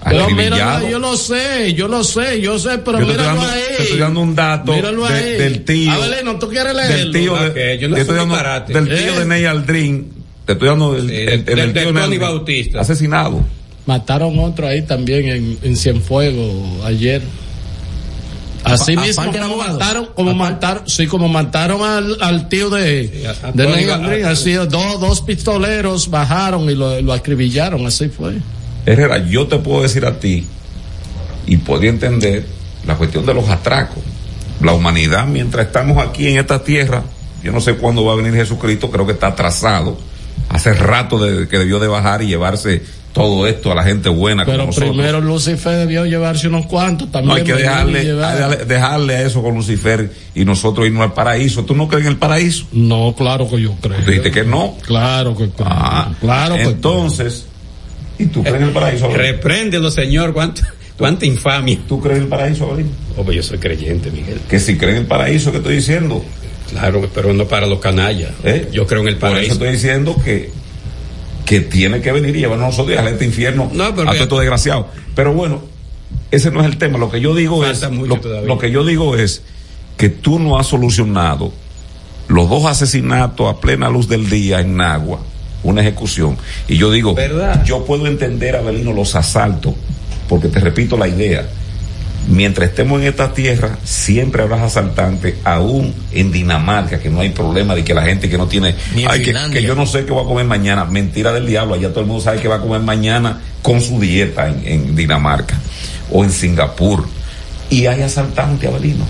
Pero 0.09 0.31
míralo, 0.31 0.89
yo 0.89 0.99
lo 1.01 1.17
sé, 1.17 1.75
yo 1.75 1.89
lo 1.89 2.05
sé, 2.05 2.41
yo 2.41 2.59
sé, 2.61 2.79
pero 2.79 3.01
Yo 3.01 3.07
te 3.07 3.13
estoy 3.13 3.27
míralo 3.27 3.41
dando- 3.41 3.53
ahí. 3.53 3.63
te 3.77 3.83
estoy 3.83 3.99
dando 3.99 4.21
un 4.21 4.35
dato 4.37 4.73
de- 4.73 5.39
del 5.39 5.65
tío. 5.65 5.91
Abelino, 5.93 6.39
¿tú 6.39 6.49
quieres 6.49 6.75
leerlo? 6.77 6.97
del 6.97 7.13
tío 7.13 7.35
de, 7.53 7.79
yo 7.81 7.89
no 7.89 7.95
te 7.97 8.01
estoy 8.03 8.17
dando- 8.17 8.37
del 8.69 8.85
tío 8.89 9.15
Eh. 9.15 9.19
de 9.19 9.25
Ney 9.25 9.45
Aldrin 9.47 10.13
te 10.45 10.53
estoy 10.53 10.69
dando 10.69 10.95
el, 10.97 11.09
Sí, 11.09 11.15
el- 11.17 11.27
del- 11.27 11.29
el- 11.29 11.59
el 11.59 11.73
del- 11.73 11.83
tío 11.83 11.93
Ney 11.93 12.05
Tony 12.05 12.19
Bautista. 12.19 12.81
asesinado 12.81 13.45
Mataron 13.87 14.39
otro 14.39 14.67
ahí 14.69 14.83
también 14.83 15.29
en, 15.29 15.59
en 15.63 15.77
Cienfuegos 15.77 16.85
ayer. 16.85 17.23
Así 18.75 18.97
mismo. 18.97 19.25
como 19.33 19.57
mataron, 19.57 20.09
como 20.15 20.35
mataron, 20.35 20.89
sí, 20.89 21.07
como 21.07 21.29
mataron 21.29 21.83
al, 21.83 22.17
al 22.21 22.49
tío 22.49 22.69
de, 22.71 23.09
Sí, 23.09 23.25
a- 23.27 23.49
a 23.49 23.53
de 23.53 23.65
Tony 23.65 23.77
Ney 23.77 23.87
Ba- 23.87 23.95
Aldrin, 23.95 24.25
a- 24.25 24.31
así, 24.31 24.53
dos, 24.55 25.01
dos 25.01 25.21
pistoleros 25.23 26.11
bajaron 26.11 26.69
y 26.69 26.75
lo, 26.75 27.01
lo 27.01 27.13
acribillaron, 27.13 27.87
así 27.87 28.09
fue. 28.09 28.35
Herrera 28.85 29.19
yo 29.27 29.47
te 29.47 29.59
puedo 29.59 29.83
decir 29.83 30.05
a 30.07 30.19
ti 30.19 30.47
y 31.47 31.57
podría 31.59 31.91
entender 31.91 32.47
la 32.87 32.97
cuestión 32.97 33.25
de 33.27 33.35
los 33.35 33.49
atracos. 33.49 34.03
La 34.61 34.73
humanidad 34.73 35.27
mientras 35.27 35.67
estamos 35.67 35.99
aquí 36.05 36.29
en 36.29 36.39
esta 36.39 36.63
tierra 36.65 37.03
yo 37.43 37.53
no 37.53 37.61
sé 37.61 37.75
cuándo 37.77 38.05
va 38.05 38.15
a 38.15 38.17
venir 38.17 38.33
Jesucristo 38.35 38.91
creo 38.91 39.07
que 39.07 39.13
está 39.13 39.29
atrasado 39.29 39.99
hace 40.49 40.73
rato 40.75 41.19
de, 41.19 41.49
que 41.49 41.59
debió 41.59 41.79
de 41.79 41.89
bajar 41.89 42.23
y 42.23 42.27
llevarse 42.27 42.83
todo 43.17 43.47
esto 43.47 43.73
a 43.73 43.75
la 43.75 43.83
gente 43.83 44.11
buena 44.11 44.45
como 44.45 44.55
Pero 44.55 44.67
nosotros. 44.67 44.91
primero 44.91 45.21
Lucifer 45.23 45.79
debió 45.79 46.05
llevarse 46.05 46.49
unos 46.49 46.67
cuantos 46.67 47.11
también. 47.11 47.29
No 47.29 47.35
hay 47.35 47.45
que 47.45 47.55
dejarle, 47.55 48.05
dejarle, 48.05 48.57
dejarle 48.67 49.17
a 49.17 49.23
eso 49.23 49.43
con 49.43 49.55
Lucifer 49.55 50.13
y 50.35 50.45
nosotros 50.45 50.87
irnos 50.87 51.03
al 51.03 51.15
paraíso. 51.15 51.65
¿Tú 51.65 51.75
no 51.75 51.89
crees 51.89 52.05
en 52.05 52.13
el 52.13 52.19
paraíso? 52.19 52.67
No, 52.73 53.15
claro 53.17 53.49
que 53.49 53.59
yo 53.59 53.75
creo. 53.81 53.97
Tú 54.01 54.05
dijiste 54.11 54.31
que 54.31 54.45
no. 54.45 54.77
Claro 54.83 55.35
que 55.35 55.49
creo. 55.49 55.67
Ah, 55.67 56.13
claro 56.21 56.57
que 56.57 56.65
entonces, 56.65 57.47
¿y 58.19 58.27
tú 58.27 58.43
crees 58.43 58.59
en 58.59 58.65
el 58.65 58.73
paraíso? 58.75 59.09
Repréndelo, 59.09 59.91
señor. 59.91 60.35
¿Cuánta, 60.35 60.75
cuánta 60.99 61.25
infamia? 61.25 61.79
¿Tú 61.89 61.99
crees 62.03 62.19
en 62.19 62.25
el 62.25 62.29
paraíso, 62.29 62.67
Abelín? 62.67 62.91
Oh, 63.17 63.23
pues 63.25 63.35
yo 63.35 63.43
soy 63.43 63.57
creyente, 63.57 64.11
Miguel. 64.11 64.41
Que 64.47 64.61
si 64.61 64.77
crees 64.77 64.97
en 64.97 65.01
el 65.03 65.07
paraíso 65.07 65.51
que 65.53 65.57
estoy 65.57 65.77
diciendo. 65.77 66.23
Claro, 66.71 67.09
pero 67.15 67.33
no 67.33 67.47
para 67.47 67.67
los 67.67 67.79
canallas. 67.79 68.33
¿eh? 68.45 68.69
Yo 68.73 68.87
creo 68.87 69.03
en 69.03 69.09
el 69.09 69.17
Por 69.17 69.29
eso 69.29 69.35
paraíso. 69.35 69.53
estoy 69.55 69.73
diciendo 69.73 70.17
que 70.25 70.51
que 71.47 71.61
tiene 71.61 72.01
que 72.01 72.11
venir 72.11 72.35
y 72.35 72.41
llevarnos 72.41 72.65
a 72.65 72.67
nosotros 72.71 72.89
dejarle 72.89 73.13
este 73.13 73.25
infierno 73.25 73.71
No, 73.73 73.95
pero 73.95 74.09
a 74.09 74.13
todos 74.13 74.21
estos 74.23 74.41
desgraciados. 74.41 74.87
Pero 75.15 75.33
bueno, 75.33 75.63
ese 76.33 76.51
no 76.51 76.61
es 76.61 76.67
el 76.67 76.77
tema. 76.77 76.99
Lo 76.99 77.09
que 77.09 77.21
yo 77.21 77.35
digo 77.35 77.63
Falta 77.63 77.87
es, 77.87 77.93
lo, 77.93 78.17
lo 78.45 78.59
que 78.59 78.71
yo 78.73 78.85
digo 78.85 79.17
es 79.17 79.43
que 79.97 80.09
tú 80.09 80.41
no 80.41 80.59
has 80.59 80.67
solucionado 80.67 81.53
los 82.29 82.51
dos 82.51 82.65
asesinatos 82.65 83.49
a 83.49 83.61
plena 83.61 83.89
luz 83.89 84.09
del 84.09 84.29
día 84.29 84.61
en 84.61 84.77
Nagua, 84.77 85.21
una 85.63 85.81
ejecución. 85.83 86.37
Y 86.67 86.77
yo 86.77 86.91
digo, 86.91 87.15
¿Verdad? 87.15 87.65
yo 87.65 87.85
puedo 87.85 88.09
entender, 88.09 88.57
Abelino, 88.57 88.93
los 88.93 89.15
asaltos, 89.15 89.75
porque 90.29 90.49
te 90.49 90.59
repito 90.59 90.97
la 90.99 91.07
idea. 91.07 91.47
Mientras 92.29 92.71
estemos 92.71 93.01
en 93.01 93.07
esta 93.07 93.33
tierra, 93.33 93.79
siempre 93.85 94.43
habrá 94.43 94.65
asaltantes, 94.65 95.37
aún 95.45 95.95
en 96.13 96.33
Dinamarca, 96.33 96.99
que 96.99 97.09
no 97.09 97.21
hay 97.21 97.31
problema 97.31 97.75
de 97.75 97.85
que 97.85 97.95
la 97.95 98.03
gente 98.03 98.29
que 98.29 98.37
no 98.37 98.49
tiene, 98.49 98.75
ay, 99.09 99.23
que, 99.23 99.35
que 99.53 99.63
yo 99.63 99.77
no 99.77 99.87
sé 99.87 100.05
qué 100.05 100.13
va 100.13 100.23
a 100.23 100.25
comer 100.25 100.45
mañana, 100.45 100.85
mentira 100.85 101.33
del 101.33 101.47
diablo, 101.47 101.75
allá 101.75 101.91
todo 101.91 102.01
el 102.01 102.07
mundo 102.07 102.23
sabe 102.23 102.41
que 102.41 102.49
va 102.49 102.57
a 102.57 102.61
comer 102.61 102.81
mañana 102.81 103.41
con 103.63 103.81
su 103.81 104.01
dieta 104.01 104.49
en, 104.49 104.63
en 104.67 104.97
Dinamarca 104.97 105.57
o 106.11 106.25
en 106.25 106.31
Singapur. 106.31 107.07
Y 107.71 107.87
hay 107.87 108.03
asaltantes, 108.03 108.69
Abelino. 108.69 109.05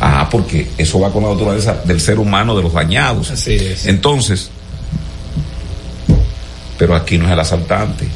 Ah, 0.00 0.28
porque 0.30 0.68
eso 0.76 1.00
va 1.00 1.12
con 1.12 1.22
la 1.22 1.30
naturaleza 1.30 1.80
del 1.84 2.00
ser 2.00 2.18
humano, 2.18 2.56
de 2.56 2.62
los 2.62 2.72
dañados. 2.72 3.30
Así 3.30 3.54
es. 3.54 3.86
Entonces, 3.86 4.50
pero 6.78 6.94
aquí 6.94 7.18
no 7.18 7.26
es 7.26 7.32
el 7.32 7.40
asaltante. 7.40 8.06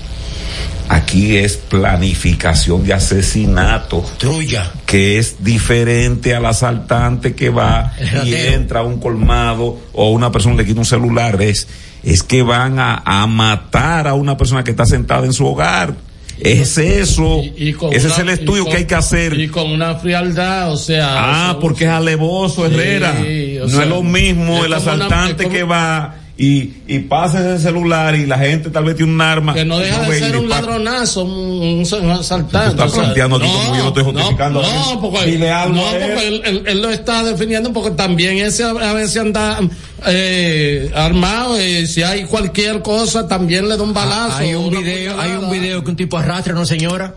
Aquí 0.93 1.37
es 1.37 1.57
planificación 1.57 2.85
de 2.85 2.93
asesinato, 2.95 4.05
Trulla. 4.19 4.73
que 4.87 5.19
es 5.19 5.37
diferente 5.45 6.35
al 6.35 6.45
asaltante 6.47 7.35
que 7.37 7.49
va 7.49 7.93
y 8.25 8.35
entra 8.35 8.81
a 8.81 8.83
un 8.83 8.99
colmado 8.99 9.79
o 9.93 10.11
una 10.11 10.33
persona 10.33 10.57
le 10.57 10.67
quita 10.67 10.81
un 10.81 10.85
celular. 10.87 11.41
Es, 11.43 11.69
es 12.03 12.25
que 12.25 12.43
van 12.43 12.81
a, 12.81 13.03
a 13.05 13.25
matar 13.29 14.09
a 14.09 14.15
una 14.15 14.37
persona 14.37 14.65
que 14.65 14.73
está 14.73 14.85
sentada 14.85 15.25
en 15.27 15.33
su 15.33 15.47
hogar. 15.47 15.95
Es 16.41 16.77
eso. 16.79 17.41
Y- 17.57 17.69
Ese 17.93 18.07
una- 18.07 18.15
es 18.15 18.19
el 18.19 18.29
estudio 18.31 18.65
con- 18.65 18.73
que 18.73 18.79
hay 18.79 18.85
que 18.87 18.95
hacer. 18.97 19.39
Y 19.39 19.47
con 19.49 19.71
una 19.71 19.95
frialdad, 19.97 20.73
o 20.73 20.77
sea. 20.77 21.09
Ah, 21.13 21.49
eso- 21.51 21.61
porque 21.61 21.85
es 21.85 21.91
alevoso, 21.91 22.67
Sí, 22.67 22.73
Herrera. 22.75 23.15
o 23.63 23.67
no 23.67 23.69
sea, 23.69 23.83
es 23.85 23.89
lo 23.89 24.03
mismo 24.03 24.59
el 24.65 24.69
una- 24.69 24.79
asaltante 24.79 25.45
como- 25.45 25.55
que 25.55 25.63
va 25.63 26.15
y, 26.43 26.73
y 26.87 27.01
pasa 27.01 27.41
ese 27.55 27.65
celular 27.65 28.15
y 28.17 28.25
la 28.25 28.39
gente 28.39 28.71
tal 28.71 28.85
vez 28.85 28.97
tiene 28.97 29.13
un 29.13 29.21
arma. 29.21 29.53
Que 29.53 29.67
no 29.67 29.79
deja 29.79 30.01
de 30.09 30.19
ser 30.19 30.37
un 30.39 30.49
ladronazo, 30.49 31.25
un, 31.25 31.33
un- 31.33 32.05
un 32.05 32.11
asaltante. 32.13 32.77
Tú 32.77 32.83
estás 32.83 32.93
o 32.93 32.95
sea, 32.95 33.03
planteando 33.05 33.37
aquí 33.37 33.47
como 33.47 33.77
yo 33.77 33.83
no 33.83 33.89
estoy 33.89 34.05
justificando 34.05 34.63
No, 34.63 34.73
no, 34.95 35.01
porque, 35.03 35.37
no, 35.39 35.75
porque 35.75 36.29
él, 36.29 36.43
él- 36.47 36.63
él 36.67 36.81
lo 36.81 36.89
está 36.89 37.23
defendiendo 37.25 37.73
porque 37.75 37.91
también 37.91 38.39
ese 38.39 38.65
a 38.65 38.93
veces 38.95 39.19
anda 39.19 39.59
eh, 40.07 40.91
armado 40.95 41.61
y 41.61 41.87
si 41.87 42.03
hay 42.03 42.25
cualquier 42.25 42.81
cosa 42.83 43.29
también 43.29 43.69
le 43.69 43.77
da 43.77 43.83
un 43.83 43.93
balazo. 43.93 44.37
Ah, 44.37 44.39
Hay 44.39 44.55
un 44.55 44.71
video, 44.71 45.21
hay 45.21 45.33
un 45.33 45.51
video 45.51 45.85
que 45.85 45.91
un 45.91 45.97
tipo 45.97 46.17
arrastra 46.17 46.55
a 46.55 46.57
una 46.57 46.65
señora, 46.67 47.15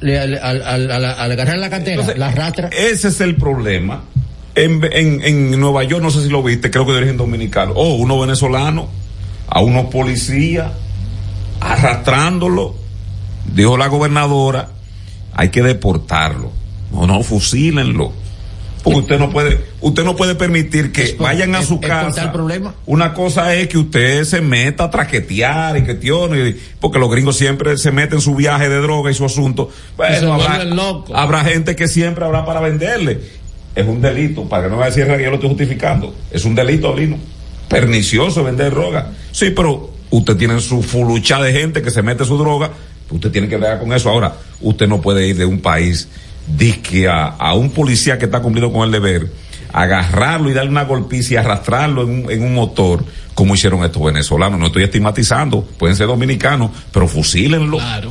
le, 0.00 0.18
al, 0.18 0.34
al, 0.38 0.62
al, 0.62 0.90
al- 1.04 1.32
agarrar 1.32 1.56
la 1.58 1.70
cartera, 1.70 1.92
Entonces, 1.94 2.18
la 2.18 2.28
arrastra. 2.28 2.68
Ese 2.68 3.08
es 3.08 3.20
el 3.22 3.36
problema. 3.36 4.02
En, 4.64 4.82
en, 4.92 5.22
en 5.22 5.60
Nueva 5.60 5.84
York, 5.84 6.02
no 6.02 6.10
sé 6.10 6.22
si 6.22 6.28
lo 6.28 6.42
viste, 6.42 6.70
creo 6.70 6.84
que 6.86 6.92
de 6.92 6.98
origen 6.98 7.16
dominicano. 7.16 7.72
O 7.74 7.94
uno 7.94 8.18
venezolano, 8.20 8.88
a 9.48 9.60
unos 9.60 9.86
policías, 9.86 10.72
arrastrándolo, 11.60 12.74
dijo 13.54 13.76
la 13.76 13.88
gobernadora, 13.88 14.70
hay 15.34 15.50
que 15.50 15.62
deportarlo. 15.62 16.52
No, 16.92 17.06
no, 17.06 17.22
fusílenlo. 17.22 18.12
Porque 18.82 19.00
usted 19.00 19.18
no 19.18 19.30
puede, 19.30 19.64
usted 19.80 20.04
no 20.04 20.16
puede 20.16 20.34
permitir 20.34 20.92
que 20.92 21.16
vayan 21.18 21.54
a 21.54 21.62
su 21.62 21.80
casa. 21.80 22.22
el 22.22 22.32
problema? 22.32 22.74
Una 22.86 23.12
cosa 23.12 23.54
es 23.54 23.68
que 23.68 23.76
usted 23.76 24.24
se 24.24 24.40
meta 24.40 24.84
a 24.84 24.90
traquetear 24.90 25.76
y 25.78 25.82
que 25.82 25.94
tiene, 25.94 26.56
porque 26.80 26.98
los 26.98 27.10
gringos 27.10 27.36
siempre 27.36 27.76
se 27.76 27.90
meten 27.90 28.18
en 28.18 28.20
su 28.20 28.34
viaje 28.34 28.68
de 28.68 28.80
droga 28.80 29.10
y 29.10 29.14
su 29.14 29.24
asunto. 29.24 29.70
Bueno, 29.96 30.34
habrá, 30.34 30.64
habrá 31.14 31.44
gente 31.44 31.76
que 31.76 31.88
siempre 31.88 32.24
habrá 32.24 32.44
para 32.46 32.60
venderle. 32.60 33.20
Es 33.78 33.86
un 33.86 34.00
delito, 34.00 34.42
para 34.42 34.64
que 34.64 34.70
no 34.70 34.76
me 34.76 34.86
decir 34.86 35.06
que 35.06 35.22
yo 35.22 35.28
lo 35.28 35.36
estoy 35.36 35.50
justificando. 35.50 36.12
Es 36.32 36.44
un 36.44 36.52
delito, 36.56 36.96
Lino. 36.96 37.16
Pernicioso 37.68 38.42
vender 38.42 38.72
droga. 38.72 39.12
Sí, 39.30 39.50
pero 39.50 39.90
usted 40.10 40.36
tiene 40.36 40.58
su 40.58 40.82
fulucha 40.82 41.40
de 41.40 41.52
gente 41.52 41.80
que 41.80 41.92
se 41.92 42.02
mete 42.02 42.24
su 42.24 42.36
droga. 42.36 42.72
Usted 43.08 43.30
tiene 43.30 43.48
que 43.48 43.56
ver 43.56 43.78
con 43.78 43.92
eso. 43.92 44.10
Ahora, 44.10 44.34
usted 44.62 44.88
no 44.88 45.00
puede 45.00 45.28
ir 45.28 45.36
de 45.36 45.44
un 45.44 45.60
país 45.60 46.08
disque 46.56 47.06
a, 47.08 47.54
un 47.54 47.70
policía 47.70 48.18
que 48.18 48.24
está 48.24 48.42
cumpliendo 48.42 48.72
con 48.72 48.82
el 48.82 48.90
deber, 48.90 49.30
agarrarlo 49.72 50.50
y 50.50 50.54
darle 50.54 50.72
una 50.72 50.82
golpiza 50.82 51.34
y 51.34 51.36
arrastrarlo 51.36 52.02
en 52.02 52.08
un, 52.08 52.32
en 52.32 52.42
un 52.42 52.54
motor, 52.54 53.04
como 53.34 53.54
hicieron 53.54 53.84
estos 53.84 54.02
venezolanos. 54.02 54.58
No 54.58 54.66
estoy 54.66 54.82
estigmatizando, 54.82 55.62
pueden 55.62 55.94
ser 55.94 56.08
dominicanos, 56.08 56.72
pero 56.92 57.06
fusílenlo. 57.06 57.78
Claro. 57.78 58.10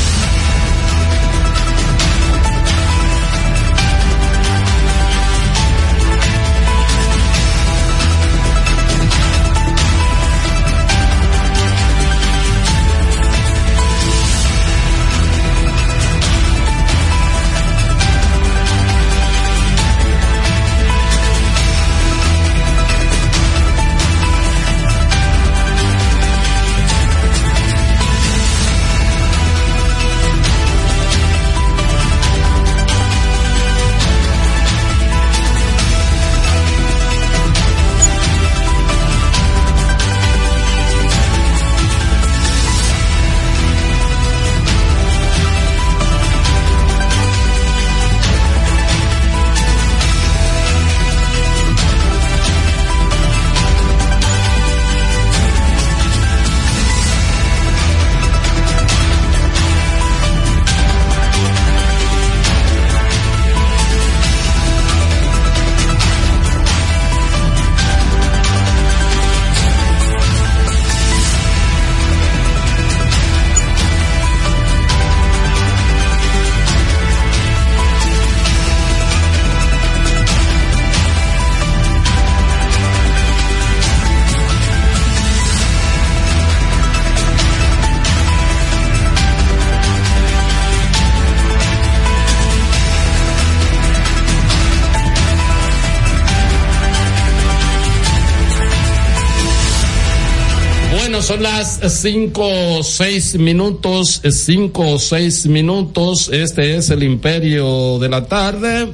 son 101.31 101.43
las 101.43 101.79
cinco 102.01 102.83
seis 102.83 103.35
minutos, 103.35 104.21
cinco 104.31 104.99
seis 104.99 105.45
minutos. 105.45 106.27
Este 106.27 106.75
es 106.75 106.89
el 106.89 107.03
Imperio 107.03 107.99
de 107.99 108.09
la 108.09 108.25
Tarde. 108.25 108.89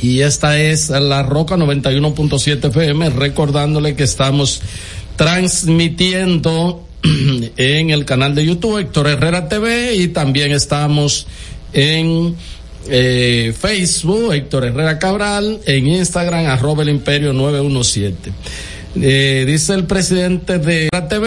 Y 0.00 0.20
esta 0.20 0.60
es 0.60 0.90
la 0.90 1.24
Roca 1.24 1.56
91.7 1.56 2.68
FM, 2.68 3.10
recordándole 3.10 3.96
que 3.96 4.04
estamos 4.04 4.62
transmitiendo 5.16 6.86
en 7.56 7.90
el 7.90 8.04
canal 8.04 8.36
de 8.36 8.46
YouTube 8.46 8.78
Héctor 8.78 9.08
Herrera 9.08 9.48
TV 9.48 9.96
y 9.96 10.06
también 10.06 10.52
estamos 10.52 11.26
en 11.72 12.36
eh, 12.88 13.52
Facebook 13.58 14.34
Héctor 14.34 14.66
Herrera 14.66 15.00
Cabral, 15.00 15.60
en 15.66 15.88
Instagram 15.88 16.46
arroba 16.46 16.84
el 16.84 16.90
imperio 16.90 17.32
917. 17.32 18.30
Eh, 18.96 19.44
dice 19.46 19.74
el 19.74 19.84
presidente 19.84 20.58
de 20.58 20.88
la 20.92 21.06
TV 21.06 21.18